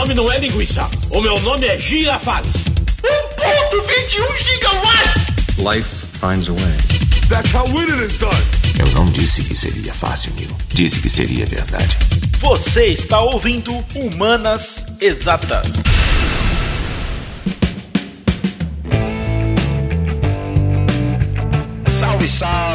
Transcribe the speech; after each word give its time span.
nome 0.00 0.14
não 0.14 0.32
é 0.32 0.38
linguiça. 0.38 0.88
O 1.10 1.20
meu 1.20 1.38
nome 1.40 1.66
é 1.66 1.78
Girafales. 1.78 2.50
1.21 3.02 4.38
gigawatts! 4.38 5.58
Life 5.58 6.06
finds 6.18 6.48
a 6.48 6.52
way. 6.52 6.76
That's 7.28 7.52
how 7.52 7.66
winning 7.66 8.02
is 8.02 8.16
done. 8.16 8.32
Eu 8.78 8.90
não 8.94 9.12
disse 9.12 9.42
que 9.42 9.54
seria 9.54 9.92
fácil, 9.92 10.32
Neil. 10.36 10.56
Disse 10.70 11.00
que 11.00 11.08
seria 11.10 11.44
verdade. 11.44 11.98
Você 12.40 12.86
está 12.86 13.20
ouvindo 13.20 13.72
Humanas 13.94 14.86
Exatas. 15.02 15.66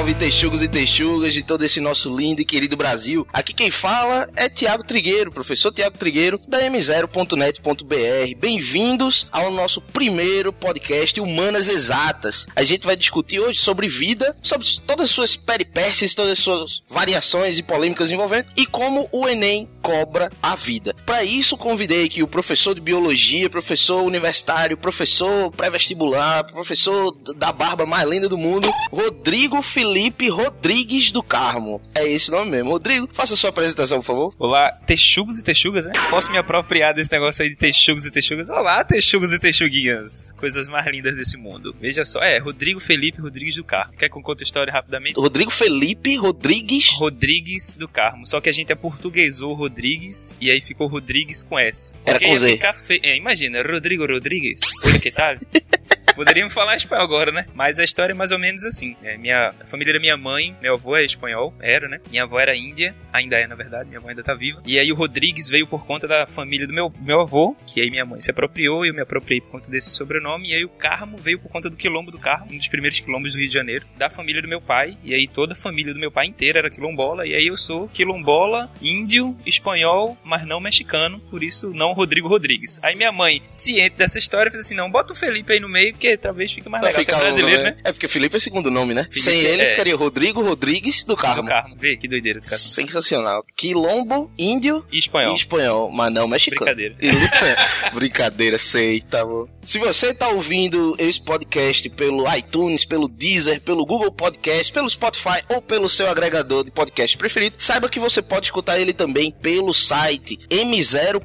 Salve, 0.05 0.13
texugos 0.13 0.61
e 0.61 0.67
texugas 0.67 1.33
de 1.33 1.41
todo 1.41 1.63
esse 1.63 1.79
nosso 1.79 2.15
lindo 2.15 2.41
e 2.41 2.45
querido 2.45 2.77
Brasil. 2.77 3.27
Aqui 3.33 3.53
quem 3.53 3.71
fala 3.71 4.29
é 4.35 4.47
Tiago 4.47 4.83
Trigueiro, 4.83 5.31
professor 5.31 5.71
Tiago 5.71 5.97
Trigueiro, 5.97 6.39
da 6.47 6.61
m0.net.br. 6.61 8.37
Bem-vindos 8.37 9.27
ao 9.31 9.49
nosso 9.51 9.81
primeiro 9.81 10.53
podcast 10.53 11.19
Humanas 11.19 11.67
Exatas. 11.67 12.45
A 12.55 12.63
gente 12.63 12.85
vai 12.85 12.95
discutir 12.95 13.39
hoje 13.39 13.59
sobre 13.59 13.87
vida, 13.87 14.35
sobre 14.43 14.67
todas 14.85 15.05
as 15.05 15.11
suas 15.11 15.35
peripécias, 15.35 16.13
todas 16.13 16.33
as 16.33 16.39
suas 16.39 16.83
variações 16.87 17.57
e 17.57 17.63
polêmicas 17.63 18.11
envolvendo 18.11 18.47
e 18.55 18.65
como 18.65 19.09
o 19.11 19.27
Enem 19.27 19.67
cobra 19.81 20.31
a 20.41 20.55
vida. 20.55 20.95
Para 21.05 21.23
isso, 21.23 21.57
convidei 21.57 22.05
aqui 22.05 22.21
o 22.21 22.27
professor 22.27 22.75
de 22.75 22.81
biologia, 22.81 23.49
professor 23.49 24.01
universitário, 24.03 24.77
professor 24.77 25.51
pré-vestibular, 25.51 26.43
professor 26.43 27.11
da 27.35 27.51
barba 27.51 27.85
mais 27.85 28.07
linda 28.07 28.27
do 28.29 28.37
mundo, 28.37 28.71
Rodrigo 28.91 29.61
Felipe 29.61 29.94
Rodrigues 30.29 31.09
do 31.09 31.23
Carmo. 31.23 31.81
É 31.95 32.05
esse 32.05 32.29
nome 32.29 32.51
mesmo. 32.51 32.71
Rodrigo, 32.71 33.07
faça 33.13 33.35
sua 33.35 33.49
apresentação, 33.49 33.99
por 33.99 34.05
favor. 34.05 34.35
Olá, 34.37 34.69
texugos 34.69 35.39
e 35.39 35.43
texugas, 35.43 35.85
né? 35.85 35.93
Posso 36.09 36.29
me 36.29 36.37
apropriar 36.37 36.93
desse 36.93 37.09
negócio 37.11 37.43
aí 37.43 37.49
de 37.49 37.55
texugos 37.55 38.05
e 38.05 38.11
texugas? 38.11 38.49
Olá, 38.49 38.83
texugos 38.83 39.31
e 39.31 39.39
texuguinhas. 39.39 40.33
Coisas 40.33 40.67
mais 40.67 40.85
lindas 40.87 41.15
desse 41.15 41.37
mundo. 41.37 41.73
Veja 41.79 42.03
só, 42.03 42.19
é 42.19 42.37
Rodrigo 42.39 42.81
Felipe 42.81 43.21
Rodrigues 43.21 43.55
do 43.55 43.63
Carmo. 43.63 43.93
Quer 43.93 44.09
que 44.09 44.17
eu 44.17 44.21
conte 44.21 44.43
a 44.43 44.45
história 44.45 44.73
rapidamente? 44.73 45.17
Rodrigo 45.17 45.49
Felipe 45.51 46.17
Rodrigues. 46.17 46.89
Rodrigues 46.89 47.75
do 47.75 47.87
Carmo. 47.87 48.25
Só 48.25 48.41
que 48.41 48.49
a 48.49 48.53
gente 48.53 48.73
aportuguesou 48.73 49.53
Rodrigues 49.53 50.35
e 50.41 50.51
aí 50.51 50.59
ficou 50.59 50.87
Rodrigues 50.87 51.41
com 51.41 51.57
S. 51.57 51.93
Era 52.05 52.19
com 52.19 52.37
Z. 52.37 52.59
É, 53.01 53.15
imagina, 53.15 53.61
Rodrigo 53.61 54.05
Rodrigues. 54.05 54.59
Olha 54.83 54.99
que 54.99 55.11
tal? 55.11 55.35
Poderíamos 56.15 56.53
falar 56.53 56.77
espanhol 56.77 57.03
agora, 57.03 57.31
né? 57.31 57.45
Mas 57.53 57.79
a 57.79 57.83
história 57.83 58.13
é 58.13 58.15
mais 58.15 58.31
ou 58.31 58.39
menos 58.39 58.65
assim. 58.65 58.95
É, 59.03 59.17
minha, 59.17 59.53
a 59.61 59.65
família 59.65 59.93
da 59.93 59.99
minha 59.99 60.15
mãe, 60.15 60.55
meu 60.61 60.75
avô 60.75 60.95
é 60.95 61.03
espanhol, 61.03 61.53
era, 61.59 61.89
né? 61.89 61.99
Minha 62.09 62.23
avó 62.23 62.39
era 62.39 62.55
índia, 62.55 62.95
ainda 63.11 63.37
é, 63.37 63.45
na 63.45 63.55
verdade, 63.55 63.89
minha 63.89 63.99
avó 63.99 64.07
ainda 64.07 64.23
tá 64.23 64.33
viva. 64.33 64.61
E 64.65 64.79
aí 64.79 64.91
o 64.91 64.95
Rodrigues 64.95 65.49
veio 65.49 65.67
por 65.67 65.85
conta 65.85 66.07
da 66.07 66.25
família 66.25 66.65
do 66.65 66.73
meu, 66.73 66.91
meu 67.01 67.21
avô, 67.21 67.55
que 67.67 67.81
aí 67.81 67.91
minha 67.91 68.05
mãe 68.05 68.21
se 68.21 68.31
apropriou 68.31 68.85
e 68.85 68.89
eu 68.89 68.93
me 68.93 69.01
apropriei 69.01 69.41
por 69.41 69.49
conta 69.49 69.69
desse 69.69 69.91
sobrenome. 69.91 70.49
E 70.49 70.53
aí 70.53 70.63
o 70.63 70.69
Carmo 70.69 71.17
veio 71.17 71.39
por 71.39 71.49
conta 71.49 71.69
do 71.69 71.75
quilombo 71.75 72.11
do 72.11 72.19
Carmo, 72.19 72.47
um 72.51 72.57
dos 72.57 72.67
primeiros 72.67 72.99
quilombos 72.99 73.33
do 73.33 73.37
Rio 73.37 73.47
de 73.47 73.53
Janeiro, 73.53 73.85
da 73.97 74.09
família 74.09 74.41
do 74.41 74.47
meu 74.47 74.61
pai. 74.61 74.97
E 75.03 75.13
aí 75.13 75.27
toda 75.27 75.53
a 75.53 75.55
família 75.55 75.93
do 75.93 75.99
meu 75.99 76.11
pai 76.11 76.27
inteira 76.27 76.59
era 76.59 76.69
quilombola. 76.69 77.27
E 77.27 77.35
aí 77.35 77.47
eu 77.47 77.57
sou 77.57 77.89
quilombola, 77.89 78.71
índio, 78.81 79.37
espanhol, 79.45 80.17
mas 80.23 80.45
não 80.45 80.59
mexicano, 80.59 81.19
por 81.19 81.43
isso 81.43 81.71
não 81.73 81.93
Rodrigo 81.93 82.27
Rodrigues. 82.27 82.79
Aí 82.81 82.95
minha 82.95 83.11
mãe, 83.11 83.41
ciente 83.47 83.97
dessa 83.97 84.17
história, 84.17 84.51
fez 84.51 84.65
assim: 84.65 84.75
não, 84.75 84.89
bota 84.89 85.13
o 85.13 85.15
Felipe 85.15 85.51
aí 85.51 85.59
no 85.59 85.67
meio, 85.69 85.93
porque 85.93 86.04
talvez 86.17 86.51
fique 86.51 86.69
mais 86.69 86.83
legal 86.83 87.19
é 87.19 87.23
brasileiro, 87.23 87.63
né? 87.63 87.77
É 87.83 87.91
porque 87.91 88.07
Felipe 88.07 88.37
é 88.37 88.39
segundo 88.39 88.71
nome, 88.71 88.93
né? 88.93 89.03
Felipe 89.03 89.21
Sem 89.21 89.39
ele 89.39 89.61
é- 89.61 89.69
ficaria 89.71 89.95
Rodrigo 89.95 90.41
Rodrigues 90.41 91.03
do 91.03 91.15
Carmo. 91.15 91.43
Do 91.43 91.47
Carmo. 91.49 91.75
Vê 91.79 91.97
que 91.97 92.07
doideira 92.07 92.39
do 92.39 92.45
Carmo. 92.45 92.59
Sensacional. 92.63 93.43
Quilombo, 93.55 94.31
índio 94.37 94.85
E 94.91 94.97
espanhol. 94.97 95.33
e 95.33 95.35
espanhol, 95.35 95.91
mas 95.91 96.11
não 96.13 96.27
mexicano. 96.27 96.65
Brincadeira. 96.75 96.95
Brincadeira, 97.93 98.57
sei, 98.57 99.01
tá 99.01 99.25
bom. 99.25 99.47
Se 99.61 99.77
você 99.79 100.13
tá 100.13 100.29
ouvindo 100.29 100.95
esse 100.99 101.21
podcast 101.21 101.89
pelo 101.89 102.31
iTunes, 102.35 102.85
pelo 102.85 103.07
Deezer, 103.07 103.61
pelo 103.61 103.85
Google 103.85 104.11
Podcast, 104.11 104.71
pelo 104.71 104.89
Spotify 104.89 105.41
ou 105.49 105.61
pelo 105.61 105.89
seu 105.89 106.09
agregador 106.09 106.63
de 106.63 106.71
podcast 106.71 107.17
preferido, 107.17 107.55
saiba 107.57 107.89
que 107.89 107.99
você 107.99 108.21
pode 108.21 108.45
escutar 108.47 108.79
ele 108.79 108.93
também 108.93 109.31
pelo 109.31 109.73
site 109.73 110.37
m0.net.br, 110.49 111.23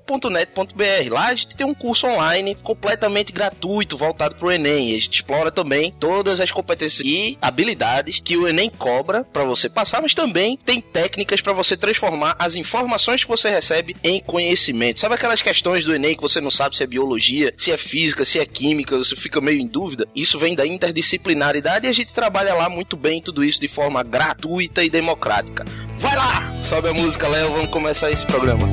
mzero.net.br. 0.00 1.10
Lá 1.10 1.32
tem 1.56 1.66
um 1.66 1.74
curso 1.74 2.06
online 2.06 2.54
completamente 2.54 3.32
gratuito, 3.32 3.96
voltado 3.96 4.36
pro 4.36 4.50
Enem. 4.50 4.90
E 4.90 4.96
a 4.96 5.00
gente 5.00 5.14
explora 5.14 5.50
também 5.50 5.92
todas 5.98 6.40
as 6.40 6.50
competências 6.50 7.00
e 7.04 7.36
habilidades 7.40 8.20
que 8.20 8.36
o 8.36 8.46
Enem 8.46 8.70
cobra 8.70 9.24
para 9.24 9.44
você 9.44 9.68
passar, 9.68 10.02
mas 10.02 10.14
também 10.14 10.56
tem 10.56 10.80
técnicas 10.80 11.40
para 11.40 11.52
você 11.52 11.76
transformar 11.76 12.36
as 12.38 12.54
informações 12.54 13.24
que 13.24 13.30
você 13.30 13.48
recebe 13.48 13.96
em 14.02 14.20
conhecimento. 14.20 15.00
Sabe 15.00 15.14
aquelas 15.14 15.42
questões 15.42 15.84
do 15.84 15.94
Enem 15.94 16.14
que 16.14 16.22
você 16.22 16.40
não 16.40 16.50
sabe 16.50 16.76
se 16.76 16.82
é 16.82 16.86
biologia, 16.86 17.52
se 17.56 17.72
é 17.72 17.76
física, 17.76 18.24
se 18.24 18.38
é 18.38 18.46
química, 18.46 18.96
você 18.96 19.16
fica 19.16 19.40
meio 19.40 19.60
em 19.60 19.66
dúvida? 19.66 20.06
Isso 20.14 20.38
vem 20.38 20.54
da 20.54 20.66
interdisciplinaridade 20.66 21.86
e 21.86 21.90
a 21.90 21.92
gente 21.92 22.14
trabalha 22.14 22.54
lá 22.54 22.68
muito 22.68 22.96
bem 22.96 23.20
tudo 23.20 23.42
isso 23.42 23.60
de 23.60 23.68
forma 23.68 24.02
gratuita 24.02 24.84
e 24.84 24.90
democrática. 24.90 25.64
Vai 25.98 26.16
lá! 26.16 26.56
Sobe 26.62 26.88
a 26.88 26.94
música, 26.94 27.28
Léo, 27.28 27.52
vamos 27.52 27.70
começar 27.70 28.10
esse 28.10 28.26
programa. 28.26 28.66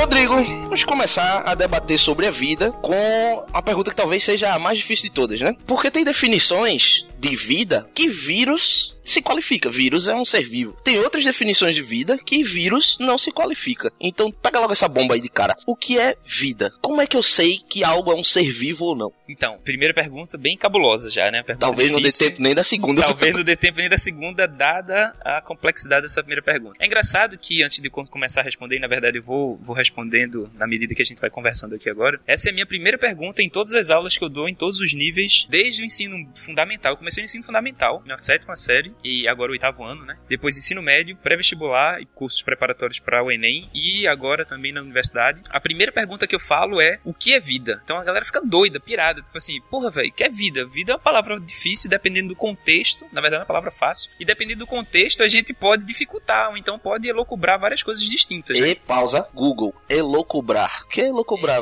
Rodrigo, 0.00 0.34
vamos 0.34 0.82
começar 0.82 1.42
a 1.44 1.54
debater 1.54 1.98
sobre 1.98 2.26
a 2.26 2.30
vida 2.30 2.72
com 2.80 3.44
a 3.52 3.60
pergunta 3.60 3.90
que 3.90 3.96
talvez 3.96 4.24
seja 4.24 4.54
a 4.54 4.58
mais 4.58 4.78
difícil 4.78 5.10
de 5.10 5.14
todas, 5.14 5.38
né? 5.42 5.54
Porque 5.66 5.90
tem 5.90 6.02
definições 6.02 7.06
de 7.20 7.36
vida 7.36 7.88
que 7.94 8.08
vírus 8.08 8.96
se 9.04 9.20
qualifica. 9.20 9.68
Vírus 9.70 10.06
é 10.06 10.14
um 10.14 10.24
ser 10.24 10.42
vivo. 10.48 10.76
Tem 10.84 10.98
outras 11.00 11.24
definições 11.24 11.74
de 11.74 11.82
vida 11.82 12.16
que 12.18 12.44
vírus 12.44 12.96
não 13.00 13.18
se 13.18 13.32
qualifica. 13.32 13.90
Então, 14.00 14.30
pega 14.30 14.60
logo 14.60 14.72
essa 14.72 14.86
bomba 14.86 15.14
aí 15.14 15.20
de 15.20 15.28
cara. 15.28 15.56
O 15.66 15.74
que 15.74 15.98
é 15.98 16.14
vida? 16.24 16.70
Como 16.80 17.00
é 17.00 17.06
que 17.06 17.16
eu 17.16 17.22
sei 17.22 17.58
que 17.68 17.82
algo 17.82 18.12
é 18.12 18.14
um 18.14 18.22
ser 18.22 18.48
vivo 18.52 18.84
ou 18.84 18.94
não? 18.94 19.12
Então, 19.28 19.58
primeira 19.64 19.92
pergunta 19.92 20.38
bem 20.38 20.56
cabulosa 20.56 21.10
já, 21.10 21.28
né? 21.30 21.42
Pergunta 21.42 21.66
Talvez 21.66 21.88
não 21.90 21.96
dê 21.98 22.04
difícil. 22.04 22.28
tempo 22.30 22.42
nem 22.42 22.54
da 22.54 22.62
segunda. 22.62 23.02
Talvez 23.02 23.34
não 23.34 23.42
dê 23.42 23.56
tempo 23.56 23.78
nem 23.78 23.88
da 23.88 23.98
segunda, 23.98 24.46
dada 24.46 25.12
a 25.24 25.40
complexidade 25.40 26.02
dessa 26.02 26.20
primeira 26.22 26.42
pergunta. 26.42 26.76
É 26.78 26.86
engraçado 26.86 27.36
que 27.36 27.62
antes 27.64 27.80
de 27.80 27.90
co- 27.90 28.06
começar 28.06 28.42
a 28.42 28.44
responder, 28.44 28.76
e 28.76 28.80
na 28.80 28.86
verdade 28.88 29.18
eu 29.18 29.22
vou, 29.24 29.56
vou 29.62 29.74
respondendo 29.74 30.48
na 30.54 30.66
medida 30.68 30.94
que 30.94 31.02
a 31.02 31.04
gente 31.04 31.20
vai 31.20 31.30
conversando 31.30 31.74
aqui 31.74 31.88
agora, 31.90 32.20
essa 32.26 32.48
é 32.48 32.50
a 32.50 32.54
minha 32.54 32.66
primeira 32.66 32.96
pergunta 32.98 33.42
em 33.42 33.48
todas 33.48 33.74
as 33.74 33.90
aulas 33.90 34.16
que 34.16 34.22
eu 34.24 34.28
dou, 34.28 34.48
em 34.48 34.54
todos 34.54 34.78
os 34.78 34.94
níveis, 34.94 35.46
desde 35.48 35.82
o 35.82 35.84
ensino 35.84 36.16
fundamental. 36.36 36.92
Eu 36.92 36.98
comecei 37.10 37.22
no 37.22 37.26
ensino 37.26 37.44
fundamental, 37.44 38.02
na 38.06 38.16
sétima 38.16 38.54
série, 38.54 38.94
e 39.02 39.26
agora 39.26 39.50
o 39.50 39.52
oitavo 39.52 39.82
ano, 39.82 40.04
né? 40.04 40.16
Depois 40.28 40.56
ensino 40.56 40.80
médio, 40.80 41.16
pré-vestibular 41.16 42.00
e 42.00 42.06
cursos 42.06 42.42
preparatórios 42.42 43.00
para 43.00 43.22
o 43.22 43.30
Enem, 43.30 43.68
e 43.74 44.06
agora 44.06 44.44
também 44.44 44.72
na 44.72 44.80
universidade. 44.80 45.42
A 45.50 45.60
primeira 45.60 45.90
pergunta 45.90 46.26
que 46.26 46.34
eu 46.34 46.40
falo 46.40 46.80
é: 46.80 47.00
o 47.04 47.12
que 47.12 47.34
é 47.34 47.40
vida? 47.40 47.80
Então 47.84 47.98
a 47.98 48.04
galera 48.04 48.24
fica 48.24 48.40
doida, 48.40 48.78
pirada, 48.78 49.22
tipo 49.22 49.36
assim, 49.36 49.60
porra, 49.62 49.90
velho, 49.90 50.08
o 50.08 50.12
que 50.12 50.24
é 50.24 50.28
vida? 50.28 50.66
Vida 50.66 50.92
é 50.92 50.94
uma 50.94 51.00
palavra 51.00 51.38
difícil, 51.40 51.90
dependendo 51.90 52.28
do 52.28 52.36
contexto, 52.36 53.04
na 53.12 53.20
verdade 53.20 53.36
é 53.36 53.40
uma 53.40 53.46
palavra 53.46 53.70
fácil, 53.70 54.10
e 54.20 54.24
dependendo 54.24 54.60
do 54.60 54.66
contexto 54.66 55.22
a 55.22 55.28
gente 55.28 55.52
pode 55.52 55.84
dificultar, 55.84 56.50
ou 56.50 56.56
então 56.56 56.78
pode 56.78 57.08
elocubrar 57.08 57.58
várias 57.58 57.82
coisas 57.82 58.04
distintas. 58.04 58.58
né? 58.58 58.68
E 58.70 58.74
pausa, 58.76 59.26
Google. 59.34 59.74
Elocubrar. 59.88 60.84
O 60.84 60.88
que 60.88 61.00
é 61.00 61.08
elocubrar? 61.08 61.60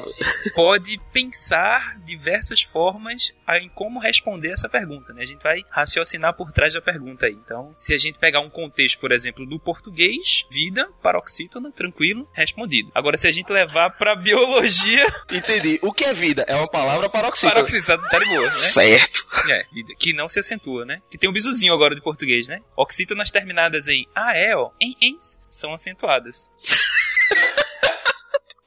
pode 0.55 1.01
pensar 1.13 1.99
diversas 2.05 2.63
formas 2.63 3.33
em 3.61 3.69
como 3.69 3.99
responder 3.99 4.51
essa 4.51 4.69
pergunta, 4.69 5.13
né? 5.13 5.23
A 5.23 5.27
gente 5.27 5.38
vai 5.43 5.65
raciocinar 5.71 6.35
por 6.35 6.53
trás 6.53 6.75
da 6.75 6.81
pergunta 6.81 7.27
aí. 7.27 7.33
Então, 7.33 7.75
se 7.79 7.95
a 7.95 7.99
gente 7.99 8.19
pegar 8.19 8.41
um 8.41 8.51
contexto, 8.51 8.99
por 8.99 9.13
exemplo, 9.13 9.47
do 9.47 9.59
português, 9.59 10.45
vida, 10.51 10.89
paroxítona, 11.03 11.71
tranquilo, 11.71 12.29
respondido. 12.33 12.91
Agora, 12.95 13.17
se 13.17 13.27
a 13.27 13.33
gente 13.33 13.53
levar 13.53 13.91
pra 13.91 14.15
biologia, 14.15 15.07
Entendi. 15.31 15.79
O 15.83 15.93
que 15.93 16.05
é 16.05 16.15
vida? 16.15 16.45
É 16.49 16.55
uma 16.55 16.69
palavra 16.69 17.09
paroxítona. 17.09 17.55
paroxítona 17.55 18.09
tá 18.09 18.19
de 18.19 18.25
boa, 18.27 18.45
né? 18.47 18.51
Certo. 18.51 19.27
É, 19.51 19.65
vida, 19.73 19.95
que 19.99 20.13
não 20.13 20.29
se 20.29 20.39
acentua, 20.39 20.85
né? 20.85 21.01
Que 21.11 21.19
tem 21.19 21.29
um 21.29 21.33
bisuzinho 21.33 21.73
agora 21.73 21.95
de 21.95 22.01
português, 22.01 22.47
né? 22.49 22.61
Oxítonas 22.77 23.31
terminadas 23.31 23.89
em 23.89 24.07
ael, 24.15 24.75
em 24.81 24.97
ens, 25.01 25.41
são 25.47 25.73
acentuadas. 25.73 26.53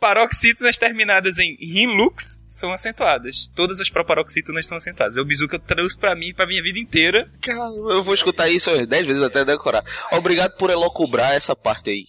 Paroxítonas 0.01 0.79
terminadas 0.79 1.37
em 1.37 1.55
rinlux 1.61 2.43
são 2.47 2.73
acentuadas. 2.73 3.47
Todas 3.55 3.79
as 3.79 3.87
proparoxítonas 3.87 4.65
são 4.65 4.75
acentuadas. 4.75 5.15
É 5.15 5.21
o 5.21 5.25
bizu 5.25 5.47
que 5.47 5.57
eu 5.57 5.59
trouxe 5.59 5.95
pra 5.95 6.15
mim, 6.15 6.33
pra 6.33 6.47
minha 6.47 6.61
vida 6.63 6.79
inteira. 6.79 7.29
Cara, 7.39 7.69
eu 7.69 8.01
vou 8.01 8.15
escutar 8.15 8.49
isso 8.49 8.71
umas 8.71 8.87
10 8.87 9.05
vezes 9.05 9.21
até 9.21 9.45
decorar. 9.45 9.83
Obrigado 10.11 10.57
por 10.57 10.71
elocubrar 10.71 11.33
essa 11.33 11.55
parte 11.55 11.91
aí. 11.91 12.05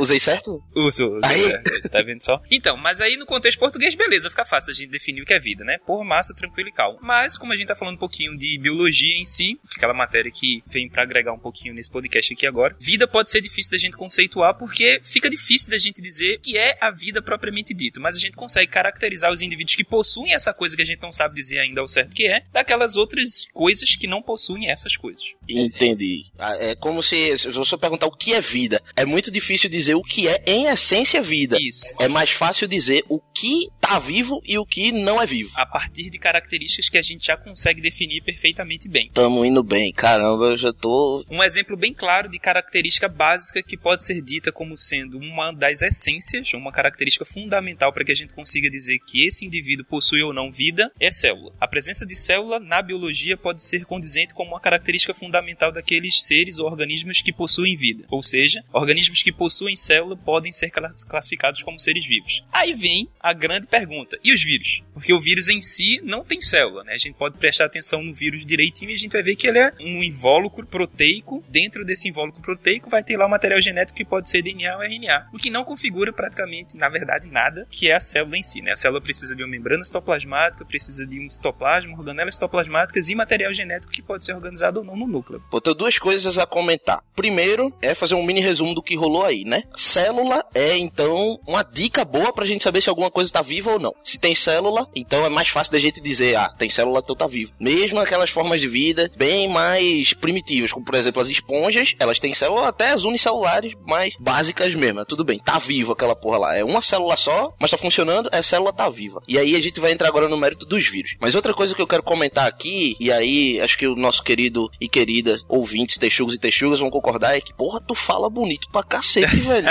Usei 0.00 0.18
certo? 0.18 0.60
Uso, 0.74 1.06
uso. 1.06 1.20
Aí. 1.22 1.52
é, 1.52 1.88
Tá 1.88 2.02
vendo 2.02 2.20
só? 2.20 2.42
Então, 2.50 2.76
mas 2.76 3.00
aí 3.00 3.16
no 3.16 3.24
contexto 3.24 3.60
português, 3.60 3.94
beleza, 3.94 4.28
fica 4.28 4.44
fácil 4.44 4.66
da 4.66 4.72
gente 4.72 4.90
definir 4.90 5.22
o 5.22 5.24
que 5.24 5.32
é 5.32 5.38
vida, 5.38 5.62
né? 5.62 5.78
Por 5.86 6.04
massa, 6.04 6.34
tranquilo 6.34 6.68
e 6.68 6.72
calmo. 6.72 6.98
Mas, 7.00 7.38
como 7.38 7.52
a 7.52 7.56
gente 7.56 7.68
tá 7.68 7.76
falando 7.76 7.94
um 7.94 7.98
pouquinho 7.98 8.36
de 8.36 8.58
biologia 8.58 9.16
em 9.16 9.24
si, 9.24 9.56
aquela 9.76 9.94
matéria 9.94 10.32
que 10.32 10.64
vem 10.66 10.88
pra 10.90 11.04
agregar 11.04 11.32
um 11.32 11.38
pouquinho 11.38 11.74
nesse 11.74 11.90
podcast 11.90 12.34
aqui 12.34 12.44
agora, 12.44 12.74
vida 12.80 13.06
pode 13.06 13.30
ser 13.30 13.40
difícil 13.40 13.70
da 13.70 13.78
gente 13.78 13.96
conceituar 13.96 14.54
porque 14.54 15.00
fica 15.04 15.30
difícil 15.30 15.70
da 15.70 15.78
gente 15.78 16.02
dizer 16.02 16.38
o 16.38 16.40
que 16.40 16.58
é 16.58 16.76
a 16.80 16.90
vida 16.90 17.19
propriamente 17.22 17.72
dito, 17.72 18.00
mas 18.00 18.16
a 18.16 18.18
gente 18.18 18.36
consegue 18.36 18.70
caracterizar 18.70 19.30
os 19.30 19.40
indivíduos 19.42 19.60
indivíduos 19.60 19.76
que 19.76 19.84
possuem 19.84 20.32
essa 20.32 20.52
coisa 20.52 20.74
que 20.74 20.82
a 20.82 20.84
gente 20.84 21.02
não 21.02 21.12
sabe 21.12 21.34
dizer 21.34 21.58
ainda 21.58 21.80
ao 21.80 21.88
certo 21.88 22.14
que 22.14 22.26
é, 22.26 22.42
daquelas 22.52 22.96
outras 22.96 23.46
coisas 23.52 23.94
que 23.96 24.06
não 24.06 24.22
possuem 24.22 24.68
essas 24.68 24.96
coisas. 24.96 25.22
Entendi. 25.48 26.24
Ah, 26.38 26.56
É 26.56 26.74
como 26.74 27.02
se, 27.02 27.36
se 27.38 27.50
você 27.50 27.76
perguntar 27.76 28.06
o 28.06 28.16
que 28.16 28.34
é 28.34 28.40
vida, 28.40 28.82
é 28.96 29.04
muito 29.04 29.30
difícil 29.30 29.68
dizer 29.68 29.94
o 29.94 30.02
que 30.02 30.28
é 30.28 30.42
em 30.46 30.66
essência 30.66 31.22
vida. 31.22 31.56
Isso. 31.60 31.94
É 32.00 32.08
mais 32.08 32.30
fácil 32.30 32.66
dizer 32.66 33.04
o 33.08 33.20
que 33.20 33.68
tá 33.90 33.98
vivo 33.98 34.40
e 34.46 34.56
o 34.56 34.64
que 34.64 34.92
não 34.92 35.20
é 35.20 35.26
vivo. 35.26 35.50
A 35.54 35.66
partir 35.66 36.10
de 36.10 36.18
características 36.18 36.88
que 36.88 36.98
a 36.98 37.02
gente 37.02 37.26
já 37.26 37.36
consegue 37.36 37.80
definir 37.80 38.22
perfeitamente 38.22 38.88
bem. 38.88 39.10
Tamo 39.12 39.44
indo 39.44 39.62
bem. 39.62 39.92
Caramba, 39.92 40.46
eu 40.46 40.56
já 40.56 40.72
tô. 40.72 41.24
Um 41.28 41.42
exemplo 41.42 41.76
bem 41.76 41.92
claro 41.92 42.28
de 42.28 42.38
característica 42.38 43.08
básica 43.08 43.62
que 43.62 43.76
pode 43.76 44.04
ser 44.04 44.20
dita 44.22 44.52
como 44.52 44.76
sendo 44.76 45.18
uma 45.18 45.52
das 45.52 45.82
essências, 45.82 46.52
uma 46.54 46.70
característica 46.70 47.24
fundamental 47.24 47.92
para 47.92 48.04
que 48.04 48.12
a 48.12 48.14
gente 48.14 48.32
consiga 48.32 48.70
dizer 48.70 48.98
que 49.00 49.26
esse 49.26 49.44
indivíduo 49.44 49.84
possui 49.84 50.22
ou 50.22 50.32
não 50.32 50.52
vida, 50.52 50.92
é 51.00 51.10
célula. 51.10 51.52
A 51.60 51.66
presença 51.66 52.06
de 52.06 52.14
célula 52.14 52.60
na 52.60 52.80
biologia 52.82 53.36
pode 53.36 53.64
ser 53.64 53.84
condizente 53.84 54.34
como 54.34 54.50
uma 54.52 54.60
característica 54.60 55.12
fundamental 55.14 55.72
daqueles 55.72 56.22
seres 56.22 56.58
ou 56.58 56.66
organismos 56.66 57.20
que 57.22 57.32
possuem 57.32 57.76
vida. 57.76 58.04
Ou 58.08 58.22
seja, 58.22 58.62
organismos 58.72 59.22
que 59.22 59.32
possuem 59.32 59.74
célula 59.74 60.16
podem 60.16 60.52
ser 60.52 60.70
clas- 60.70 61.02
classificados 61.04 61.62
como 61.62 61.78
seres 61.78 62.06
vivos. 62.06 62.44
Aí 62.52 62.74
vem 62.74 63.08
a 63.18 63.32
grande 63.32 63.66
pergunta: 63.66 63.79
e 64.22 64.32
os 64.32 64.42
vírus? 64.42 64.82
Porque 64.92 65.12
o 65.12 65.20
vírus 65.20 65.48
em 65.48 65.60
si 65.60 66.00
não 66.02 66.24
tem 66.24 66.40
célula, 66.40 66.84
né? 66.84 66.92
A 66.92 66.98
gente 66.98 67.14
pode 67.14 67.38
prestar 67.38 67.66
atenção 67.66 68.02
no 68.02 68.14
vírus 68.14 68.44
direitinho 68.44 68.90
e 68.90 68.94
a 68.94 68.98
gente 68.98 69.12
vai 69.12 69.22
ver 69.22 69.36
que 69.36 69.46
ele 69.46 69.58
é 69.58 69.72
um 69.80 70.02
invólucro 70.02 70.66
proteico. 70.66 71.42
Dentro 71.48 71.84
desse 71.84 72.08
invólucro 72.08 72.42
proteico 72.42 72.90
vai 72.90 73.02
ter 73.02 73.16
lá 73.16 73.26
o 73.26 73.30
material 73.30 73.60
genético 73.60 73.96
que 73.96 74.04
pode 74.04 74.28
ser 74.28 74.42
DNA 74.42 74.76
ou 74.76 74.82
RNA, 74.82 75.28
o 75.32 75.38
que 75.38 75.50
não 75.50 75.64
configura 75.64 76.12
praticamente, 76.12 76.76
na 76.76 76.88
verdade, 76.88 77.26
nada 77.26 77.66
que 77.70 77.90
é 77.90 77.94
a 77.94 78.00
célula 78.00 78.36
em 78.36 78.42
si, 78.42 78.60
né? 78.60 78.72
A 78.72 78.76
célula 78.76 79.00
precisa 79.00 79.34
de 79.34 79.42
uma 79.42 79.50
membrana 79.50 79.84
citoplasmática, 79.84 80.64
precisa 80.64 81.06
de 81.06 81.20
um 81.20 81.28
citoplasma, 81.28 81.96
organelas 81.96 82.34
citoplasmáticas 82.34 83.08
e 83.08 83.14
material 83.14 83.52
genético 83.52 83.92
que 83.92 84.02
pode 84.02 84.24
ser 84.24 84.34
organizado 84.34 84.80
ou 84.80 84.84
não 84.84 84.96
no 84.96 85.06
núcleo. 85.06 85.42
Pô, 85.50 85.60
tenho 85.60 85.74
duas 85.74 85.98
coisas 85.98 86.38
a 86.38 86.46
comentar. 86.46 87.02
Primeiro, 87.14 87.72
é 87.80 87.94
fazer 87.94 88.14
um 88.14 88.24
mini 88.24 88.40
resumo 88.40 88.74
do 88.74 88.82
que 88.82 88.96
rolou 88.96 89.24
aí, 89.24 89.44
né? 89.44 89.64
Célula 89.76 90.44
é, 90.54 90.76
então, 90.76 91.38
uma 91.46 91.62
dica 91.62 92.04
boa 92.04 92.32
pra 92.32 92.44
gente 92.44 92.62
saber 92.62 92.82
se 92.82 92.88
alguma 92.88 93.10
coisa 93.10 93.32
tá 93.32 93.42
viva 93.42 93.69
ou 93.72 93.80
não. 93.80 93.94
Se 94.04 94.18
tem 94.18 94.34
célula, 94.34 94.86
então 94.94 95.24
é 95.24 95.28
mais 95.28 95.48
fácil 95.48 95.72
da 95.72 95.78
gente 95.78 96.00
dizer, 96.00 96.36
ah, 96.36 96.48
tem 96.48 96.68
célula, 96.68 97.00
então 97.02 97.16
tá 97.16 97.26
vivo. 97.26 97.52
Mesmo 97.58 98.00
aquelas 98.00 98.30
formas 98.30 98.60
de 98.60 98.68
vida 98.68 99.10
bem 99.16 99.48
mais 99.48 100.12
primitivas, 100.12 100.72
como 100.72 100.84
por 100.84 100.94
exemplo 100.94 101.20
as 101.20 101.28
esponjas, 101.28 101.94
elas 101.98 102.18
têm 102.18 102.34
célula, 102.34 102.68
até 102.68 102.92
as 102.92 103.04
unicelulares 103.04 103.72
mais 103.86 104.14
básicas 104.18 104.74
mesmo. 104.74 105.04
Tudo 105.04 105.24
bem, 105.24 105.38
tá 105.38 105.58
vivo 105.58 105.92
aquela 105.92 106.16
porra 106.16 106.38
lá. 106.38 106.56
É 106.56 106.64
uma 106.64 106.82
célula 106.82 107.16
só, 107.16 107.54
mas 107.58 107.70
tá 107.70 107.78
funcionando, 107.78 108.28
a 108.32 108.42
célula 108.42 108.72
tá 108.72 108.88
viva. 108.88 109.22
E 109.26 109.38
aí 109.38 109.56
a 109.56 109.60
gente 109.60 109.80
vai 109.80 109.92
entrar 109.92 110.08
agora 110.08 110.28
no 110.28 110.36
mérito 110.36 110.66
dos 110.66 110.86
vírus. 110.88 111.16
Mas 111.20 111.34
outra 111.34 111.54
coisa 111.54 111.74
que 111.74 111.82
eu 111.82 111.86
quero 111.86 112.02
comentar 112.02 112.46
aqui, 112.46 112.96
e 112.98 113.10
aí 113.10 113.60
acho 113.60 113.78
que 113.78 113.86
o 113.86 113.94
nosso 113.94 114.22
querido 114.22 114.70
e 114.80 114.88
querida 114.88 115.38
ouvintes, 115.48 115.98
texugos 115.98 116.34
e 116.34 116.38
texugas 116.38 116.80
vão 116.80 116.90
concordar, 116.90 117.36
é 117.36 117.40
que, 117.40 117.52
porra, 117.52 117.80
tu 117.80 117.94
fala 117.94 118.28
bonito 118.28 118.68
pra 118.70 118.82
cacete, 118.82 119.36
velho. 119.40 119.68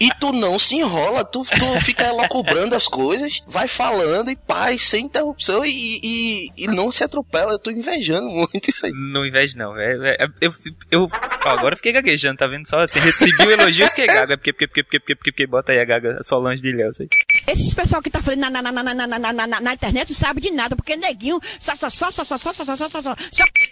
E 0.00 0.08
tu 0.18 0.32
não 0.32 0.58
se 0.58 0.76
enrola, 0.76 1.24
tu, 1.24 1.44
tu 1.44 1.80
fica 1.84 2.10
cobrando 2.28 2.74
as 2.74 2.88
coisas, 2.88 3.42
vai 3.46 3.68
falando 3.68 4.30
e 4.30 4.36
paz, 4.36 4.82
sem 4.82 5.04
interrupção 5.04 5.64
e, 5.64 6.00
e, 6.02 6.46
e 6.56 6.66
não 6.66 6.90
se 6.90 7.04
atropela. 7.04 7.52
Eu 7.52 7.58
tô 7.58 7.70
invejando 7.70 8.26
muito 8.26 8.70
isso 8.70 8.86
aí. 8.86 8.92
Não 8.92 9.26
inveja, 9.26 9.58
não. 9.58 9.78
É, 9.78 10.16
é- 10.18 10.28
eu, 10.40 10.54
eu, 10.90 11.08
ó, 11.44 11.48
agora 11.50 11.74
eu 11.74 11.76
fiquei 11.76 11.92
gaguejando, 11.92 12.38
tá 12.38 12.46
vendo 12.46 12.66
só? 12.66 12.80
Assim, 12.80 12.98
recebi 12.98 13.44
o 13.44 13.50
elogio 13.50 13.84
e 13.84 13.88
fiquei 13.90 14.06
gaga. 14.06 14.38
Porque, 14.38 14.52
porque, 14.52 14.66
porque, 14.68 14.82
porque, 14.82 14.98
porque, 15.00 15.14
porque, 15.16 15.32
porque, 15.32 15.46
bota 15.46 15.72
aí 15.72 15.80
a 15.80 15.84
gaga, 15.84 16.16
a 16.18 16.24
Solange 16.24 16.62
de 16.62 16.68
Ilhéus 16.70 16.98
aí. 17.00 17.08
Esses 17.46 17.74
pessoal 17.74 18.02
que 18.02 18.10
tá 18.10 18.22
falando 18.22 18.40
na, 18.40 18.50
na, 18.50 18.62
na, 18.62 18.72
na, 18.72 18.94
na, 18.94 19.06
na, 19.06 19.18
na, 19.32 19.46
na, 19.46 19.60
na 19.60 19.74
internet 19.74 20.08
não 20.10 20.16
sabe 20.16 20.40
de 20.40 20.50
nada, 20.50 20.76
porque 20.76 20.96
neguinho 20.96 21.40
só, 21.58 21.74
só, 21.76 21.90
só, 21.90 22.10
só, 22.10 22.24
só, 22.24 22.38
só, 22.38 22.52
só, 22.52 22.64
só, 22.64 22.76
só, 22.76 22.88
só, 22.88 23.02
só. 23.02 23.14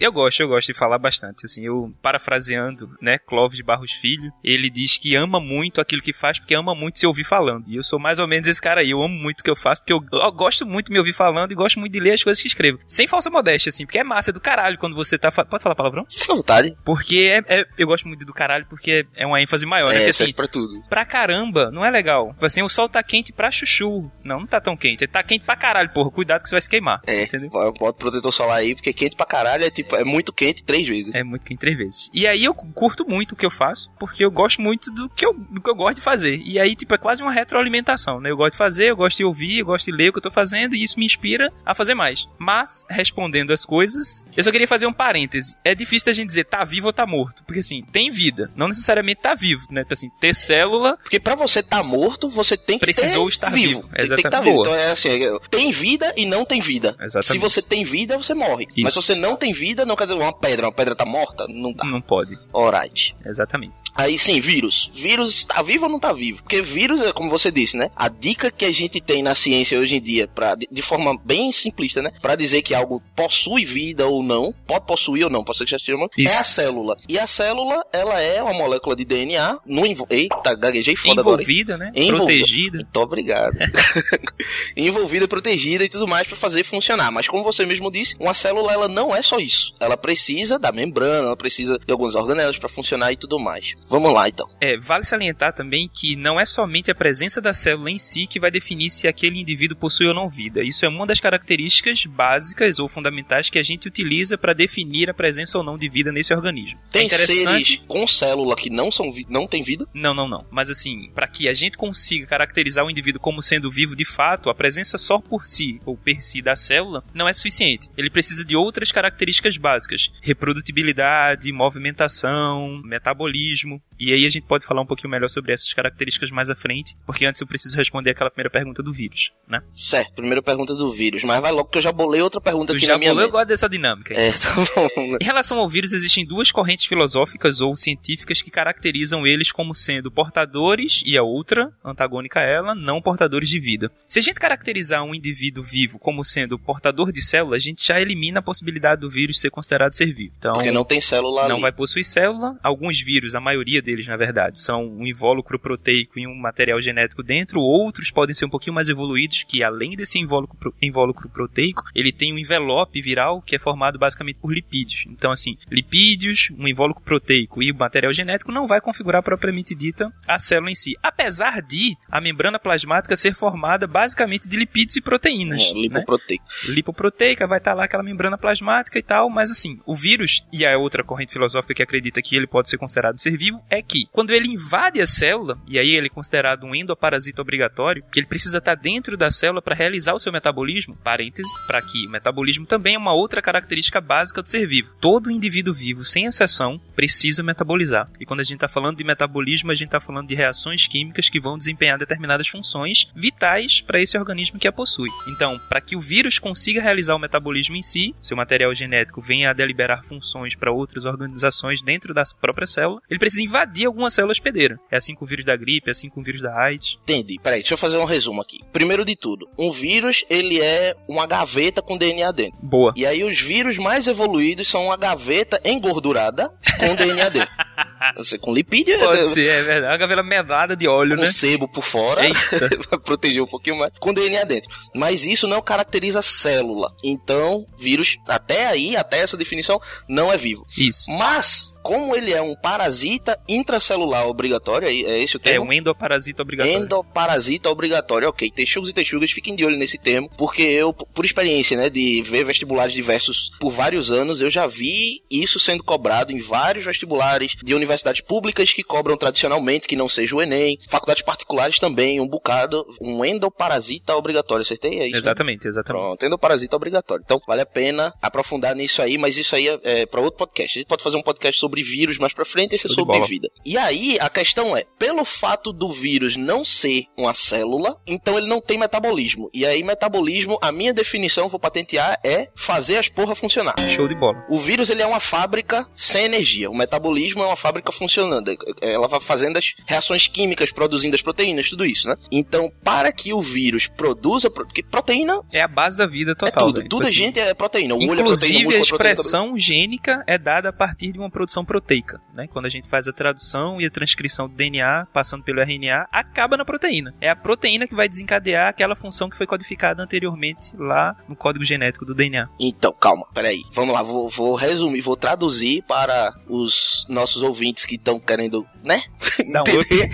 Eu 0.01 0.13
gosto, 0.13 0.41
eu 0.41 0.49
gosto 0.49 0.69
de 0.69 0.75
falar 0.79 0.99
bastante, 0.99 1.45
assim, 1.45 1.65
eu, 1.65 1.93
parafraseando, 2.03 2.91
né, 3.01 3.19
Clóvis 3.19 3.57
de 3.57 3.63
Barros 3.63 3.93
Filho, 3.93 4.33
ele 4.43 4.69
diz 4.71 4.99
que 4.99 5.15
ama 5.15 5.41
muito 5.41 5.81
aquilo 5.81 6.03
que 6.03 6.13
faz 6.13 6.39
porque 6.39 6.55
ama 6.55 6.75
muito 6.75 6.99
se 6.99 7.07
ouvir 7.07 7.25
falando. 7.25 7.65
E 7.69 7.77
eu 7.77 7.83
sou 7.83 7.99
mais 7.99 8.19
ou 8.19 8.27
menos 8.29 8.47
esse 8.49 8.61
cara 8.61 8.81
aí, 8.81 8.91
eu 8.91 9.03
amo 9.03 9.15
muito 9.15 9.41
o 9.41 9.45
que 9.45 9.51
eu 9.51 9.57
faço 9.57 9.81
porque 9.83 9.93
eu, 9.93 10.01
eu 10.21 10.33
gosto 10.33 10.67
muito 10.67 10.87
de 10.87 10.93
me 10.93 10.99
ouvir 10.99 11.13
falando 11.13 11.53
e 11.53 11.55
gosto 11.55 11.79
muito 11.81 11.93
de 11.93 12.01
ler 12.01 12.13
as 12.13 12.23
coisas 12.23 12.41
que 12.41 12.49
escrevo. 12.49 12.79
Sem 12.87 13.07
falsa 13.07 13.31
modéstia, 13.31 13.71
assim, 13.71 13.85
porque 13.87 13.99
é 13.99 14.05
massa, 14.05 14.31
é 14.31 14.33
do 14.33 14.41
caralho 14.41 14.79
quando 14.79 14.95
você 14.97 15.19
tá... 15.19 15.31
fa- 15.31 15.45
Pode 15.45 15.63
falar 15.63 15.75
palavrão? 15.75 16.05
Fica 16.11 16.33
à 16.33 16.37
vontade. 16.37 16.77
Porque 16.85 17.43
é, 17.49 17.61
é- 17.61 17.67
eu 17.79 17.87
gosto 17.87 18.07
muito 18.07 18.25
do 18.25 18.33
caralho 18.35 18.67
porque 18.67 19.07
é 19.15 19.27
uma 19.27 19.41
ênfase 19.41 19.65
maior, 19.67 19.89
né? 19.91 19.97
É, 19.97 19.99
Porque, 20.01 20.13
serve 20.13 20.31
assim, 20.31 20.37
pra 20.37 20.49
tudo. 20.49 20.83
pra 20.89 21.05
caramba, 21.05 21.71
não 21.71 21.85
é 21.85 21.91
legal. 21.91 22.33
Tipo 22.33 22.47
Assim, 22.47 22.63
o 22.63 22.69
sol 22.69 22.89
tá 22.89 23.03
quente 23.03 23.33
pra 23.33 23.51
chuchu. 23.61 24.11
Não, 24.25 24.41
não 24.41 24.47
tá 24.47 24.61
tão 24.61 24.77
quente. 24.77 25.05
Ele 25.05 25.13
tá 25.13 25.23
quente 25.23 25.45
pra 25.45 25.57
caralho, 25.57 25.91
porra. 25.91 26.11
Cuidado 26.11 26.43
que 26.43 26.49
você 26.49 26.55
vai 26.55 26.61
se 26.61 26.69
queimar. 26.69 27.01
É, 27.07 27.25
Entendeu? 27.25 27.51
bota 27.51 27.93
protetor 27.93 28.33
solar 28.33 28.59
aí, 28.59 28.75
porque 28.75 28.93
quente 28.93 29.17
pra 29.17 29.27
caralho 29.27 29.65
é 29.65 29.71
tipo, 29.71 29.97
é 29.97 30.05
muito 30.05 30.33
quente 30.33 30.63
três 30.63 30.87
vezes. 30.87 31.15
É 31.15 31.23
muito 31.23 31.45
quente 31.45 31.59
três 31.59 31.77
vezes. 31.77 32.11
E 32.13 32.27
aí 32.27 32.45
eu 32.45 32.55
curto 32.55 33.07
muito 33.09 33.33
o 33.33 33.37
que 33.37 33.47
eu 33.47 33.51
faço, 33.51 33.91
porque 33.99 34.25
eu 34.25 34.31
gosto 34.31 34.61
muito 34.61 34.91
do 34.91 35.09
que 35.09 35.25
eu, 35.27 35.35
do 35.35 35.61
que 35.61 35.71
eu 35.71 35.75
gosto 35.75 35.97
de 35.97 36.03
fazer. 36.03 36.41
E 36.45 36.59
aí, 36.59 36.75
tipo, 36.75 36.95
é 36.95 36.99
quase 36.99 37.23
uma 37.23 37.33
retroalimentação, 37.33 38.21
né? 38.21 38.31
Eu 38.31 38.37
gosto 38.37 38.53
de 38.53 38.59
fazer, 38.59 38.91
eu 38.91 38.97
gosto 38.97 39.19
de 39.19 39.25
ouvir, 39.25 39.59
eu 39.59 39.67
gosto 39.67 39.87
de 39.87 39.93
ler 39.93 40.11
o 40.11 40.13
que 40.13 40.19
eu 40.19 40.23
tô 40.23 40.31
fazendo, 40.31 40.75
e 40.75 40.83
isso 40.83 40.99
me 40.99 41.07
inspira 41.07 41.53
a 41.65 41.75
fazer 41.75 41.95
mais. 41.95 42.27
Mas, 42.39 42.85
respondendo 42.89 43.53
as 43.53 43.65
coisas, 43.65 44.27
eu 44.37 44.43
só 44.43 44.51
queria 44.51 44.69
fazer 44.69 44.87
um 44.87 44.93
parêntese. 44.93 45.57
É 45.65 45.75
difícil 45.75 46.07
da 46.07 46.13
gente 46.13 46.29
dizer 46.29 46.45
tá 46.45 46.65
vivo 46.65 46.87
ou 46.89 46.93
tá 46.93 47.07
morto. 47.07 47.43
Porque 47.45 47.61
assim, 47.61 47.83
tem 47.93 48.11
vida, 48.11 48.51
não 48.57 48.69
necessariamente 48.69 49.23
tá 49.23 49.35
vivo, 49.35 49.67
né? 49.71 49.83
Tipo 49.83 49.95
assim, 49.95 50.11
ter 50.21 50.35
célula 50.35 50.97
Porque 51.03 51.21
pra 51.21 51.35
você 51.35 51.63
tá 51.63 51.83
morto, 51.83 52.29
você 52.29 52.57
tem 52.57 52.79
que 52.79 52.85
Precisou 52.85 53.27
ter 53.27 53.33
estar 53.33 53.48
vivo. 53.49 53.81
vivo. 53.81 53.89
Tem, 53.89 53.91
tem 53.91 54.09
que 54.09 54.15
estar 54.15 54.29
Exatamente. 54.29 54.51
vivo. 54.51 54.61
Então 54.61 54.75
é 54.75 54.91
assim, 54.91 55.09
é, 55.09 55.39
tem 55.51 55.73
vida 55.73 56.13
e 56.17 56.27
não 56.27 56.45
tem 56.45 56.61
vida. 56.61 56.97
Exatamente. 57.01 57.33
Se 57.33 57.39
você 57.39 57.63
tem 57.63 57.85
vida, 57.85 58.17
você 58.17 58.35
morre. 58.35 58.67
Mas 58.77 58.93
se 58.93 58.99
Isso. 58.99 59.03
você 59.03 59.15
não 59.15 59.37
tem 59.37 59.53
vida, 59.53 59.85
não 59.85 59.97
quer 59.97 60.05
dizer 60.05 60.19
uma 60.19 60.33
pedra, 60.33 60.67
uma 60.67 60.73
pedra 60.73 60.95
tá 60.95 61.05
morta, 61.05 61.47
não 61.49 61.73
tá. 61.73 61.85
não 61.85 62.01
pode. 62.01 62.37
Alright. 62.53 63.15
Exatamente. 63.25 63.75
Aí 63.95 64.19
sim, 64.19 64.41
vírus. 64.41 64.91
Vírus 64.95 65.45
tá 65.45 65.63
vivo 65.63 65.85
ou 65.85 65.91
não 65.91 66.01
tá 66.01 66.13
vivo? 66.13 66.43
Porque 66.43 66.63
vírus, 66.63 67.01
é 67.03 67.13
como 67.13 67.31
você 67.31 67.51
disse, 67.51 67.77
né? 67.77 67.91
A 67.97 68.09
dica 68.09 68.51
que 68.51 68.65
a 68.65 68.73
gente 68.73 69.01
tem 69.01 69.23
na 69.23 69.35
ciência 69.35 69.79
hoje 69.79 69.97
em 69.97 70.01
dia, 70.01 70.29
pra, 70.29 70.55
de, 70.55 70.83
forma 70.83 71.17
bem 71.25 71.53
simplista, 71.53 72.03
né? 72.03 72.11
Pra 72.21 72.37
dizer 72.37 72.63
que 72.63 72.75
algo 72.75 73.03
possui 73.15 73.65
vida 73.65 74.07
ou 74.07 74.23
não, 74.23 74.55
pode 74.67 74.87
possuir 74.87 75.25
ou 75.25 75.31
não, 75.31 75.45
pode 75.45 75.59
ser 75.59 75.65
que 75.65 75.71
já 75.71 75.77
esteja 75.77 75.99
morto, 75.99 76.21
Isso. 76.21 76.35
é 76.35 76.39
a 76.39 76.45
célula. 76.45 76.97
E 77.09 77.19
a 77.19 77.27
célula, 77.27 77.85
ela 77.93 78.21
é 78.21 78.43
uma 78.43 78.55
molécula 78.55 78.97
de 78.97 79.05
DNA, 79.05 79.59
no 79.67 79.87
envo... 79.87 80.07
Eita, 80.11 80.55
gaguejei 80.55 80.97
foda 80.97 81.21
agora. 81.21 81.43
hein? 81.43 81.49
Envolvida, 81.49 81.79
né? 81.79 81.93
Envolvida. 81.95 82.39
Protegida. 82.39 82.79
Muito 82.79 82.97
obrigado. 83.01 83.38
Envolvida, 84.77 85.29
protegida 85.29 85.85
e 85.85 85.89
tudo 85.89 86.07
mais 86.07 86.27
para 86.27 86.37
fazer 86.37 86.65
funcionar. 86.65 87.11
Mas 87.11 87.29
como 87.29 87.45
você 87.45 87.67
mesmo 87.67 87.91
disse, 87.91 88.17
uma 88.19 88.35
célula 88.35 88.73
ela 88.73 88.89
não 88.89 89.15
é 89.15 89.23
só 89.23 89.39
isso. 89.39 89.75
Ela 89.81 89.97
precisa 89.97 90.59
da 90.59 90.73
membrana, 90.73 91.27
ela 91.27 91.37
precisa 91.37 91.79
de 91.79 91.93
alguns 91.93 92.15
organelas 92.15 92.59
para 92.59 92.69
funcionar 92.69 93.13
e 93.13 93.17
tudo 93.17 93.39
mais. 93.39 93.75
Vamos 93.89 94.13
lá 94.13 94.29
então. 94.29 94.49
É, 94.61 94.77
vale 94.79 95.05
salientar 95.05 95.53
também 95.53 95.91
que 95.93 96.17
não 96.17 96.39
é 96.39 96.47
somente 96.47 96.91
a 96.91 96.95
presença 96.95 97.41
da 97.41 97.53
célula 97.53 97.91
em 97.91 97.99
si 97.99 98.27
que 98.27 98.41
vai 98.41 98.51
definir 98.51 98.91
se 98.91 99.09
aquele 99.09 99.41
indivíduo 99.41 99.77
possui 99.77 100.07
ou 100.07 100.15
não 100.15 100.29
vida. 100.29 100.63
Isso 100.63 100.85
é 100.85 100.89
uma 100.89 101.07
das 101.07 101.21
características 101.21 102.05
básicas 102.07 102.79
ou 102.79 102.89
fundamentais 102.89 103.51
que 103.51 103.59
a 103.59 103.63
gente 103.63 103.89
utiliza 103.89 104.39
para 104.39 104.53
definir 104.53 105.11
a 105.11 105.15
presença 105.15 105.59
ou 105.59 105.65
não 105.65 105.77
de 105.77 105.89
vida 105.89 106.13
nesse 106.13 106.33
organismo. 106.33 106.79
Tem 106.91 107.03
é 107.03 107.05
interessante. 107.07 107.43
seres 107.43 107.83
com 107.87 108.07
célula 108.07 108.57
que 108.57 108.71
não 108.71 108.91
são 108.91 109.09
não 109.29 109.47
tem 109.47 109.63
vida? 109.63 109.87
Não, 109.95 110.15
não, 110.15 110.29
não. 110.29 110.45
Mas 110.51 110.71
assim, 110.71 111.11
para 111.15 111.27
que 111.27 111.49
a 111.49 111.55
gente 111.55 111.77
consiga 111.77 112.27
caracterizar 112.27 112.85
o 112.85 112.91
indivíduo 112.91 113.21
como 113.29 113.43
sendo 113.43 113.71
vivo 113.71 113.95
de 113.95 114.07
fato, 114.07 114.49
a 114.49 114.55
presença 114.55 114.97
só 114.97 115.19
por 115.21 115.45
si 115.45 115.83
ou 115.85 115.99
per 115.99 116.25
si 116.25 116.41
da 116.41 116.57
célula 116.57 117.05
não 117.13 117.29
é 117.29 117.33
suficiente. 117.35 117.87
Ele 117.95 118.09
precisa 118.09 118.43
de 118.43 118.57
outras 118.57 118.91
características 118.91 119.59
básicas: 119.59 120.11
reprodutibilidade, 120.23 121.53
movimentação, 121.53 122.81
metabolismo. 122.85 123.83
E 124.01 124.15
aí 124.15 124.25
a 124.25 124.31
gente 124.31 124.47
pode 124.47 124.65
falar 124.65 124.81
um 124.81 124.87
pouquinho 124.87 125.11
melhor 125.11 125.29
sobre 125.29 125.53
essas 125.53 125.71
características 125.75 126.31
mais 126.31 126.49
à 126.49 126.55
frente, 126.55 126.97
porque 127.05 127.27
antes 127.27 127.41
eu 127.41 127.47
preciso 127.47 127.77
responder 127.77 128.13
aquela 128.13 128.31
primeira 128.31 128.49
pergunta 128.49 128.83
do 128.83 128.93
vírus, 128.95 129.31
né? 129.47 129.61
Certo, 129.75 130.15
primeira 130.15 130.41
pergunta 130.41 130.75
do 130.75 130.91
vírus, 130.91 131.23
mas 131.25 131.39
vai 131.43 131.53
logo 131.53 131.69
que 131.69 131.77
eu 131.79 131.83
já 131.83 131.93
bolei 131.93 132.23
outra 132.23 132.41
pergunta 132.41 132.73
Tu 132.73 132.77
aqui 132.77 132.87
já 132.87 132.93
na 132.93 132.99
minha 132.99 133.11
bolou, 133.11 133.25
eu 133.25 133.27
mente. 133.27 133.33
gosto 133.33 133.49
dessa 133.49 133.69
dinâmica. 133.69 134.15
aí. 134.15 134.29
É, 134.29 134.33
tá 134.33 134.55
bom. 134.55 135.17
Em 135.21 135.25
relação 135.25 135.59
ao 135.59 135.69
vírus, 135.69 135.93
existem 135.93 136.25
duas 136.25 136.51
correntes 136.51 136.87
filosóficas 136.87 137.61
ou 137.61 137.77
científicas 137.77 138.41
que 138.41 138.51
caracterizam 138.51 139.27
eles 139.27 139.51
como 139.53 139.75
sendo 139.75 140.11
portadores 140.11 141.03
e 141.05 141.19
a 141.19 141.23
outra, 141.23 141.71
antagônica 141.85 142.39
a 142.39 142.45
ela, 142.45 142.75
não 142.77 143.03
portadores 143.03 143.18
de 143.27 143.59
vida. 143.59 143.91
Se 144.07 144.19
a 144.19 144.23
gente 144.23 144.39
caracterizar 144.39 145.03
um 145.03 145.15
indivíduo 145.15 145.65
vivo 145.65 145.99
como 145.99 146.25
sendo 146.25 146.59
portador 146.59 147.11
de 147.11 147.21
célula, 147.21 147.57
a 147.57 147.59
gente 147.59 147.87
já 147.87 148.01
elimina 148.01 148.39
a 148.39 148.43
possibilidade 148.43 149.01
do 149.01 149.11
vírus 149.11 149.41
ser 149.41 149.51
considerado 149.51 149.95
ser 149.95 150.13
vivo. 150.13 150.33
Então, 150.39 150.53
Porque 150.53 150.71
não 150.71 150.85
tem 150.85 151.01
célula 151.01 151.49
não 151.49 151.57
ali. 151.57 151.63
vai 151.63 151.73
possuir 151.73 152.05
célula. 152.05 152.59
Alguns 152.63 153.01
vírus, 153.01 153.35
a 153.35 153.41
maioria 153.41 153.83
deles, 153.83 154.07
na 154.07 154.17
verdade, 154.17 154.59
são 154.59 154.85
um 154.87 155.07
invólucro 155.07 155.59
proteico 155.59 156.19
e 156.19 156.27
um 156.27 156.35
material 156.35 156.81
genético 156.81 157.23
dentro. 157.23 157.61
Outros 157.61 158.11
podem 158.11 158.35
ser 158.35 158.45
um 158.45 158.51
pouquinho 158.51 158.75
mais 158.75 158.89
evoluídos, 158.89 159.45
que 159.49 159.63
além 159.63 159.97
desse 159.97 160.19
invólucro, 160.19 160.75
invólucro 160.81 161.29
proteico, 161.29 161.83
ele 161.95 162.13
tem 162.13 162.33
um 162.33 162.39
envelope 162.39 163.01
viral 163.01 163.43
que 163.43 163.57
é 163.57 163.59
formado 163.59 163.99
basicamente 163.99 164.39
por 164.41 164.53
lipídios. 164.53 165.05
Então, 165.09 165.31
assim, 165.31 165.57
lipídios, 165.71 166.51
um 166.59 166.69
invólucro 166.69 167.03
proteico 167.03 167.63
e 167.63 167.73
o 167.73 167.75
material 167.77 168.13
genético 168.13 168.53
não 168.53 168.67
vai 168.67 168.81
configurar 168.81 169.23
propriamente 169.23 169.75
dita 169.75 170.13
a 170.27 170.39
célula 170.39 170.71
em 170.71 170.75
si. 170.75 170.95
Apesar 171.03 171.63
de 171.63 171.97
a 172.11 172.21
membrana 172.21 172.59
plasmática 172.59 173.08
plasmática 173.09 173.17
ser 173.17 173.35
formada 173.35 173.87
basicamente 173.87 174.49
de 174.49 174.57
lipídios 174.57 174.97
e 174.97 175.01
proteínas. 175.01 175.63
É, 175.63 175.75
né? 175.75 175.81
lipoproteico. 175.81 176.45
lipoproteica, 176.67 177.47
vai 177.47 177.59
estar 177.59 177.75
lá 177.75 177.85
aquela 177.85 178.03
membrana 178.03 178.37
plasmática 178.37 178.99
e 178.99 179.03
tal, 179.03 179.31
mas 179.31 179.51
assim, 179.51 179.81
o 179.87 179.97
vírus 179.97 180.45
e 180.53 180.67
a 180.67 180.77
outra 180.77 181.03
corrente 181.03 181.33
filosófica 181.33 181.75
que 181.75 181.83
acredita 181.83 182.21
que 182.21 182.37
ele 182.37 182.47
pode 182.47 182.69
ser 182.69 182.77
considerado 182.77 183.19
ser 183.19 183.37
vivo 183.37 183.61
é 183.71 183.81
que 183.81 184.07
quando 184.13 184.31
ele 184.31 184.49
invade 184.49 185.01
a 185.01 185.07
célula, 185.07 185.59
e 185.67 185.79
aí 185.79 185.91
ele 185.91 186.07
é 186.07 186.11
considerado 186.11 186.65
um 186.65 186.75
endoparasita 186.75 187.41
obrigatório, 187.41 188.05
que 188.13 188.21
ele 188.21 188.27
precisa 188.27 188.59
estar 188.59 188.75
dentro 188.75 189.17
da 189.17 189.31
célula 189.31 189.63
para 189.63 189.75
realizar 189.75 190.15
o 190.15 190.19
seu 190.19 190.33
metabolismo, 190.33 190.97
parêntese, 191.03 191.49
para 191.67 191.81
que 191.81 192.07
o 192.07 192.11
metabolismo 192.11 192.67
também 192.67 192.95
é 192.95 192.99
uma 192.99 193.13
outra 193.13 193.41
característica 193.41 194.01
básica 194.01 194.43
do 194.43 194.49
ser 194.49 194.67
vivo. 194.67 194.91
Todo 195.01 195.31
indivíduo 195.31 195.73
vivo, 195.73 196.05
sem 196.05 196.25
exceção, 196.25 196.81
precisa 196.95 197.43
metabolizar. 197.43 198.11
E 198.21 198.27
quando 198.27 198.41
a 198.41 198.45
gente 198.45 198.55
está 198.55 198.69
falando 198.69 198.97
de 198.97 199.05
metabolismo, 199.05 199.71
a 199.71 199.75
gente 199.75 199.89
está 199.89 200.01
falando 200.01 200.29
de 200.29 200.35
reações 200.35 200.87
químicas 200.87 201.29
que 201.29 201.41
vão 201.41 201.57
desempenhar 201.57 201.99
determinadas 201.99 202.49
funções 202.49 202.98
vitais 203.15 203.81
para 203.81 204.01
esse 204.01 204.17
organismo 204.17 204.59
que 204.59 204.69
a 204.69 204.73
possui. 204.73 205.09
Então, 205.29 205.59
para 205.69 205.81
que 205.81 205.97
o 205.97 206.01
vírus 206.01 206.39
consiga 206.39 206.83
realizar 206.83 207.15
o 207.15 207.19
metabolismo 207.19 207.77
em 207.77 207.83
si, 207.83 208.15
seu 208.21 208.37
material 208.37 208.75
genético 208.75 209.21
venha 209.21 209.51
a 209.51 209.53
deliberar 209.53 210.05
funções 210.05 210.55
para 210.55 210.73
outras 210.73 211.05
organizações 211.05 211.83
dentro 211.83 212.15
da 212.15 212.25
própria 212.41 212.67
célula, 212.67 213.01
ele 213.11 213.19
precisa 213.19 213.43
invadir 213.43 213.87
alguma 213.87 214.11
célula 214.11 214.33
hospedeira. 214.33 214.79
É 214.91 214.97
assim 214.97 215.15
com 215.15 215.25
o 215.25 215.29
vírus 215.29 215.45
da 215.45 215.57
gripe, 215.57 215.89
é 215.89 215.91
assim 215.91 216.09
com 216.09 216.21
o 216.21 216.25
vírus 216.25 216.41
da 216.41 216.57
AIDS. 216.59 216.99
Entendi. 217.03 217.39
Peraí, 217.43 217.61
deixa 217.61 217.75
eu 217.75 217.79
fazer 217.79 217.99
um 217.99 218.05
resumo 218.05 218.41
aqui. 218.41 218.61
Primeiro 218.73 219.05
de 219.05 219.17
tudo, 219.17 219.49
um 219.59 219.71
vírus, 219.71 220.25
ele 220.31 220.61
é 220.61 220.97
uma 221.09 221.27
gaveta 221.27 221.83
com 221.83 221.99
DNA 221.99 222.31
dentro. 222.33 222.59
Boa. 222.63 222.93
E 222.97 223.05
aí 223.05 223.25
os 223.25 223.41
vírus 223.41 223.77
mais 223.77 224.07
evoluídos 224.07 224.69
são 224.69 224.87
uma 224.87 224.97
gaveta 224.97 225.61
engordurada 225.65 226.53
com 226.79 226.95
DNA 226.95 227.29
dentro. 227.29 227.49
Você 228.17 228.39
com 228.39 228.53
lipídio, 228.53 228.99
Pode 228.99 229.29
ser, 229.29 229.47
é 229.47 229.63
verdade. 229.63 229.93
Uma 229.93 229.97
gavela 229.97 230.23
melada 230.23 230.77
de 230.77 230.87
óleo, 230.87 231.17
com 231.17 231.23
né? 231.23 231.29
sebo 231.29 231.69
por 231.69 231.83
fora, 231.83 232.23
pra 232.89 232.99
proteger 232.99 233.43
um 233.43 233.47
pouquinho 233.47 233.77
mais, 233.77 233.93
com 233.99 234.13
DNA 234.13 234.45
dentro. 234.45 234.71
Mas 234.95 235.25
isso 235.25 235.47
não 235.47 235.61
caracteriza 235.63 236.23
célula. 236.23 236.93
Então, 237.03 237.67
vírus, 237.79 238.19
até 238.29 238.67
aí, 238.67 238.97
até 238.97 239.21
essa 239.21 239.37
definição, 239.37 239.81
não 240.09 240.33
é 240.33 240.37
vivo. 240.37 240.67
Isso. 240.77 241.11
Mas, 241.11 241.75
como 241.83 242.15
ele 242.15 242.33
é 242.33 242.43
um 242.43 242.55
parasita 242.55 243.39
intracelular 243.49 244.27
obrigatório, 244.27 244.89
é 244.89 244.93
é 244.93 245.19
esse 245.23 245.37
o 245.37 245.39
É 245.39 245.41
termo? 245.41 245.67
um 245.67 245.73
endoparasita 245.73 246.43
obrigatório. 246.43 246.83
Endoparasita 246.85 247.71
obrigatório, 247.71 248.29
ok. 248.29 248.51
Texugos 248.51 248.89
e 248.89 248.93
texugas, 248.93 249.31
fiquem 249.31 249.55
de 249.57 249.65
olho 249.65 249.77
nesse 249.77 249.99
termo, 249.99 250.31
porque 250.37 250.63
eu, 250.63 250.93
por 250.93 251.25
experiência, 251.25 251.77
né, 251.77 251.89
de 251.91 252.21
ver 252.23 252.45
vestibulares 252.45 252.93
diversos 252.93 253.51
por 253.61 253.71
vários 253.73 254.11
anos, 254.11 254.41
eu 254.41 254.51
já 254.51 254.67
vi 254.67 255.23
isso 255.31 255.59
sendo 255.59 255.83
cobrado 255.83 256.33
em 256.33 256.41
vários 256.41 256.85
vestibulares 256.85 257.53
de 257.63 257.75
universidades 257.75 258.21
públicas 258.21 258.73
que 258.73 258.83
cobram 258.83 259.17
tradicionalmente, 259.17 259.87
que 259.87 259.97
não 259.97 260.09
seja 260.09 260.35
o 260.37 260.43
Enem, 260.43 260.79
faculdades 260.89 261.23
particulares 261.23 261.79
também, 261.79 262.21
um 262.21 262.27
bocado, 262.29 262.85
um 263.01 263.25
endoparasita 263.25 264.15
obrigatório, 264.17 264.63
acertei? 264.63 264.99
É 264.99 265.05
isso? 265.05 265.13
né? 265.13 265.19
Exatamente, 265.19 265.69
exatamente. 265.69 266.03
Pronto, 266.05 266.27
endoparasita 266.27 266.77
obrigatório. 266.77 267.23
Então, 267.25 267.41
vale 267.47 267.63
a 267.63 267.67
pena 267.67 268.13
aprofundar 268.21 268.75
nisso 268.75 269.01
aí, 269.03 269.17
mas 269.19 269.37
isso 269.37 269.55
aí 269.57 269.69
é, 269.69 269.79
é 269.85 270.07
para 270.07 270.21
outro 270.21 270.39
podcast. 270.39 270.79
A 270.79 270.81
gente 270.81 270.89
pode 270.89 271.03
fazer 271.03 271.17
um 271.17 271.23
podcast 271.23 271.59
sobre 271.61 271.78
vírus 271.83 272.19
mais 272.19 272.33
pra 272.33 272.45
frente, 272.45 272.75
esse 272.75 272.87
é 272.87 272.91
sobre 272.91 273.15
bola. 273.17 273.27
vida. 273.27 273.51
E 273.65 273.77
aí, 273.77 274.17
a 274.21 274.29
questão 274.29 274.77
é, 274.77 274.85
pelo 274.99 275.25
fato 275.25 275.73
do 275.73 275.91
vírus 275.93 276.37
não 276.37 276.65
ser 276.65 277.05
uma 277.17 277.35
célula, 277.35 277.97
então 278.07 278.37
ele 278.39 278.47
não 278.47 278.61
tem 278.61 278.79
metabolismo. 278.79 279.51
E 279.53 279.65
aí, 279.65 279.83
metabolismo, 279.83 280.59
a 280.63 280.71
minha 280.73 280.93
definição, 280.93 281.49
vou 281.49 281.59
patentear, 281.61 282.19
é 282.25 282.49
fazer 282.55 282.97
as 282.99 283.09
porra 283.09 283.35
funcionar. 283.35 283.75
Show 283.91 284.09
de 284.09 284.15
bola. 284.15 284.45
O 284.49 284.59
vírus 284.61 284.91
ele 284.91 285.03
é 285.03 285.07
uma 285.07 285.21
fábrica 285.21 285.87
sem 285.95 286.25
energia. 286.25 286.71
O 286.71 286.77
metabolismo 286.77 287.43
é 287.43 287.47
uma 287.47 287.57
fábrica 287.57 287.93
funcionando. 287.93 288.51
Ela 288.81 289.09
vai 289.09 289.21
fazendo 289.21 289.57
as 289.59 289.75
reações 289.87 290.27
químicas, 290.27 290.71
produzindo 290.73 291.15
as 291.15 291.23
proteínas, 291.23 291.69
tudo 291.71 291.85
isso, 291.85 292.09
né? 292.09 292.17
Então, 292.31 292.71
para 292.83 293.13
que 293.13 293.33
o 293.33 293.41
vírus 293.41 293.87
produza, 293.87 294.51
porque 294.51 294.83
proteína 294.83 295.41
É 295.53 295.61
a 295.63 295.69
base 295.69 295.97
da 295.97 296.07
vida 296.07 296.33
é 296.33 296.35
total. 296.35 296.67
tudo. 296.67 296.77
né? 296.79 296.83
Tipo 296.85 296.89
Tudo 296.97 297.05
a 297.05 297.09
assim, 297.09 297.17
gente 297.17 297.41
é 297.41 297.55
proteína. 297.55 297.95
O 297.95 297.99
olho 297.99 298.05
é 298.21 298.25
proteína, 298.25 298.25
Inclusive, 298.25 298.57
a 298.57 298.79
é 298.79 298.85
proteína. 298.85 299.13
expressão 299.13 299.59
gênica 299.59 300.25
é 300.27 300.39
dada 300.39 300.69
a 300.69 300.73
partir 300.73 301.13
de 301.13 301.19
uma 301.19 301.31
produção 301.31 301.58
proteica. 301.65 302.21
Né? 302.33 302.47
Quando 302.47 302.67
a 302.67 302.69
gente 302.69 302.89
faz 302.89 303.09
a 303.09 303.13
tradução 303.13 303.81
e 303.81 303.87
a 303.87 303.91
transcrição 303.91 304.49
do 304.49 304.55
DNA, 304.55 305.07
passando 305.13 305.43
pelo 305.43 305.61
RNA, 305.61 306.07
acaba 306.11 306.57
na 306.57 306.65
proteína. 306.65 307.15
É 307.21 307.29
a 307.29 307.37
proteína 307.37 307.87
que 307.87 307.95
vai 307.95 308.09
desencadear 308.09 308.69
aquela 308.69 308.95
função 308.95 309.29
que 309.29 309.37
foi 309.37 309.47
codificada 309.47 310.03
anteriormente 310.03 310.77
lá 310.77 311.17
no 311.29 311.37
código 311.37 311.65
genético 311.65 312.05
do 312.05 312.15
DNA. 312.15 312.49
Então, 312.59 312.93
calma, 312.93 313.27
peraí. 313.33 313.63
Vamos 313.73 313.95
lá, 313.95 314.03
vou, 314.03 314.29
vou 314.29 314.55
resumir, 314.55 315.01
vou 315.01 315.17
traduzir 315.17 315.83
para 315.83 316.35
os 316.49 317.07
nossos 317.09 317.43
ouvintes 317.43 317.85
que 317.85 317.97
estão 317.97 318.19
querendo, 318.19 318.67
né? 318.83 319.03
Um 319.45 319.59
Entender. 319.61 320.11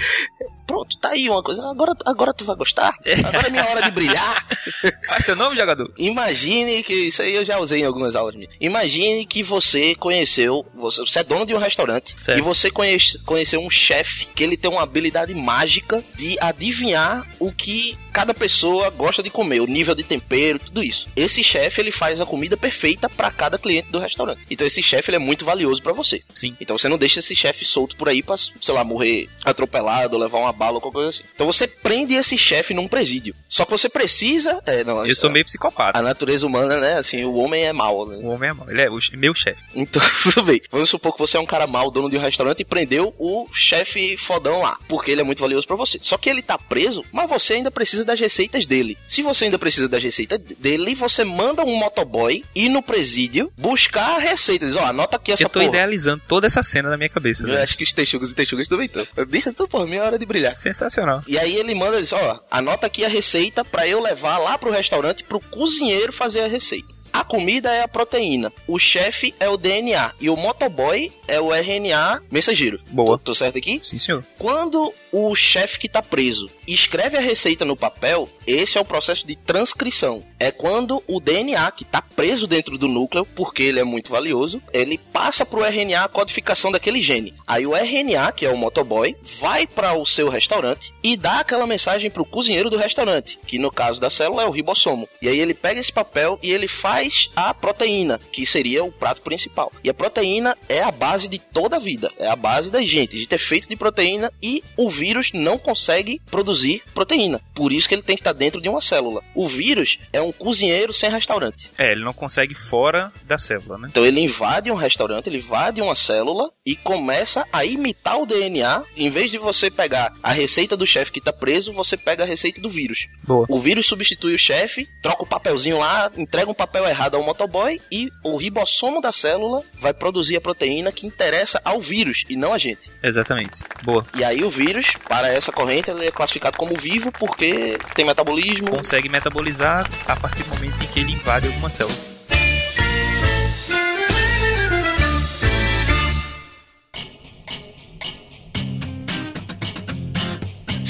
Pronto, 0.67 0.97
tá 0.99 1.11
aí 1.11 1.29
uma 1.29 1.43
coisa. 1.43 1.63
Agora, 1.69 1.93
agora 2.05 2.35
tu 2.35 2.45
vai 2.45 2.57
gostar. 2.57 2.95
Agora 3.25 3.47
é 3.49 3.51
minha 3.51 3.69
hora 3.69 3.83
de 3.83 3.91
brilhar. 3.91 4.47
Faz 5.07 5.25
teu 5.25 5.37
nome, 5.37 5.57
jogador? 5.57 5.93
Imagine 5.99 6.83
que 6.83 6.95
isso 6.95 7.23
aí 7.23 7.35
eu 7.35 7.45
já 7.45 7.59
usei 7.59 7.83
em 7.83 7.85
algumas 7.85 8.17
aulas 8.17 8.35
minhas. 8.35 8.55
Imagine 8.61 9.27
que 9.27 9.43
você 9.43 9.95
conheceu, 9.95 10.65
você, 10.75 11.01
você 11.01 11.21
é 11.21 11.25
dono 11.25 11.45
de 11.45 11.55
um 11.55 11.59
restaurante 11.59 12.17
Certo. 12.21 12.39
e 12.39 12.43
você 12.43 12.71
conhece, 12.71 13.19
conheceu 13.21 13.61
um 13.61 13.71
chefe 13.71 14.27
que 14.35 14.43
ele 14.43 14.57
tem 14.57 14.71
uma 14.71 14.83
habilidade 14.83 15.35
mágica 15.35 16.03
de 16.17 16.39
adivinhar 16.41 17.27
o 17.39 17.53
que 17.53 17.97
cada 18.15 18.33
pessoa 18.33 18.91
gosta 18.91 19.25
de 19.25 19.29
comer, 19.29 19.61
o 19.61 19.67
nível 19.67 19.93
de 19.93 20.05
tempero, 20.05 20.61
tudo 20.61 20.85
isso. 20.85 21.09
Esse 21.17 21.43
chefe 21.43 21.81
ele 21.81 21.91
faz 21.91 22.21
a 22.21 22.25
comida 22.25 22.57
perfeita 22.57 23.09
para 23.09 23.29
cada 23.29 23.59
cliente 23.59 23.91
do 23.91 23.99
restaurante. 23.99 24.43
Então 24.49 24.65
esse 24.65 24.81
chefe 24.81 25.11
ele 25.11 25.17
é 25.17 25.19
muito 25.19 25.45
valioso 25.45 25.83
para 25.83 25.93
você. 25.93 26.23
Sim. 26.33 26.57
Então 26.61 26.79
você 26.79 26.89
não 26.89 26.97
deixa 26.97 27.19
esse 27.19 27.35
chefe 27.35 27.65
solto 27.65 27.97
por 27.97 28.09
aí 28.09 28.23
pra, 28.23 28.37
sei 28.37 28.73
lá, 28.73 28.85
morrer 28.85 29.29
atropelado, 29.45 30.17
levar 30.17 30.39
uma 30.39 30.53
bala 30.53 30.77
ou 30.77 30.81
qualquer 30.81 30.95
coisa 30.95 31.11
assim. 31.11 31.25
Então 31.35 31.45
você 31.45 31.67
prende 31.67 32.15
esse 32.15 32.39
chefe 32.39 32.73
num 32.73 32.87
presídio. 32.87 33.35
Só 33.49 33.65
que 33.65 33.73
você 33.73 33.89
precisa. 33.89 34.63
É, 34.65 34.85
não, 34.85 35.05
Eu 35.05 35.17
sou 35.17 35.29
meio 35.29 35.45
psicopata. 35.45 35.99
a 35.99 36.03
natureza 36.03 36.47
humana, 36.47 36.79
né? 36.79 36.95
Assim, 36.95 37.25
o 37.25 37.35
homem 37.35 37.65
é 37.65 37.73
mau, 37.73 38.07
né? 38.07 38.17
O 38.23 38.29
homem 38.29 38.51
é 38.51 38.53
mau. 38.53 38.71
Ele 38.71 38.81
é 38.81 38.89
o 38.89 38.99
meu 39.15 39.35
chefe. 39.35 39.61
Então, 39.75 40.01
tudo 40.23 40.45
bem. 40.45 40.61
Vamos 40.71 40.89
supor 40.89 41.13
que 41.15 41.19
você 41.19 41.37
é 41.37 41.41
um 41.41 41.47
cara 41.47 41.67
mau, 41.67 41.91
dono 41.91 42.09
de 42.09 42.17
um 42.17 42.21
restaurante 42.21 42.61
e 42.61 42.65
prendeu 42.65 43.13
o 43.19 43.49
chefe 43.53 44.17
fodão 44.17 44.63
lá, 44.63 44.79
porque 44.89 45.11
ele 45.11 45.21
é 45.21 45.25
muito 45.25 45.41
valioso 45.41 45.67
pra 45.67 45.75
você. 45.75 45.99
Só 46.01 46.17
que 46.17 46.31
ele 46.31 46.43
tá 46.43 46.57
preso, 46.57 47.05
mas 47.11 47.29
você 47.29 47.55
ainda 47.55 47.73
precisa 47.73 48.04
das 48.05 48.21
receitas 48.21 48.67
dele. 48.67 48.97
Se 49.09 49.23
você 49.23 49.47
ainda 49.47 49.59
precisa 49.59 49.89
das 49.89 50.03
receitas 50.03 50.39
dele, 50.59 50.95
você 50.95 51.25
manda 51.25 51.65
um 51.65 51.75
motoboy 51.77 52.43
ir 52.55 52.69
no 52.69 52.83
presídio 52.83 53.53
buscar 53.57 54.17
a 54.17 54.19
receita. 54.19 54.67
Diz, 54.67 54.77
ó, 54.77 54.85
anota 54.85 55.17
aqui 55.17 55.33
essa 55.33 55.43
Eu 55.45 55.49
tô 55.49 55.61
porra. 55.61 55.67
idealizando 55.71 56.23
toda 56.29 56.47
essa 56.47 56.63
cena 56.63 56.89
na 56.91 56.97
minha 56.97 57.09
cabeça. 57.09 57.47
Eu 57.47 57.63
acho 57.63 57.77
que 57.77 57.85
os 57.85 57.93
texugos 57.93 58.31
e 58.31 58.35
texugas 58.35 58.69
também 58.69 58.87
estão. 58.87 59.07
Disse 59.29 59.53
tudo 59.53 59.69
por 59.69 59.87
minha 59.87 60.03
hora 60.03 60.19
de 60.19 60.27
brilhar. 60.27 60.53
Sensacional. 60.55 61.23
E 61.27 61.39
aí 61.39 61.57
ele 61.57 61.75
manda, 61.75 62.01
diz, 62.01 62.13
ó, 62.13 62.41
anota 62.51 62.87
aqui 62.87 63.05
a 63.05 63.09
receita 63.09 63.65
pra 63.65 63.87
eu 63.87 64.01
levar 64.01 64.39
lá 64.39 64.57
pro 64.59 64.71
restaurante 64.71 65.25
pro 65.25 65.41
cozinheiro 65.41 66.13
fazer 66.13 66.41
a 66.41 66.47
receita. 66.47 66.95
A 67.13 67.23
comida 67.23 67.73
é 67.73 67.83
a 67.83 67.87
proteína, 67.87 68.53
o 68.67 68.77
chefe 68.77 69.33
é 69.39 69.49
o 69.49 69.57
DNA 69.57 70.13
e 70.21 70.29
o 70.29 70.37
motoboy 70.37 71.13
é 71.29 71.41
o 71.41 71.55
RNA 71.55 72.21
mensageiro. 72.29 72.81
Boa. 72.91 73.17
Tô, 73.19 73.27
tô 73.27 73.35
certo 73.37 73.57
aqui? 73.57 73.79
Sim, 73.85 74.01
senhor. 74.01 74.25
Quando 74.37 74.93
o 75.13 75.33
chefe 75.37 75.79
que 75.79 75.89
tá 75.89 76.03
preso 76.03 76.51
escreve 76.67 77.17
a 77.17 77.21
receita 77.21 77.65
no 77.65 77.77
papel, 77.77 78.29
esse 78.47 78.79
é 78.79 78.81
o 78.81 78.85
processo 78.85 79.27
de 79.27 79.37
transcrição. 79.37 80.25
É 80.39 80.51
quando 80.51 81.03
o 81.07 81.21
DNA 81.21 81.71
que 81.73 81.85
tá 81.85 82.03
preso 82.03 82.47
dentro 82.47 82.79
do 82.79 82.89
núcleo, 82.89 83.27
porque 83.35 83.63
ele 83.63 83.81
é 83.81 83.85
muito 83.85 84.11
valioso, 84.11 84.63
ele 84.73 84.99
passa 84.99 85.45
pro 85.45 85.65
RNA 85.65 86.05
a 86.05 86.09
codificação 86.09 86.71
daquele 86.71 87.01
gene. 87.01 87.35
Aí 87.47 87.67
o 87.67 87.75
RNA, 87.75 88.33
que 88.33 88.47
é 88.47 88.51
o 88.51 88.57
motoboy, 88.57 89.17
vai 89.41 89.67
para 89.67 89.95
o 89.95 90.07
seu 90.07 90.29
restaurante 90.29 90.95
e 91.03 91.17
dá 91.17 91.41
aquela 91.41 91.67
mensagem 91.67 92.11
pro 92.11 92.25
cozinheiro 92.25 92.71
do 92.71 92.77
restaurante, 92.77 93.39
que 93.47 93.59
no 93.59 93.71
caso 93.71 94.01
da 94.01 94.11
célula 94.11 94.43
é 94.43 94.47
o 94.47 94.51
ribossomo. 94.51 95.09
E 95.21 95.29
aí 95.29 95.39
ele 95.39 95.55
pega 95.55 95.81
esse 95.81 95.93
papel 95.93 96.39
e 96.43 96.51
ele 96.51 96.69
faz 96.69 97.31
a 97.35 97.53
proteína, 97.53 98.21
que 98.33 98.47
seria 98.47 98.85
o 98.85 98.93
prato 98.93 99.23
principal. 99.23 99.73
E 99.83 99.91
a 99.91 99.95
proteína 99.95 100.57
é 100.69 100.83
a 100.83 100.91
base 100.91 101.29
de 101.29 101.39
toda 101.39 101.77
a 101.77 101.81
vida, 101.81 102.11
é 102.19 102.29
a 102.29 102.37
base 102.37 102.71
da 102.71 102.83
gente. 102.83 103.17
A 103.17 103.19
gente 103.19 103.35
é 103.35 103.39
feito 103.39 103.69
de 103.69 103.77
proteína 103.77 104.33
e 104.43 104.63
o 104.77 104.89
vírus 104.91 105.31
não 105.33 105.59
consegue 105.59 106.21
produzir 106.31 106.54
proteína. 106.95 107.41
Por 107.55 107.73
isso 107.73 107.89
que 107.89 107.95
ele 107.95 108.03
tem 108.03 108.17
que 108.17 108.21
estar 108.21 108.33
dentro 108.33 108.61
de 108.61 108.69
uma 108.69 108.81
célula. 108.81 109.23
O 109.35 109.47
vírus 109.49 109.99
é 110.13 110.21
um 110.21 110.33
cozinheiro 110.33 110.93
sem 110.93 111.11
restaurante. 111.11 111.71
É, 111.79 111.93
ele 111.93 112.05
não 112.05 112.13
consegue 112.13 112.55
fora 112.55 113.13
da 113.25 113.39
célula, 113.39 113.79
né? 113.79 113.89
Então 113.91 114.05
ele 114.05 114.21
invade 114.21 114.71
um 114.71 114.75
restaurante, 114.75 115.29
ele 115.29 115.39
invade 115.39 115.81
uma 115.81 115.95
célula 115.95 116.51
e 116.65 116.75
começa 116.77 117.47
a 117.53 117.65
imitar 117.65 118.21
o 118.21 118.27
DNA. 118.27 118.83
Em 118.97 119.11
vez 119.11 119.31
de 119.31 119.39
você 119.39 119.71
pegar 119.71 120.13
a 120.23 120.33
receita 120.33 120.77
do 120.77 120.87
chefe 120.87 121.13
que 121.13 121.19
está 121.19 121.33
preso, 121.33 121.73
você 121.73 121.97
pega 121.97 122.25
a 122.25 122.27
receita 122.27 122.61
do 122.61 122.71
vírus. 122.71 123.07
Boa. 123.23 123.47
O 123.49 123.59
vírus 123.59 123.87
substitui 123.87 124.35
o 124.35 124.39
chefe, 124.39 124.89
troca 125.03 125.23
o 125.23 125.27
papelzinho 125.27 125.79
lá, 125.79 126.11
entrega 126.17 126.51
um 126.51 126.55
papel 126.55 126.87
errado 126.87 127.17
ao 127.17 127.23
motoboy 127.23 127.81
e 127.91 128.11
o 128.23 128.37
ribossomo 128.37 129.01
da 129.01 129.13
célula 129.13 129.63
vai 129.79 129.93
produzir 129.93 130.37
a 130.37 130.41
proteína 130.41 130.93
que 130.93 131.07
interessa 131.07 131.61
ao 131.65 131.81
vírus 131.81 132.25
e 132.29 132.37
não 132.37 132.53
a 132.53 132.59
gente. 132.59 132.91
Exatamente. 133.03 133.63
Boa. 133.83 134.07
E 134.15 134.25
aí 134.25 134.45
o 134.45 134.51
vírus, 134.51 134.93
para 135.09 135.29
essa 135.29 135.53
corrente, 135.53 135.91
ele 135.91 136.07
é 136.07 136.11
classificado 136.11 136.44
como 136.53 136.77
vivo 136.77 137.11
porque 137.13 137.79
tem 137.95 138.05
metabolismo. 138.05 138.71
Consegue 138.71 139.09
metabolizar 139.09 139.89
a 140.07 140.17
partir 140.17 140.43
do 140.45 140.55
momento 140.55 140.83
em 140.83 140.87
que 140.87 141.01
ele 141.01 141.13
invade 141.13 141.47
alguma 141.47 141.71
célula. 141.71 142.14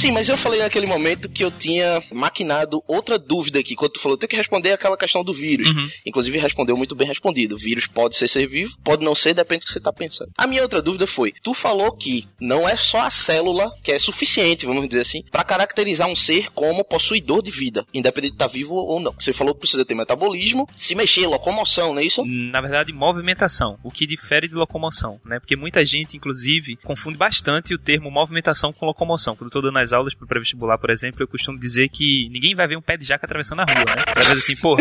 Sim, 0.05 0.13
mas 0.13 0.29
eu 0.29 0.37
falei 0.37 0.61
naquele 0.61 0.85
momento 0.85 1.31
que 1.31 1.43
eu 1.43 1.51
tinha 1.51 2.03
maquinado 2.13 2.85
outra 2.87 3.19
dúvida 3.19 3.59
aqui. 3.59 3.75
Quando 3.75 3.93
tu 3.93 4.01
falou, 4.01 4.19
tem 4.19 4.29
que 4.29 4.37
responder 4.37 4.71
aquela 4.71 4.99
questão 4.99 5.25
do 5.25 5.33
vírus. 5.33 5.67
Uhum. 5.69 5.89
Inclusive, 6.05 6.37
respondeu 6.37 6.77
muito 6.77 6.95
bem 6.95 7.09
respondido. 7.09 7.55
O 7.55 7.59
vírus 7.59 7.87
pode 7.87 8.15
ser 8.15 8.29
ser 8.29 8.47
vivo, 8.47 8.77
pode 8.85 9.03
não 9.03 9.15
ser, 9.15 9.33
depende 9.33 9.61
do 9.61 9.67
que 9.67 9.73
você 9.73 9.81
tá 9.81 9.91
pensando. 9.91 10.31
A 10.37 10.47
minha 10.47 10.61
outra 10.61 10.83
dúvida 10.83 11.07
foi, 11.07 11.33
tu 11.43 11.55
falou 11.55 11.91
que 11.91 12.29
não 12.39 12.69
é 12.69 12.77
só 12.77 13.01
a 13.01 13.09
célula 13.09 13.73
que 13.83 13.93
é 13.93 13.99
suficiente, 13.99 14.67
vamos 14.67 14.87
dizer 14.87 15.01
assim, 15.01 15.23
para 15.31 15.43
caracterizar 15.43 16.07
um 16.07 16.15
ser 16.15 16.51
como 16.51 16.85
possuidor 16.85 17.43
de 17.43 17.51
vida, 17.51 17.87
independente 17.95 18.33
de 18.33 18.37
estar 18.37 18.49
vivo 18.49 18.75
ou 18.75 19.01
não. 19.01 19.15
Você 19.19 19.33
falou 19.33 19.55
que 19.55 19.61
precisa 19.61 19.87
ter 19.87 19.95
metabolismo, 19.95 20.69
se 20.77 20.95
mexer, 20.95 21.27
locomoção, 21.27 21.95
não 21.95 22.01
é 22.01 22.05
isso? 22.05 22.23
Na 22.27 22.61
verdade, 22.61 22.93
movimentação, 22.93 23.79
o 23.83 23.91
que 23.91 24.07
difere 24.07 24.49
de 24.49 24.55
locomoção, 24.55 25.19
né? 25.25 25.41
Porque 25.41 25.57
muita 25.57 25.83
gente, 25.83 26.15
inclusive, 26.15 26.77
confunde 26.85 27.17
bastante 27.17 27.73
o 27.73 27.79
termo 27.79 28.11
movimentação 28.11 28.71
com 28.71 28.85
locomoção. 28.85 29.35
Quando 29.35 29.47
eu 29.47 29.51
tô 29.51 29.63
dando 29.63 29.79
as 29.79 29.94
aulas 29.95 30.15
pro 30.15 30.27
pré-vestibular, 30.27 30.77
por 30.79 30.91
exemplo, 30.91 31.23
eu 31.23 31.29
costumo 31.29 31.59
dizer 31.59 31.89
que 31.89 32.29
ninguém 32.31 32.55
vai 32.55 32.67
ver 32.67 32.77
um 32.77 32.83
pé 32.83 32.97
de 32.97 33.05
jaca 33.05 33.25
atravessando 33.25 33.61
a 33.61 33.65
rua, 33.65 33.97
né? 33.97 34.05
Através 34.07 34.39
assim, 34.39 34.57
pô, 34.57 34.77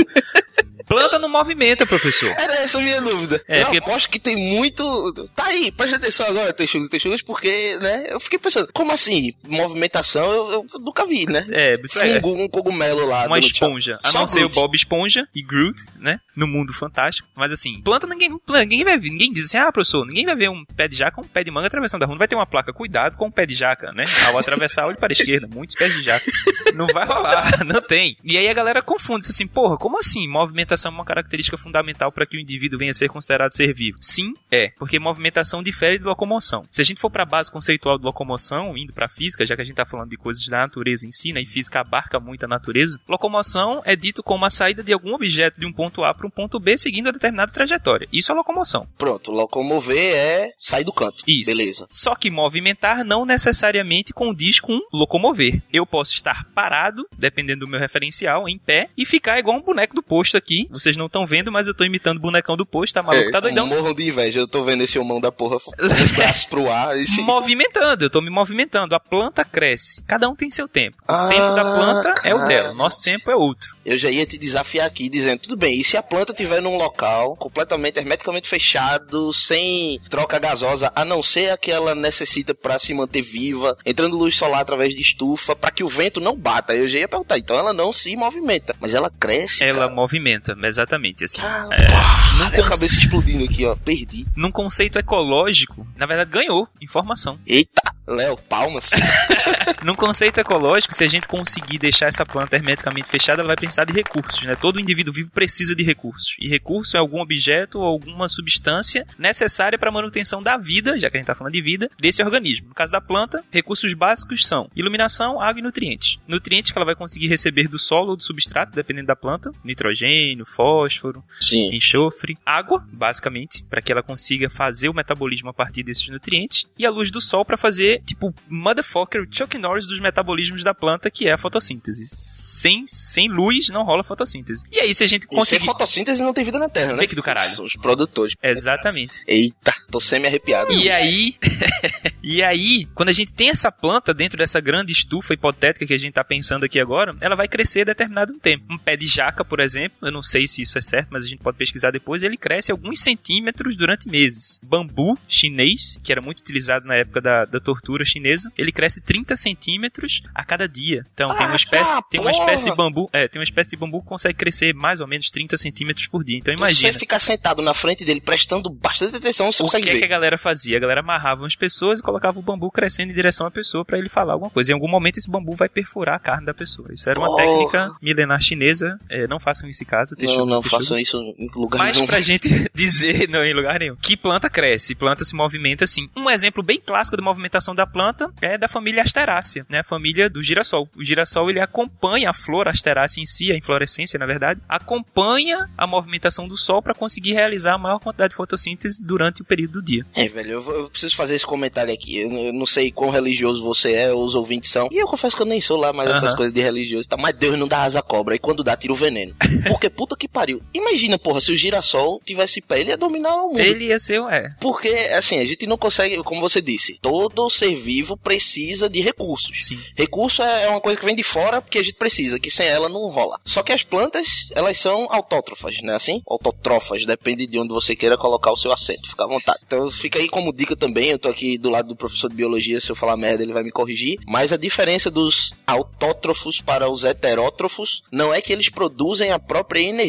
planta 0.87 1.19
não 1.19 1.29
movimenta, 1.29 1.85
professor. 1.85 2.29
Era 2.37 2.53
essa 2.55 2.77
a 2.77 2.81
minha 2.81 3.01
dúvida. 3.01 3.41
É, 3.47 3.61
eu 3.61 3.65
porque- 3.65 3.77
aposto 3.77 4.09
que 4.09 4.19
tem 4.19 4.35
muito. 4.35 5.13
Tá 5.35 5.45
aí, 5.47 5.71
presta 5.71 5.97
atenção 5.97 6.27
agora, 6.27 6.53
Texugos 6.53 6.87
e 6.87 6.91
Texugas, 6.91 7.21
porque, 7.21 7.77
né? 7.81 8.05
Eu 8.09 8.19
fiquei 8.19 8.39
pensando, 8.39 8.69
como 8.73 8.91
assim? 8.91 9.33
Movimentação 9.47 10.23
eu, 10.31 10.65
eu 10.73 10.79
nunca 10.79 11.05
vi, 11.05 11.25
né? 11.25 11.45
É, 11.51 11.73
é, 11.73 12.21
Fungo, 12.21 12.43
um 12.43 12.47
cogumelo 12.47 13.05
lá. 13.05 13.25
uma 13.25 13.39
esponja. 13.39 13.97
A 14.03 14.11
não 14.11 14.27
ser 14.27 14.45
o. 14.45 14.49
Bob 14.49 14.75
Esponja 14.75 15.27
e 15.33 15.41
Groot, 15.43 15.75
né? 15.97 16.19
No 16.35 16.47
mundo 16.47 16.73
fantástico. 16.73 17.27
Mas 17.35 17.51
assim, 17.51 17.81
planta 17.81 18.05
ninguém, 18.07 18.37
planta, 18.37 18.61
ninguém 18.63 18.83
vai 18.83 18.97
ver. 18.97 19.09
Ninguém 19.09 19.31
diz 19.31 19.45
assim, 19.45 19.57
ah, 19.57 19.71
professor, 19.71 20.05
ninguém 20.05 20.25
vai 20.25 20.35
ver 20.35 20.49
um 20.49 20.63
pé 20.65 20.87
de 20.87 20.95
jaca 20.95 21.19
um 21.19 21.23
pé 21.23 21.43
de 21.43 21.51
manga 21.51 21.67
atravessando 21.67 22.03
a 22.03 22.05
rua. 22.05 22.13
Não 22.15 22.19
vai 22.19 22.27
ter 22.27 22.35
uma 22.35 22.45
placa, 22.45 22.71
cuidado 22.71 23.15
com 23.17 23.27
o 23.27 23.31
pé 23.31 23.45
de 23.45 23.55
jaca, 23.55 23.91
né? 23.93 24.05
Ao 24.27 24.37
atravessar, 24.37 24.85
olhe 24.87 24.97
para 24.97 25.11
a 25.11 25.13
esquerda. 25.13 25.47
Muitos 25.47 25.75
pés 25.75 25.93
de 25.93 26.03
jaca. 26.03 26.31
Não 26.75 26.87
vai 26.87 27.05
rolar, 27.05 27.63
não 27.65 27.81
tem. 27.81 28.15
E 28.23 28.37
aí 28.37 28.47
a 28.47 28.53
galera 28.53 28.81
confunde 28.81 29.21
diz 29.21 29.29
assim, 29.29 29.47
porra, 29.47 29.77
como 29.77 29.97
assim? 29.99 30.27
Movimentação 30.27 30.72
é 30.73 30.89
uma 30.89 31.05
característica 31.05 31.57
fundamental 31.57 32.11
para 32.11 32.25
que 32.25 32.37
o 32.37 32.39
indivíduo 32.39 32.79
venha 32.79 32.91
a 32.91 32.93
ser 32.93 33.09
considerado 33.09 33.53
ser 33.53 33.73
vivo. 33.73 33.97
Sim, 34.01 34.33
é. 34.51 34.71
Porque 34.77 34.99
movimentação 34.99 35.63
difere 35.63 35.97
de 35.97 36.03
locomoção. 36.03 36.65
Se 36.71 36.81
a 36.81 36.85
gente 36.85 36.99
for 36.99 37.09
para 37.09 37.23
a 37.23 37.25
base 37.25 37.51
conceitual 37.51 37.97
de 37.97 38.05
locomoção, 38.05 38.77
indo 38.77 38.93
para 38.93 39.09
física, 39.09 39.45
já 39.45 39.55
que 39.55 39.61
a 39.61 39.65
gente 39.65 39.75
tá 39.75 39.85
falando 39.85 40.09
de 40.09 40.17
coisas 40.17 40.45
da 40.47 40.59
natureza 40.59 41.07
em 41.07 41.11
si, 41.11 41.31
né? 41.31 41.41
E 41.41 41.45
física 41.45 41.79
abarca 41.81 42.19
muito 42.19 42.45
a 42.45 42.47
natureza. 42.47 42.99
Locomoção 43.07 43.81
é 43.85 43.95
dito 43.95 44.23
como 44.23 44.45
a 44.45 44.49
saída 44.49 44.83
de 44.83 44.93
algum 44.93 45.13
objeto 45.13 45.59
de 45.59 45.65
um 45.65 45.73
ponto 45.73 46.03
A 46.03 46.13
para 46.13 46.27
um 46.27 46.29
ponto 46.29 46.59
B 46.59 46.77
seguindo 46.77 47.09
a 47.09 47.11
determinada 47.11 47.51
trajetória. 47.51 48.07
Isso 48.11 48.31
é 48.31 48.35
locomoção. 48.35 48.87
Pronto, 48.97 49.31
locomover 49.31 50.15
é 50.15 50.49
sair 50.59 50.83
do 50.83 50.93
canto. 50.93 51.23
Isso. 51.27 51.51
Beleza. 51.51 51.87
Só 51.91 52.15
que 52.15 52.29
movimentar 52.29 53.03
não 53.03 53.25
necessariamente 53.25 54.13
condiz 54.13 54.59
com 54.59 54.79
locomover. 54.91 55.61
Eu 55.71 55.85
posso 55.85 56.13
estar 56.13 56.45
parado, 56.53 57.07
dependendo 57.17 57.65
do 57.65 57.71
meu 57.71 57.79
referencial, 57.79 58.47
em 58.47 58.57
pé, 58.57 58.89
e 58.97 59.05
ficar 59.05 59.39
igual 59.39 59.57
um 59.57 59.61
boneco 59.61 59.95
do 59.95 60.03
posto 60.03 60.37
aqui. 60.37 60.62
Vocês 60.71 60.95
não 60.97 61.05
estão 61.07 61.25
vendo, 61.25 61.51
mas 61.51 61.67
eu 61.67 61.73
tô 61.73 61.83
imitando 61.83 62.17
o 62.17 62.21
bonecão 62.21 62.55
do 62.57 62.65
posto, 62.65 62.93
tá 62.93 63.03
maluco? 63.03 63.31
tá 63.31 63.39
doidão? 63.39 63.67
Morram 63.67 63.93
de 63.93 64.07
inveja. 64.07 64.39
Eu 64.39 64.47
tô 64.47 64.63
vendo 64.63 64.83
esse 64.83 64.97
homão 64.99 65.19
da 65.21 65.31
porra 65.31 65.57
os 65.57 66.11
braços 66.11 66.45
pro 66.45 66.69
ar. 66.71 66.97
Esse... 66.97 67.21
Movimentando, 67.21 68.05
eu 68.05 68.09
tô 68.09 68.21
me 68.21 68.29
movimentando. 68.29 68.95
A 68.95 68.99
planta 68.99 69.43
cresce. 69.45 70.03
Cada 70.05 70.27
um 70.29 70.35
tem 70.35 70.49
seu 70.49 70.67
tempo. 70.67 70.97
O 71.01 71.11
Ah, 71.11 71.27
tempo 71.29 71.55
da 71.55 71.63
planta 71.63 72.13
é 72.27 72.33
o 72.33 72.37
cara. 72.39 72.47
dela. 72.47 72.73
Nosso 72.73 73.01
tempo 73.03 73.29
é 73.29 73.35
outro. 73.35 73.75
Eu 73.85 73.97
já 73.97 74.09
ia 74.09 74.25
te 74.25 74.37
desafiar 74.37 74.87
aqui 74.87 75.09
dizendo, 75.09 75.39
tudo 75.39 75.57
bem, 75.57 75.79
e 75.79 75.83
se 75.83 75.97
a 75.97 76.03
planta 76.03 76.31
estiver 76.31 76.61
num 76.61 76.77
local 76.77 77.35
completamente 77.35 77.97
hermeticamente 77.99 78.47
fechado, 78.47 79.33
sem 79.33 79.99
troca 80.09 80.39
gasosa, 80.39 80.91
a 80.95 81.03
não 81.05 81.21
ser 81.21 81.51
a 81.51 81.57
que 81.57 81.71
ela 81.71 81.93
necessita 81.93 82.53
pra 82.55 82.79
se 82.79 82.93
manter 82.93 83.21
viva, 83.21 83.77
entrando 83.85 84.17
luz 84.17 84.35
solar 84.35 84.61
através 84.61 84.93
de 84.93 85.01
estufa, 85.01 85.55
pra 85.55 85.71
que 85.71 85.83
o 85.83 85.87
vento 85.89 86.19
não 86.19 86.35
bata. 86.37 86.73
Eu 86.73 86.87
já 86.87 86.99
ia 86.99 87.07
perguntar, 87.07 87.37
então 87.37 87.57
ela 87.57 87.73
não 87.73 87.91
se 87.93 88.15
movimenta, 88.15 88.75
mas 88.79 88.93
ela 88.93 89.09
cresce. 89.09 89.63
Ela 89.63 89.81
cara. 89.81 89.91
movimenta, 89.91 90.52
exatamente 90.61 91.23
assim. 91.23 91.41
Ah, 91.41 91.67
É, 91.71 92.37
num, 92.37 92.49
minha 92.49 92.69
cabeça 92.69 92.97
explodindo 92.97 93.43
aqui, 93.43 93.65
ó. 93.65 93.75
Perdi. 93.75 94.25
num 94.35 94.51
conceito 94.51 94.97
ecológico, 94.97 95.85
na 95.95 96.05
verdade 96.05 96.29
ganhou 96.29 96.67
informação. 96.81 97.39
Eita, 97.45 97.93
Léo, 98.07 98.37
palmas. 98.37 98.91
Num 99.83 99.95
conceito 99.95 100.39
ecológico, 100.39 100.93
se 100.93 101.03
a 101.03 101.07
gente 101.07 101.27
conseguir 101.27 101.77
deixar 101.77 102.07
essa 102.07 102.25
planta 102.25 102.55
hermeticamente 102.55 103.09
fechada, 103.09 103.41
ela 103.41 103.47
vai 103.47 103.57
pensar 103.57 103.85
de 103.85 103.93
recursos, 103.93 104.41
né? 104.43 104.55
Todo 104.55 104.79
indivíduo 104.79 105.13
vivo 105.13 105.29
precisa 105.29 105.75
de 105.75 105.83
recursos. 105.83 106.35
E 106.39 106.47
recurso 106.47 106.95
é 106.95 106.99
algum 106.99 107.19
objeto 107.19 107.79
ou 107.79 107.85
alguma 107.85 108.29
substância 108.29 109.05
necessária 109.17 109.77
para 109.77 109.89
a 109.89 109.91
manutenção 109.91 110.41
da 110.41 110.57
vida, 110.57 110.97
já 110.97 111.09
que 111.09 111.17
a 111.17 111.19
gente 111.19 111.25
está 111.25 111.35
falando 111.35 111.53
de 111.53 111.61
vida, 111.61 111.89
desse 111.99 112.23
organismo. 112.23 112.69
No 112.69 112.73
caso 112.73 112.91
da 112.91 113.01
planta, 113.01 113.43
recursos 113.51 113.93
básicos 113.93 114.45
são 114.45 114.69
iluminação, 114.75 115.41
água 115.41 115.59
e 115.59 115.63
nutrientes. 115.63 116.17
Nutrientes 116.27 116.71
que 116.71 116.77
ela 116.77 116.85
vai 116.85 116.95
conseguir 116.95 117.27
receber 117.27 117.67
do 117.67 117.79
solo 117.79 118.11
ou 118.11 118.17
do 118.17 118.23
substrato, 118.23 118.73
dependendo 118.73 119.07
da 119.07 119.15
planta. 119.15 119.51
Nitrogênio, 119.63 120.42
fósforo, 120.45 121.23
Sim. 121.39 121.69
enxofre, 121.73 122.37
água, 122.45 122.85
basicamente, 122.91 123.63
para 123.65 123.81
que 123.81 123.91
ela 123.91 124.03
consiga 124.03 124.49
fazer 124.49 124.89
o 124.89 124.93
metabolismo 124.93 125.49
a 125.49 125.53
partir 125.53 125.83
desses 125.83 126.07
nutrientes, 126.07 126.65
e 126.77 126.85
a 126.85 126.89
luz 126.91 127.11
do 127.11 127.21
sol 127.21 127.43
para 127.45 127.57
fazer, 127.57 128.01
tipo, 128.05 128.33
motherfucker, 128.47 129.27
Chuck 129.31 129.57
Norris 129.57 129.87
dos 129.87 129.99
metabolismos 129.99 130.63
da 130.63 130.73
planta, 130.73 131.09
que 131.09 131.27
é 131.27 131.33
a 131.33 131.37
fotossíntese. 131.37 132.05
Sem, 132.07 132.85
sem 132.87 133.27
luz 133.29 133.69
não 133.69 133.83
rola 133.83 134.03
fotossíntese. 134.03 134.63
E 134.71 134.79
aí, 134.79 134.93
se 134.93 135.03
a 135.03 135.07
gente 135.07 135.23
E 135.23 135.27
sem 135.29 135.37
conseguir. 135.37 135.65
fotossíntese 135.65 136.21
não 136.21 136.33
tem 136.33 136.43
vida 136.43 136.59
na 136.59 136.69
Terra, 136.69 136.93
né? 136.93 137.07
Que 137.07 137.15
do 137.15 137.23
caralho. 137.23 137.53
São 137.53 137.65
os 137.65 137.73
produtores. 137.73 138.35
Exatamente. 138.41 139.19
Eita, 139.27 139.73
tô 139.91 139.99
semi-arrepiado. 139.99 140.73
E 140.73 140.89
aí, 140.89 141.35
e 142.23 142.41
aí, 142.43 142.85
quando 142.93 143.09
a 143.09 143.13
gente 143.13 143.33
tem 143.33 143.49
essa 143.49 143.71
planta 143.71 144.13
dentro 144.13 144.37
dessa 144.37 144.59
grande 144.59 144.91
estufa 144.91 145.33
hipotética 145.33 145.85
que 145.85 145.93
a 145.93 145.97
gente 145.97 146.13
tá 146.13 146.23
pensando 146.23 146.65
aqui 146.65 146.79
agora, 146.79 147.15
ela 147.21 147.35
vai 147.35 147.47
crescer 147.47 147.85
determinado 147.85 148.33
tempo. 148.39 148.65
Um 148.71 148.77
pé 148.77 148.95
de 148.95 149.07
jaca, 149.07 149.43
por 149.43 149.59
exemplo, 149.59 149.97
eu 150.01 150.11
não 150.11 150.21
sei 150.33 150.47
se 150.47 150.61
isso 150.63 150.77
é 150.77 150.81
certo, 150.81 151.07
mas 151.11 151.23
a 151.23 151.27
gente 151.27 151.39
pode 151.41 151.57
pesquisar 151.57 151.91
depois, 151.91 152.23
ele 152.23 152.37
cresce 152.37 152.71
alguns 152.71 152.99
centímetros 153.01 153.75
durante 153.75 154.07
meses. 154.09 154.59
Bambu 154.63 155.17
chinês, 155.27 155.99
que 156.03 156.11
era 156.11 156.21
muito 156.21 156.39
utilizado 156.39 156.85
na 156.87 156.95
época 156.95 157.21
da, 157.21 157.45
da 157.45 157.59
tortura 157.59 158.03
chinesa, 158.05 158.51
ele 158.57 158.71
cresce 158.71 159.01
30 159.01 159.35
centímetros 159.35 160.21
a 160.33 160.43
cada 160.43 160.67
dia. 160.67 161.05
Então 161.13 161.29
tem 161.35 161.45
uma 161.45 161.53
Ah, 161.53 161.55
espécie, 161.55 161.93
tem 162.09 162.19
uma 162.21 162.31
espécie 162.31 162.63
de 162.63 162.75
bambu, 162.75 163.09
é, 163.13 163.27
tem 163.27 163.39
uma 163.39 163.43
espécie 163.43 163.69
de 163.71 163.77
bambu 163.77 164.01
que 164.01 164.07
consegue 164.07 164.37
crescer 164.37 164.73
mais 164.73 164.99
ou 164.99 165.07
menos 165.07 165.29
30 165.29 165.57
centímetros 165.57 166.07
por 166.07 166.23
dia. 166.23 166.37
Então 166.37 166.53
Então, 166.53 166.65
se 166.67 166.71
imagina. 166.73 166.93
você 166.93 166.99
ficar 166.99 167.19
sentado 167.19 167.61
na 167.61 167.73
frente 167.73 168.03
dele, 168.05 168.21
prestando 168.21 168.69
bastante 168.69 169.15
atenção, 169.17 169.51
você 169.51 169.61
O 169.61 169.65
consegue 169.65 169.83
que 169.83 169.89
é 169.89 169.93
ver. 169.93 169.99
que 169.99 170.05
a 170.05 170.07
galera 170.07 170.37
fazia? 170.37 170.77
A 170.77 170.79
galera 170.79 171.01
amarrava 171.01 171.45
as 171.45 171.55
pessoas 171.55 171.99
e 171.99 172.01
colocava 172.01 172.39
o 172.39 172.41
bambu 172.41 172.71
crescendo 172.71 173.11
em 173.11 173.15
direção 173.15 173.45
à 173.45 173.51
pessoa 173.51 173.83
pra 173.85 173.97
ele 173.97 174.09
falar 174.09 174.33
alguma 174.33 174.49
coisa. 174.49 174.71
Em 174.71 174.73
algum 174.75 174.87
momento 174.89 175.17
esse 175.17 175.29
bambu 175.29 175.55
vai 175.55 175.69
perfurar 175.69 176.15
a 176.15 176.19
carne 176.19 176.45
da 176.45 176.53
pessoa. 176.53 176.87
Isso 176.91 177.09
era 177.09 177.19
uma 177.19 177.35
técnica 177.35 177.95
milenar 178.01 178.41
chinesa. 178.41 178.97
É, 179.09 179.27
não 179.27 179.39
façam 179.39 179.69
isso 179.69 179.83
em 179.83 179.85
casa. 179.85 180.15
Não, 180.23 180.29
texugos, 180.33 180.51
não 180.51 180.61
façam 180.63 180.97
isso 180.97 181.17
em 181.37 181.49
lugar 181.55 181.79
Mas 181.79 181.97
nenhum. 181.97 182.07
pra 182.07 182.21
gente 182.21 182.69
dizer, 182.73 183.27
não 183.29 183.43
em 183.43 183.53
lugar 183.53 183.79
nenhum, 183.79 183.95
que 183.95 184.15
planta 184.17 184.49
cresce, 184.49 184.95
planta 184.95 185.23
se 185.25 185.35
movimenta 185.35 185.83
assim. 185.83 186.09
Um 186.15 186.29
exemplo 186.29 186.61
bem 186.63 186.79
clássico 186.83 187.17
de 187.17 187.23
movimentação 187.23 187.73
da 187.75 187.85
planta 187.85 188.31
é 188.41 188.57
da 188.57 188.67
família 188.67 189.01
Asterácea, 189.03 189.65
né? 189.69 189.79
A 189.79 189.83
família 189.83 190.29
do 190.29 190.41
girassol. 190.41 190.87
O 190.95 191.03
girassol, 191.03 191.49
ele 191.49 191.59
acompanha 191.59 192.29
a 192.29 192.33
flor 192.33 192.67
Asterácea 192.67 193.21
em 193.21 193.25
si, 193.25 193.51
a 193.51 193.57
inflorescência, 193.57 194.17
na 194.19 194.25
verdade, 194.25 194.59
acompanha 194.97 195.69
a 195.77 195.85
movimentação 195.87 196.47
do 196.47 196.57
sol 196.57 196.81
para 196.81 196.93
conseguir 196.93 197.33
realizar 197.33 197.73
a 197.75 197.77
maior 197.77 197.99
quantidade 197.99 198.29
de 198.31 198.35
fotossíntese 198.35 199.03
durante 199.03 199.41
o 199.41 199.45
período 199.45 199.73
do 199.73 199.81
dia. 199.81 200.05
É, 200.15 200.27
velho, 200.27 200.51
eu, 200.51 200.71
eu 200.71 200.89
preciso 200.89 201.15
fazer 201.15 201.35
esse 201.35 201.45
comentário 201.45 201.93
aqui. 201.93 202.17
Eu, 202.19 202.31
eu 202.31 202.53
não 202.53 202.65
sei 202.65 202.91
quão 202.91 203.09
religioso 203.09 203.63
você 203.63 203.91
é, 203.93 204.13
ou 204.13 204.23
os 204.23 204.35
ouvintes 204.35 204.69
são. 204.71 204.87
E 204.91 204.97
eu 205.01 205.07
confesso 205.07 205.35
que 205.35 205.41
eu 205.41 205.45
nem 205.47 205.59
sou 205.61 205.77
lá, 205.77 205.91
mas 205.91 206.09
essas 206.09 206.29
Aham. 206.29 206.35
coisas 206.37 206.53
de 206.53 206.61
religioso 206.61 207.05
e 207.05 207.09
tal. 207.09 207.19
Mas 207.19 207.33
Deus 207.35 207.57
não 207.57 207.67
dá 207.67 207.81
asa 207.83 207.99
à 207.99 208.01
cobra. 208.01 208.35
E 208.35 208.39
quando 208.39 208.63
dá, 208.63 208.75
tira 208.77 208.93
o 208.93 208.95
veneno. 208.95 209.35
Porque 209.67 209.89
puta 209.89 210.12
que 210.15 210.27
pariu. 210.27 210.61
Imagina, 210.73 211.19
porra, 211.19 211.41
se 211.41 211.51
o 211.51 211.57
girassol 211.57 212.21
tivesse 212.25 212.61
pé, 212.61 212.79
ele 212.79 212.89
ia 212.89 212.97
dominar 212.97 213.35
o 213.35 213.49
mundo. 213.49 213.59
Ele 213.59 213.85
ia 213.87 213.99
ser, 213.99 214.21
é, 214.31 214.49
Porque, 214.59 214.89
assim, 214.89 215.39
a 215.39 215.45
gente 215.45 215.65
não 215.67 215.77
consegue, 215.77 216.17
como 216.23 216.41
você 216.41 216.61
disse, 216.61 216.97
todo 217.01 217.49
ser 217.49 217.75
vivo 217.75 218.17
precisa 218.17 218.89
de 218.89 219.01
recursos. 219.01 219.65
Sim. 219.65 219.79
Recurso 219.95 220.41
é 220.41 220.63
é 220.63 220.69
uma 220.69 220.81
coisa 220.81 220.99
que 220.99 221.05
vem 221.05 221.15
de 221.15 221.23
fora 221.23 221.61
porque 221.61 221.77
a 221.77 221.83
gente 221.83 221.95
precisa, 221.95 222.39
que 222.39 222.49
sem 222.49 222.67
ela 222.67 222.87
não 222.87 223.07
rola. 223.09 223.39
Só 223.45 223.61
que 223.61 223.71
as 223.71 223.83
plantas, 223.83 224.49
elas 224.55 224.79
são 224.79 225.07
autótrofas, 225.09 225.81
né? 225.81 225.93
Assim? 225.93 226.21
Autotrófas, 226.27 227.05
depende 227.05 227.45
de 227.45 227.59
onde 227.59 227.73
você 227.73 227.95
queira 227.95 228.17
colocar 228.17 228.51
o 228.51 228.57
seu 228.57 228.71
assento, 228.71 229.09
fica 229.09 229.23
à 229.23 229.27
vontade. 229.27 229.59
Então 229.65 229.89
fica 229.91 230.19
aí 230.19 230.29
como 230.29 230.53
dica 230.53 230.75
também, 230.75 231.09
eu 231.09 231.19
tô 231.19 231.29
aqui 231.29 231.57
do 231.57 231.69
lado 231.69 231.89
do 231.89 231.95
professor 231.95 232.29
de 232.29 232.35
biologia, 232.35 232.79
se 232.79 232.89
eu 232.89 232.95
falar 232.95 233.17
merda 233.17 233.43
ele 233.43 233.53
vai 233.53 233.63
me 233.63 233.71
corrigir. 233.71 234.19
Mas 234.27 234.51
a 234.51 234.57
diferença 234.57 235.11
dos 235.11 235.53
autótrofos 235.67 236.61
para 236.61 236.89
os 236.89 237.03
heterótrofos 237.03 238.03
não 238.11 238.33
é 238.33 238.41
que 238.41 238.53
eles 238.53 238.69
produzem 238.69 239.31
a 239.31 239.39
própria 239.39 239.81
energia. 239.81 240.02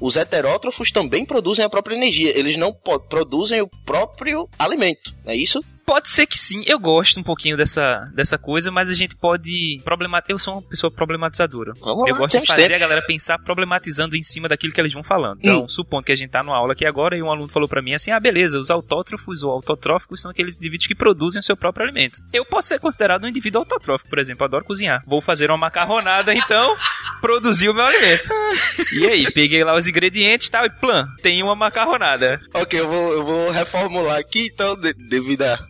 Os 0.00 0.16
heterótrofos 0.16 0.90
também 0.90 1.24
produzem 1.24 1.64
a 1.64 1.70
própria 1.70 1.94
energia, 1.94 2.36
eles 2.38 2.56
não 2.56 2.72
produzem 2.72 3.60
o 3.60 3.68
próprio 3.84 4.48
alimento, 4.58 5.14
é 5.24 5.34
isso? 5.36 5.62
Pode 5.90 6.08
ser 6.08 6.24
que 6.24 6.38
sim, 6.38 6.62
eu 6.66 6.78
gosto 6.78 7.18
um 7.18 7.22
pouquinho 7.24 7.56
dessa, 7.56 8.08
dessa 8.14 8.38
coisa, 8.38 8.70
mas 8.70 8.88
a 8.88 8.94
gente 8.94 9.16
pode 9.16 9.80
problematizar. 9.82 10.30
Eu 10.30 10.38
sou 10.38 10.54
uma 10.54 10.62
pessoa 10.62 10.88
problematizadora. 10.88 11.72
Vamos 11.80 12.06
eu 12.06 12.14
lá, 12.14 12.20
gosto 12.20 12.38
de 12.38 12.46
fazer 12.46 12.62
tempo. 12.62 12.76
a 12.76 12.78
galera 12.78 13.02
pensar 13.04 13.40
problematizando 13.40 14.14
em 14.14 14.22
cima 14.22 14.46
daquilo 14.48 14.72
que 14.72 14.80
eles 14.80 14.92
vão 14.92 15.02
falando. 15.02 15.40
Então, 15.40 15.68
supondo 15.68 16.04
que 16.04 16.12
a 16.12 16.16
gente 16.16 16.30
tá 16.30 16.44
numa 16.44 16.56
aula 16.56 16.74
aqui 16.74 16.86
agora 16.86 17.16
e 17.16 17.22
um 17.24 17.28
aluno 17.28 17.48
falou 17.48 17.68
pra 17.68 17.82
mim 17.82 17.92
assim: 17.92 18.12
ah, 18.12 18.20
beleza, 18.20 18.60
os 18.60 18.70
autótrofos 18.70 19.42
ou 19.42 19.50
autotróficos 19.50 20.20
são 20.20 20.30
aqueles 20.30 20.58
indivíduos 20.58 20.86
que 20.86 20.94
produzem 20.94 21.40
o 21.40 21.42
seu 21.42 21.56
próprio 21.56 21.82
alimento. 21.86 22.20
Eu 22.32 22.44
posso 22.46 22.68
ser 22.68 22.78
considerado 22.78 23.24
um 23.24 23.28
indivíduo 23.28 23.62
autótrofo, 23.62 24.08
por 24.08 24.20
exemplo, 24.20 24.44
adoro 24.44 24.64
cozinhar. 24.64 25.02
Vou 25.08 25.20
fazer 25.20 25.50
uma 25.50 25.58
macarronada, 25.58 26.32
então, 26.32 26.76
produzir 27.20 27.68
o 27.68 27.74
meu 27.74 27.84
alimento. 27.84 28.28
E 28.92 29.06
aí, 29.06 29.30
peguei 29.30 29.62
lá 29.62 29.74
os 29.74 29.86
ingredientes 29.86 30.48
e 30.48 30.50
tal, 30.50 30.66
e 30.66 30.70
plan, 30.70 31.06
tem 31.22 31.42
uma 31.42 31.54
macarronada. 31.54 32.40
Ok, 32.52 32.78
eu 32.78 32.88
vou, 32.88 33.12
eu 33.12 33.24
vou 33.24 33.50
reformular 33.50 34.18
aqui, 34.18 34.48
então, 34.52 34.74
de- 34.74 34.92
devido 34.94 35.42
a... 35.42 35.58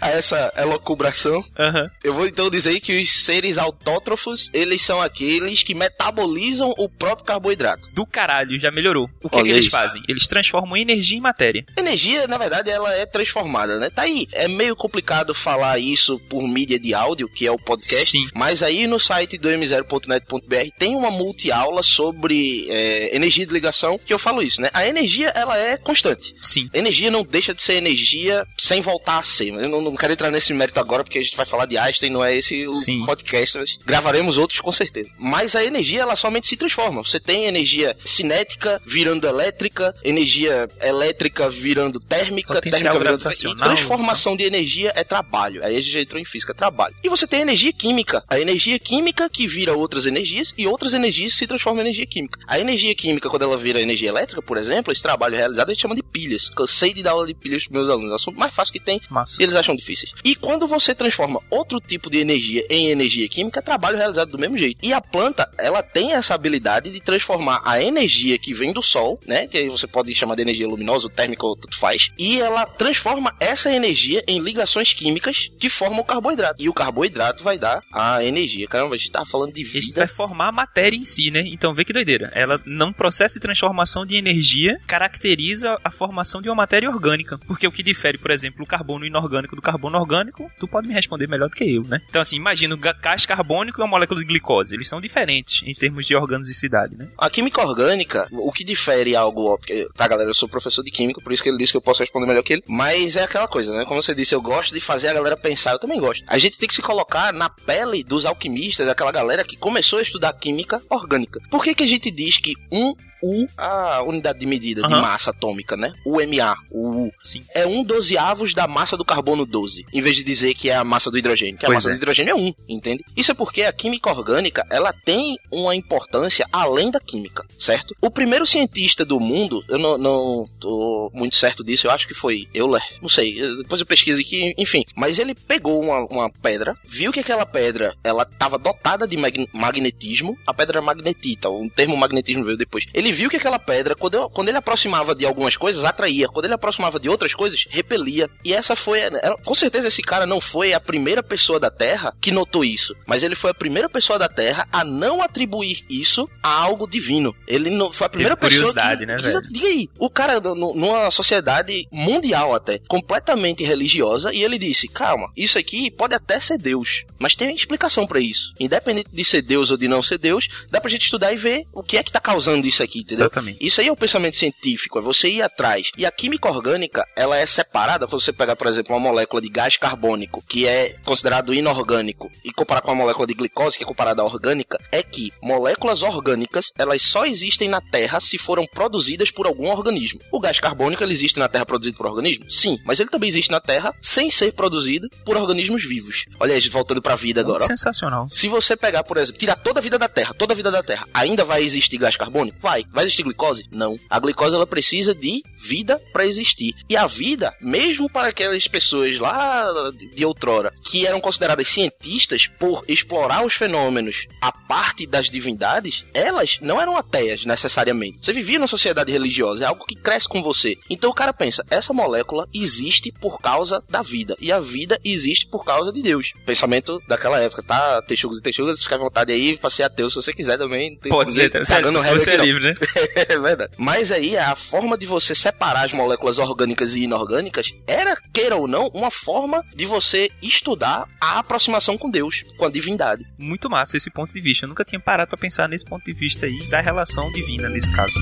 a 0.00 0.10
essa 0.10 0.52
elocubração. 0.56 1.44
Aham. 1.58 1.90
Eu 2.02 2.14
vou 2.14 2.26
então 2.26 2.50
dizer 2.50 2.80
que 2.80 3.00
os 3.00 3.24
seres 3.24 3.58
autótrofos, 3.58 4.50
eles 4.52 4.82
são 4.82 5.00
aqueles 5.00 5.62
que 5.62 5.74
metabolizam 5.74 6.74
o 6.78 6.88
próprio 6.88 7.26
carboidrato. 7.26 7.88
Do 7.92 8.06
caralho, 8.06 8.58
já 8.58 8.70
melhorou. 8.70 9.08
O 9.22 9.28
que, 9.28 9.38
é 9.38 9.42
que 9.42 9.48
eles 9.48 9.66
fazem? 9.66 10.02
Eles 10.08 10.26
transformam 10.26 10.76
energia 10.76 11.16
em 11.16 11.20
matéria. 11.20 11.64
Energia, 11.76 12.26
na 12.26 12.38
verdade, 12.38 12.70
ela 12.70 12.92
é 12.94 13.06
transformada, 13.06 13.78
né? 13.78 13.90
Tá 13.90 14.02
aí. 14.02 14.26
É 14.32 14.48
meio 14.48 14.76
complicado 14.76 15.34
falar 15.34 15.78
isso 15.78 16.18
por 16.28 16.46
mídia 16.46 16.78
de 16.78 16.94
áudio, 16.94 17.28
que 17.28 17.46
é 17.46 17.50
o 17.50 17.58
podcast. 17.58 18.10
Sim. 18.10 18.28
Mas 18.34 18.62
aí 18.62 18.86
no 18.86 18.98
site 18.98 19.38
do 19.38 19.48
m0.net.br 19.48 20.70
tem 20.78 20.94
uma 20.94 21.10
multi-aula 21.10 21.82
sobre 21.82 22.66
é, 22.68 23.14
energia 23.14 23.46
de 23.46 23.52
ligação, 23.52 23.98
que 23.98 24.12
eu 24.12 24.18
falo 24.18 24.42
isso, 24.42 24.60
né? 24.60 24.70
A 24.72 24.86
energia, 24.86 25.28
ela 25.28 25.56
é 25.56 25.76
constante. 25.76 26.34
Sim. 26.42 26.68
Energia 26.72 27.10
não 27.10 27.22
deixa 27.22 27.54
de 27.54 27.62
ser 27.62 27.74
energia 27.74 28.46
sem 28.58 28.80
voltar 28.80 29.18
a 29.18 29.22
ser. 29.22 29.48
Eu 29.48 29.68
não, 29.70 29.80
não 29.80 29.96
quero 29.96 30.12
entrar 30.12 30.30
nesse 30.30 30.52
mérito 30.52 30.80
agora, 30.80 31.04
porque 31.04 31.18
a 31.18 31.22
gente 31.22 31.36
vai 31.36 31.46
falar 31.46 31.66
de 31.66 31.78
Einstein, 31.78 32.10
não 32.10 32.24
é 32.24 32.36
esse 32.36 32.66
o 32.66 32.72
Sim. 32.72 33.04
podcast. 33.04 33.58
mas 33.58 33.78
Gravaremos 33.84 34.36
outros 34.36 34.60
com 34.60 34.72
certeza. 34.72 35.08
Mas 35.18 35.54
a 35.54 35.64
energia, 35.64 36.02
ela 36.02 36.16
somente 36.16 36.48
se 36.48 36.56
transforma. 36.56 37.02
Você 37.02 37.20
tem 37.20 37.46
energia 37.46 37.96
cinética 38.04 38.80
virando 38.84 39.26
elétrica, 39.26 39.94
energia 40.02 40.68
elétrica 40.82 41.48
virando 41.48 42.00
térmica, 42.00 42.54
Potencial 42.54 42.98
térmica 42.98 43.30
virando... 43.30 43.60
E 43.60 43.62
transformação 43.62 44.36
de 44.36 44.44
energia 44.44 44.92
é 44.94 45.04
trabalho. 45.04 45.64
Aí 45.64 45.76
a 45.76 45.80
gente 45.80 45.92
já 45.92 46.00
entrou 46.00 46.20
em 46.20 46.24
física, 46.24 46.52
é 46.52 46.54
trabalho. 46.54 46.94
E 47.02 47.08
você 47.08 47.26
tem 47.26 47.40
energia 47.40 47.72
química. 47.72 48.24
A 48.28 48.38
energia 48.38 48.78
química 48.78 49.28
que 49.28 49.46
vira 49.46 49.74
outras 49.74 50.06
energias 50.06 50.52
e 50.56 50.66
outras 50.66 50.94
energias 50.94 51.34
se 51.34 51.46
transformam 51.46 51.80
em 51.80 51.86
energia 51.86 52.06
química. 52.06 52.38
A 52.46 52.58
energia 52.58 52.94
química, 52.94 53.28
quando 53.28 53.42
ela 53.42 53.56
vira 53.56 53.80
energia 53.80 54.08
elétrica, 54.08 54.42
por 54.42 54.56
exemplo, 54.56 54.92
esse 54.92 55.02
trabalho 55.02 55.36
realizado 55.36 55.70
a 55.70 55.72
gente 55.72 55.82
chama 55.82 55.94
de 55.94 56.02
pilhas. 56.02 56.48
Cansei 56.50 56.92
de 56.92 57.02
dar 57.02 57.12
aula 57.12 57.26
de 57.26 57.34
pilhas 57.34 57.64
pros 57.64 57.72
meus 57.72 57.88
alunos. 57.88 58.10
É 58.10 58.12
o 58.12 58.16
assunto 58.16 58.38
mais 58.38 58.54
fácil 58.54 58.72
que 58.72 58.80
tem 58.80 59.00
Massa. 59.08 59.42
eles 59.42 59.54
acham 59.60 59.74
difíceis. 59.76 60.12
E 60.24 60.34
quando 60.34 60.66
você 60.66 60.94
transforma 60.94 61.40
outro 61.50 61.80
tipo 61.80 62.10
de 62.10 62.18
energia 62.18 62.64
em 62.68 62.88
energia 62.90 63.28
química, 63.28 63.62
trabalho 63.62 63.96
realizado 63.96 64.30
do 64.30 64.38
mesmo 64.38 64.58
jeito. 64.58 64.78
E 64.82 64.92
a 64.92 65.00
planta, 65.00 65.50
ela 65.58 65.82
tem 65.82 66.12
essa 66.12 66.34
habilidade 66.34 66.90
de 66.90 67.00
transformar 67.00 67.62
a 67.64 67.82
energia 67.82 68.38
que 68.38 68.52
vem 68.52 68.72
do 68.72 68.82
sol, 68.82 69.18
né? 69.26 69.46
Que 69.46 69.58
aí 69.58 69.68
você 69.68 69.86
pode 69.86 70.14
chamar 70.14 70.34
de 70.34 70.42
energia 70.42 70.66
luminosa, 70.66 71.08
térmica, 71.08 71.46
ou 71.46 71.56
tanto 71.56 71.78
faz. 71.78 72.10
E 72.18 72.40
ela 72.40 72.66
transforma 72.66 73.34
essa 73.38 73.72
energia 73.72 74.22
em 74.26 74.40
ligações 74.40 74.92
químicas 74.92 75.50
que 75.58 75.68
formam 75.68 76.00
o 76.00 76.04
carboidrato. 76.04 76.62
E 76.62 76.68
o 76.68 76.74
carboidrato 76.74 77.42
vai 77.42 77.58
dar 77.58 77.82
a 77.92 78.24
energia. 78.24 78.66
Caramba, 78.66 78.94
a 78.94 78.98
gente 78.98 79.10
tá 79.10 79.24
falando 79.24 79.52
de 79.52 79.62
A 79.62 79.64
gente 79.64 79.86
vida. 79.86 80.00
vai 80.00 80.08
formar 80.08 80.48
a 80.48 80.52
matéria 80.52 80.96
em 80.96 81.04
si, 81.04 81.30
né? 81.30 81.42
Então 81.46 81.74
vê 81.74 81.84
que 81.84 81.92
doideira. 81.92 82.30
Ela 82.34 82.60
não 82.66 82.92
processo 82.92 83.34
de 83.34 83.40
transformação 83.40 84.04
de 84.06 84.16
energia 84.16 84.78
caracteriza 84.86 85.78
a 85.84 85.90
formação 85.90 86.40
de 86.40 86.48
uma 86.48 86.54
matéria 86.54 86.88
orgânica. 86.88 87.38
Porque 87.46 87.66
o 87.66 87.72
que 87.72 87.82
difere, 87.82 88.18
por 88.18 88.30
exemplo, 88.30 88.62
o 88.62 88.66
carbono 88.66 89.04
inorgânico 89.04 89.49
do 89.56 89.62
carbono 89.62 89.98
orgânico, 89.98 90.50
tu 90.58 90.66
pode 90.68 90.88
me 90.88 90.94
responder 90.94 91.26
melhor 91.26 91.48
do 91.48 91.56
que 91.56 91.64
eu, 91.64 91.82
né? 91.84 92.00
Então 92.08 92.20
assim, 92.20 92.36
imagina 92.36 92.74
o 92.74 92.78
gás 92.78 93.26
carbônico 93.26 93.80
e 93.80 93.82
uma 93.82 93.88
molécula 93.88 94.20
de 94.20 94.26
glicose. 94.26 94.74
Eles 94.74 94.88
são 94.88 95.00
diferentes 95.00 95.62
em 95.66 95.74
termos 95.74 96.06
de 96.06 96.14
organicidade, 96.14 96.96
né? 96.96 97.08
A 97.18 97.30
química 97.30 97.60
orgânica, 97.60 98.28
o 98.32 98.52
que 98.52 98.64
difere 98.64 99.14
algo, 99.14 99.52
ó, 99.52 99.56
porque, 99.56 99.88
tá 99.96 100.06
galera, 100.08 100.30
eu 100.30 100.34
sou 100.34 100.48
professor 100.48 100.82
de 100.82 100.90
química, 100.90 101.20
por 101.20 101.32
isso 101.32 101.42
que 101.42 101.48
ele 101.48 101.58
disse 101.58 101.72
que 101.72 101.76
eu 101.76 101.82
posso 101.82 102.00
responder 102.00 102.26
melhor 102.26 102.42
que 102.42 102.54
ele, 102.54 102.64
mas 102.66 103.16
é 103.16 103.22
aquela 103.22 103.48
coisa, 103.48 103.74
né? 103.76 103.84
Como 103.84 104.02
você 104.02 104.14
disse, 104.14 104.34
eu 104.34 104.40
gosto 104.40 104.74
de 104.74 104.80
fazer 104.80 105.08
a 105.08 105.14
galera 105.14 105.36
pensar, 105.36 105.72
eu 105.72 105.78
também 105.78 105.98
gosto. 105.98 106.24
A 106.26 106.38
gente 106.38 106.58
tem 106.58 106.68
que 106.68 106.74
se 106.74 106.82
colocar 106.82 107.32
na 107.32 107.48
pele 107.48 108.02
dos 108.02 108.24
alquimistas, 108.24 108.88
aquela 108.88 109.12
galera 109.12 109.44
que 109.44 109.56
começou 109.56 109.98
a 109.98 110.02
estudar 110.02 110.32
química 110.34 110.82
orgânica. 110.88 111.40
Por 111.50 111.62
que 111.62 111.74
que 111.74 111.82
a 111.82 111.86
gente 111.86 112.10
diz 112.10 112.38
que 112.38 112.54
um 112.72 112.94
U, 113.22 113.46
a 113.56 114.02
unidade 114.02 114.38
de 114.38 114.46
medida 114.46 114.82
de 114.82 114.92
Aham. 114.92 115.02
massa 115.02 115.30
atômica, 115.30 115.76
né? 115.76 115.92
O 116.04 116.16
MA, 116.20 116.56
o 116.70 117.06
U, 117.06 117.12
Sim. 117.22 117.44
é 117.54 117.66
um 117.66 117.82
dozeavos 117.84 118.54
da 118.54 118.66
massa 118.66 118.96
do 118.96 119.04
carbono 119.04 119.44
12, 119.46 119.84
em 119.92 120.00
vez 120.02 120.16
de 120.16 120.24
dizer 120.24 120.54
que 120.54 120.70
é 120.70 120.76
a 120.76 120.84
massa 120.84 121.10
do 121.10 121.18
hidrogênio, 121.18 121.58
que 121.58 121.64
a 121.64 121.68
Pois 121.68 121.76
massa 121.76 121.88
é. 121.90 121.92
do 121.92 121.96
hidrogênio 121.96 122.30
é 122.32 122.34
um, 122.34 122.52
entende? 122.68 123.04
Isso 123.16 123.30
é 123.30 123.34
porque 123.34 123.62
a 123.62 123.72
química 123.72 124.10
orgânica, 124.10 124.66
ela 124.70 124.92
tem 124.92 125.36
uma 125.50 125.74
importância 125.74 126.46
além 126.52 126.90
da 126.90 127.00
química, 127.00 127.44
certo? 127.58 127.94
O 128.00 128.10
primeiro 128.10 128.46
cientista 128.46 129.04
do 129.04 129.20
mundo, 129.20 129.62
eu 129.68 129.78
não, 129.78 129.98
não 129.98 130.44
tô 130.58 131.10
muito 131.14 131.36
certo 131.36 131.62
disso, 131.64 131.86
eu 131.86 131.90
acho 131.90 132.06
que 132.08 132.14
foi 132.14 132.46
Euler, 132.54 132.82
não 133.02 133.08
sei, 133.08 133.34
depois 133.58 133.80
eu 133.80 133.86
pesquiso 133.86 134.20
aqui, 134.20 134.54
enfim, 134.56 134.84
mas 134.96 135.18
ele 135.18 135.34
pegou 135.34 135.80
uma, 135.82 136.00
uma 136.06 136.30
pedra, 136.30 136.76
viu 136.86 137.12
que 137.12 137.20
aquela 137.20 137.44
pedra, 137.46 137.94
ela 138.02 138.22
estava 138.22 138.58
dotada 138.58 139.06
de 139.06 139.16
mag- 139.16 139.48
magnetismo, 139.52 140.36
a 140.46 140.52
pedra 140.54 140.80
magnetita, 140.82 141.48
o 141.48 141.68
termo 141.70 141.96
magnetismo 141.96 142.44
veio 142.44 142.56
depois. 142.56 142.84
Ele 142.94 143.09
viu 143.12 143.30
que 143.30 143.36
aquela 143.36 143.58
pedra, 143.58 143.94
quando, 143.94 144.14
eu- 144.14 144.30
quando 144.30 144.48
ele 144.48 144.58
aproximava 144.58 145.14
de 145.14 145.24
algumas 145.26 145.56
coisas, 145.56 145.84
atraía, 145.84 146.28
quando 146.28 146.44
ele 146.46 146.54
aproximava 146.54 146.98
de 147.00 147.08
outras 147.08 147.34
coisas, 147.34 147.64
repelia. 147.68 148.28
E 148.44 148.52
essa 148.52 148.74
foi, 148.76 149.00
ela- 149.00 149.36
com 149.44 149.54
certeza 149.54 149.88
esse 149.88 150.02
cara 150.02 150.26
não 150.26 150.40
foi 150.40 150.72
a 150.72 150.80
primeira 150.80 151.22
pessoa 151.22 151.58
da 151.60 151.70
Terra 151.70 152.14
que 152.20 152.30
notou 152.30 152.64
isso, 152.64 152.94
mas 153.06 153.22
ele 153.22 153.34
foi 153.34 153.50
a 153.50 153.54
primeira 153.54 153.88
pessoa 153.88 154.18
da 154.18 154.28
Terra 154.28 154.66
a 154.72 154.84
não 154.84 155.22
atribuir 155.22 155.84
isso 155.88 156.28
a 156.42 156.50
algo 156.50 156.86
divino. 156.88 157.34
Ele 157.46 157.70
não 157.70 157.92
foi 157.92 158.06
a 158.06 158.10
primeira 158.10 158.36
pessoa 158.36 158.72
curiosidade, 158.72 159.00
que, 159.00 159.06
né, 159.06 159.16
velho? 159.16 159.42
Diga 159.50 159.66
aí, 159.66 159.88
o 159.98 160.10
cara 160.10 160.40
numa 160.40 161.10
sociedade 161.10 161.86
mundial 161.92 162.54
até, 162.54 162.78
completamente 162.88 163.64
religiosa, 163.64 164.32
e 164.32 164.42
ele 164.42 164.58
disse: 164.58 164.88
"Calma, 164.88 165.30
isso 165.36 165.58
aqui 165.58 165.90
pode 165.90 166.14
até 166.14 166.38
ser 166.40 166.58
Deus, 166.58 167.04
mas 167.18 167.34
tem 167.34 167.54
explicação 167.54 168.06
pra 168.06 168.20
isso. 168.20 168.52
Independente 168.58 169.08
de 169.12 169.24
ser 169.24 169.42
Deus 169.42 169.70
ou 169.70 169.76
de 169.76 169.88
não 169.88 170.02
ser 170.02 170.18
Deus, 170.18 170.48
dá 170.70 170.80
pra 170.80 170.90
gente 170.90 171.02
estudar 171.04 171.32
e 171.32 171.36
ver 171.36 171.64
o 171.72 171.82
que 171.82 171.96
é 171.96 172.02
que 172.02 172.12
tá 172.12 172.20
causando 172.20 172.66
isso 172.66 172.82
aqui, 172.82 172.99
entendeu? 173.00 173.26
Exatamente. 173.26 173.58
Isso 173.64 173.80
aí 173.80 173.88
é 173.88 173.92
o 173.92 173.96
pensamento 173.96 174.36
científico, 174.36 174.98
é 174.98 175.02
você 175.02 175.28
ir 175.28 175.42
atrás. 175.42 175.90
E 175.96 176.06
a 176.06 176.10
química 176.10 176.48
orgânica, 176.48 177.06
ela 177.16 177.36
é 177.36 177.46
separada, 177.46 178.06
quando 178.06 178.20
você 178.20 178.32
pegar, 178.32 178.56
por 178.56 178.66
exemplo, 178.66 178.94
uma 178.94 179.00
molécula 179.00 179.40
de 179.40 179.48
gás 179.48 179.76
carbônico, 179.76 180.42
que 180.48 180.66
é 180.66 180.96
considerado 181.04 181.54
inorgânico, 181.54 182.30
e 182.44 182.52
comparar 182.52 182.80
com 182.80 182.88
uma 182.90 183.02
molécula 183.02 183.26
de 183.26 183.34
glicose, 183.34 183.76
que 183.76 183.84
é 183.84 183.86
comparada 183.86 184.22
à 184.22 184.24
orgânica, 184.24 184.78
é 184.92 185.02
que 185.02 185.32
moléculas 185.42 186.02
orgânicas, 186.02 186.72
elas 186.78 187.02
só 187.02 187.24
existem 187.26 187.68
na 187.68 187.80
Terra 187.80 188.20
se 188.20 188.38
foram 188.38 188.66
produzidas 188.66 189.30
por 189.30 189.46
algum 189.46 189.68
organismo. 189.70 190.20
O 190.32 190.40
gás 190.40 190.60
carbônico, 190.60 191.02
ele 191.02 191.12
existe 191.12 191.38
na 191.38 191.48
Terra 191.48 191.66
produzido 191.66 191.96
por 191.96 192.06
organismo? 192.06 192.50
Sim, 192.50 192.78
mas 192.84 193.00
ele 193.00 193.10
também 193.10 193.28
existe 193.28 193.50
na 193.50 193.60
Terra 193.60 193.94
sem 194.00 194.30
ser 194.30 194.52
produzido 194.52 195.08
por 195.24 195.36
organismos 195.36 195.84
vivos. 195.84 196.24
Olha 196.38 196.54
aí, 196.54 196.68
voltando 196.68 197.02
pra 197.02 197.16
vida 197.16 197.40
agora. 197.40 197.62
ó. 197.62 197.66
Sensacional. 197.66 198.28
Se 198.28 198.48
você 198.48 198.76
pegar, 198.76 199.02
por 199.04 199.16
exemplo, 199.16 199.38
tirar 199.38 199.56
toda 199.56 199.80
a 199.80 199.82
vida 199.82 199.98
da 199.98 200.08
Terra, 200.08 200.34
toda 200.34 200.52
a 200.52 200.56
vida 200.56 200.70
da 200.70 200.82
Terra, 200.82 201.06
ainda 201.12 201.44
vai 201.44 201.62
existir 201.62 201.98
gás 201.98 202.16
carbônico? 202.16 202.58
Vai. 202.60 202.84
Vai 202.92 203.04
existir 203.04 203.22
glicose? 203.22 203.66
Não. 203.70 203.98
A 204.08 204.18
glicose 204.18 204.54
ela 204.54 204.66
precisa 204.66 205.14
de 205.14 205.42
vida 205.60 206.00
para 206.12 206.26
existir. 206.26 206.74
E 206.88 206.96
a 206.96 207.06
vida, 207.06 207.54
mesmo 207.60 208.08
para 208.10 208.28
aquelas 208.28 208.66
pessoas 208.66 209.18
lá 209.18 209.66
de 210.14 210.24
outrora 210.24 210.72
que 210.82 211.06
eram 211.06 211.20
consideradas 211.20 211.68
cientistas 211.68 212.46
por 212.58 212.84
explorar 212.88 213.44
os 213.44 213.54
fenômenos 213.54 214.26
a 214.40 214.50
parte 214.50 215.06
das 215.06 215.28
divindades, 215.28 216.04
elas 216.14 216.58
não 216.60 216.80
eram 216.80 216.96
ateias 216.96 217.44
necessariamente. 217.44 218.18
Você 218.22 218.32
vivia 218.32 218.58
numa 218.58 218.66
sociedade 218.66 219.12
religiosa, 219.12 219.64
é 219.64 219.66
algo 219.66 219.84
que 219.84 219.94
cresce 219.94 220.28
com 220.28 220.42
você. 220.42 220.76
Então 220.88 221.10
o 221.10 221.14
cara 221.14 221.32
pensa, 221.32 221.64
essa 221.70 221.92
molécula 221.92 222.48
existe 222.54 223.12
por 223.12 223.40
causa 223.40 223.82
da 223.88 224.02
vida 224.02 224.36
e 224.40 224.50
a 224.50 224.60
vida 224.60 224.98
existe 225.04 225.46
por 225.46 225.64
causa 225.64 225.92
de 225.92 226.02
Deus. 226.02 226.32
Pensamento 226.46 227.00
daquela 227.06 227.40
época, 227.40 227.62
tá? 227.62 228.02
Texugos 228.02 228.38
e 228.38 228.42
texugas, 228.42 228.82
fica 228.82 228.94
à 228.94 228.98
vontade 228.98 229.32
aí 229.32 229.56
pra 229.56 229.70
ser 229.70 229.82
ateu 229.82 230.08
se 230.08 230.16
você 230.16 230.32
quiser 230.32 230.56
também. 230.56 230.96
Pode 231.08 231.32
ser, 231.32 231.50
regra 231.52 231.90
você 232.20 232.30
é 232.30 232.34
aqui, 232.34 232.38
não. 232.38 232.44
livre, 232.44 232.64
né? 232.64 232.74
É 233.28 233.38
verdade. 233.38 233.72
Mas 233.76 234.10
aí 234.10 234.36
a 234.36 234.56
forma 234.56 234.96
de 234.96 235.06
você 235.06 235.34
separar 235.50 235.84
as 235.84 235.92
moléculas 235.92 236.38
orgânicas 236.38 236.94
e 236.94 237.02
inorgânicas 237.02 237.72
era, 237.86 238.16
queira 238.32 238.56
ou 238.56 238.68
não, 238.68 238.86
uma 238.94 239.10
forma 239.10 239.64
de 239.74 239.84
você 239.84 240.30
estudar 240.40 241.08
a 241.20 241.38
aproximação 241.38 241.98
com 241.98 242.10
Deus, 242.10 242.42
com 242.56 242.64
a 242.64 242.70
divindade. 242.70 243.26
Muito 243.36 243.68
massa 243.68 243.96
esse 243.96 244.10
ponto 244.10 244.32
de 244.32 244.40
vista. 244.40 244.64
Eu 244.64 244.68
nunca 244.68 244.84
tinha 244.84 245.00
parado 245.00 245.28
pra 245.28 245.38
pensar 245.38 245.68
nesse 245.68 245.84
ponto 245.84 246.04
de 246.04 246.12
vista 246.12 246.46
aí 246.46 246.58
da 246.68 246.80
relação 246.80 247.30
divina 247.32 247.68
nesse 247.68 247.92
caso. 247.92 248.14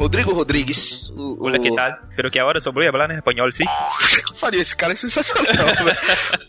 Rodrigo, 0.00 0.32
Rodrigues. 0.32 1.10
O, 1.14 1.36
Hola, 1.44 1.58
que 1.58 1.70
tal? 1.74 1.98
Pero 2.16 2.30
que 2.30 2.40
ahora 2.40 2.58
só 2.58 2.72
voy 2.72 2.86
a 2.86 2.88
hablar 2.88 3.10
en 3.10 3.18
español, 3.18 3.52
sí? 3.52 3.64
que 3.64 4.34
faria? 4.40 4.62
Esse 4.62 4.74
cara 4.74 4.94
é 4.94 4.96
sensacional, 4.96 5.44
velho. 5.84 5.98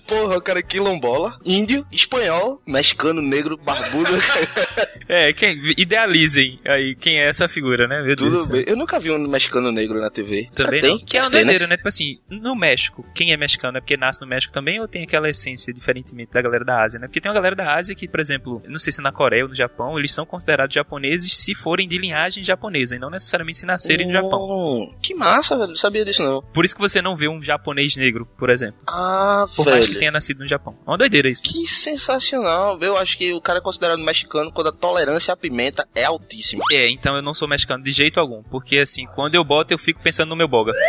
Porra, 0.08 0.38
o 0.38 0.42
cara 0.42 0.60
é 0.60 0.62
quilombola, 0.62 1.38
índio, 1.44 1.86
espanhol, 1.92 2.62
mexicano, 2.66 3.22
negro, 3.22 3.58
barbudo. 3.58 4.10
É, 5.14 5.34
quem, 5.34 5.60
idealizem 5.78 6.58
aí 6.64 6.96
quem 6.96 7.20
é 7.20 7.28
essa 7.28 7.46
figura, 7.50 7.86
né? 7.86 7.98
Meu 8.02 8.16
Deus 8.16 8.32
do 8.32 8.38
Tudo 8.38 8.44
céu. 8.44 8.54
bem. 8.54 8.64
Eu 8.66 8.78
nunca 8.78 8.98
vi 8.98 9.12
um 9.12 9.28
mexicano 9.28 9.70
negro 9.70 10.00
na 10.00 10.10
TV. 10.10 10.48
Também 10.56 10.80
que 10.80 10.88
tem? 10.88 10.98
Que 11.00 11.18
é 11.18 11.22
Deve 11.24 11.32
ter, 11.32 11.38
né? 11.40 11.44
doideira, 11.44 11.68
né? 11.68 11.76
Tipo 11.76 11.90
assim, 11.90 12.18
no 12.30 12.56
México, 12.56 13.06
quem 13.14 13.34
é 13.34 13.36
mexicano 13.36 13.78
é 13.78 13.82
porque 13.82 13.98
nasce 13.98 14.22
no 14.22 14.28
México 14.28 14.54
também 14.54 14.80
ou 14.80 14.88
tem 14.88 15.04
aquela 15.04 15.30
essência 15.30 15.74
diferentemente 15.74 16.32
da 16.32 16.42
galera 16.42 16.64
da 16.64 16.82
Ásia, 16.82 16.98
né? 16.98 17.08
Porque 17.08 17.20
tem 17.20 17.30
uma 17.30 17.36
galera 17.36 17.58
da 17.58 17.76
Ásia 17.76 17.94
que, 17.94 18.08
por 18.08 18.22
exemplo, 18.22 18.64
não 18.66 18.80
sei 18.80 18.94
se 18.94 19.02
na 19.02 19.12
Coreia 19.12 19.44
ou 19.44 19.50
no 19.50 19.56
Japão, 19.56 20.00
eles 20.00 20.14
são 20.14 20.26
considerados 20.26 20.74
japoneses 20.74 21.36
se 21.36 21.54
forem 21.54 21.90
de 21.90 21.98
linhagem 21.98 22.42
japonesa 22.42 22.96
e 22.96 23.00
não 23.00 23.10
necessariamente 23.10 23.41
se 23.54 23.66
nascerem 23.66 24.08
no 24.08 24.14
Japão. 24.14 24.94
Que 25.02 25.14
massa, 25.14 25.56
velho. 25.56 25.70
Não 25.70 25.76
sabia 25.76 26.06
disso, 26.06 26.24
não. 26.24 26.42
Por 26.54 26.66
isso 26.66 26.76
que 26.76 26.82
você 26.82 27.02
não 27.02 27.16
vê 27.16 27.28
um 27.28 27.42
japonês 27.42 27.96
negro, 27.96 28.28
por 28.38 28.50
exemplo. 28.50 28.76
Ah, 28.88 29.46
Por 29.56 29.66
velho. 29.66 29.78
mais 29.78 29.88
que 29.88 29.96
tenha 29.96 30.12
nascido 30.12 30.40
no 30.40 30.48
Japão. 30.48 30.76
É 30.86 30.90
uma 30.90 30.98
doideira 30.98 31.30
isso. 31.30 31.44
Que 31.44 31.68
sensacional. 31.68 32.78
Eu 32.82 32.98
acho 32.98 33.18
que 33.18 33.34
o 33.34 33.42
cara 33.42 33.60
é 33.60 33.62
considerado 33.62 34.00
mexicano 34.00 34.52
quando 34.52 34.68
a 34.68 34.72
tolerância 34.72 35.34
à 35.34 35.38
pimenta 35.38 35.88
é 35.96 36.04
altíssima. 36.06 36.64
É, 36.72 36.90
então 36.90 37.16
eu 37.16 37.22
não 37.22 37.34
sou 37.34 37.48
mexicano 37.48 37.84
de 37.84 37.92
jeito 37.92 38.20
algum. 38.20 38.44
Porque 38.44 38.78
assim, 38.78 39.06
quando 39.08 39.36
eu 39.36 39.44
boto, 39.44 39.74
eu 39.74 39.78
fico 39.78 40.02
pensando 40.02 40.30
no 40.30 40.36
meu 40.36 40.48
boga. 40.48 40.74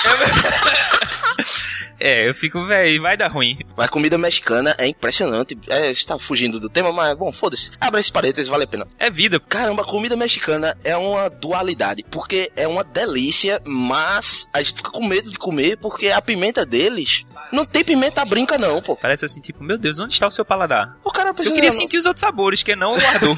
É, 2.00 2.26
eu 2.26 2.32
fico, 2.34 2.66
velho, 2.66 3.02
vai 3.02 3.16
dar 3.16 3.28
ruim. 3.28 3.58
Mas 3.76 3.90
comida 3.90 4.16
mexicana 4.16 4.74
é 4.78 4.86
impressionante. 4.86 5.56
É, 5.68 5.90
está 5.90 6.18
fugindo 6.18 6.58
do 6.58 6.68
tema, 6.70 6.90
mas 6.92 7.14
bom, 7.16 7.30
foda-se. 7.30 7.70
Abre 7.78 8.00
esse 8.00 8.10
parênteses, 8.10 8.48
vale 8.48 8.64
a 8.64 8.66
pena. 8.66 8.86
É 8.98 9.10
vida. 9.10 9.38
Caramba, 9.38 9.84
comida 9.84 10.16
mexicana 10.16 10.76
é 10.82 10.96
uma 10.96 11.28
dualidade. 11.28 12.02
Porque 12.10 12.50
é 12.56 12.66
uma 12.66 12.82
delícia, 12.82 13.60
mas 13.66 14.48
a 14.54 14.62
gente 14.62 14.76
fica 14.76 14.90
com 14.90 15.06
medo 15.06 15.30
de 15.30 15.36
comer 15.36 15.76
porque 15.76 16.08
a 16.08 16.22
pimenta 16.22 16.64
deles 16.64 17.24
não 17.52 17.66
tem 17.66 17.84
pimenta 17.84 18.24
brinca, 18.24 18.56
não, 18.56 18.80
pô. 18.80 18.96
Parece 18.96 19.24
assim, 19.26 19.40
tipo, 19.40 19.62
meu 19.62 19.76
Deus, 19.76 19.98
onde 19.98 20.12
está 20.12 20.26
o 20.26 20.30
seu 20.30 20.44
paladar? 20.44 20.96
O 21.04 21.10
cara 21.10 21.30
Eu 21.30 21.34
precisa. 21.34 21.54
queria 21.54 21.70
sentir 21.70 21.98
os 21.98 22.06
outros 22.06 22.20
sabores, 22.20 22.62
que 22.62 22.74
não 22.74 22.92
o 22.92 22.96
ardor. 23.06 23.36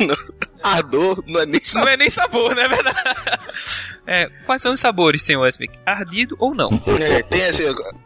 Ardor 0.62 1.24
não 1.26 1.40
é 1.40 1.46
nem 1.46 1.54
não 1.60 1.66
sabor. 1.66 1.88
é 1.88 1.96
nem 1.96 2.10
sabor, 2.10 2.54
não 2.54 2.62
é 2.62 2.68
verdade? 2.68 2.98
É, 4.06 4.26
quais 4.46 4.60
são 4.62 4.72
os 4.72 4.80
sabores, 4.80 5.24
senhor 5.24 5.42
Westbeck? 5.42 5.78
Ardido 5.86 6.36
ou 6.38 6.54
não? 6.54 6.82
É, 7.00 7.22
tem 7.22 7.44
assim, 7.46 7.64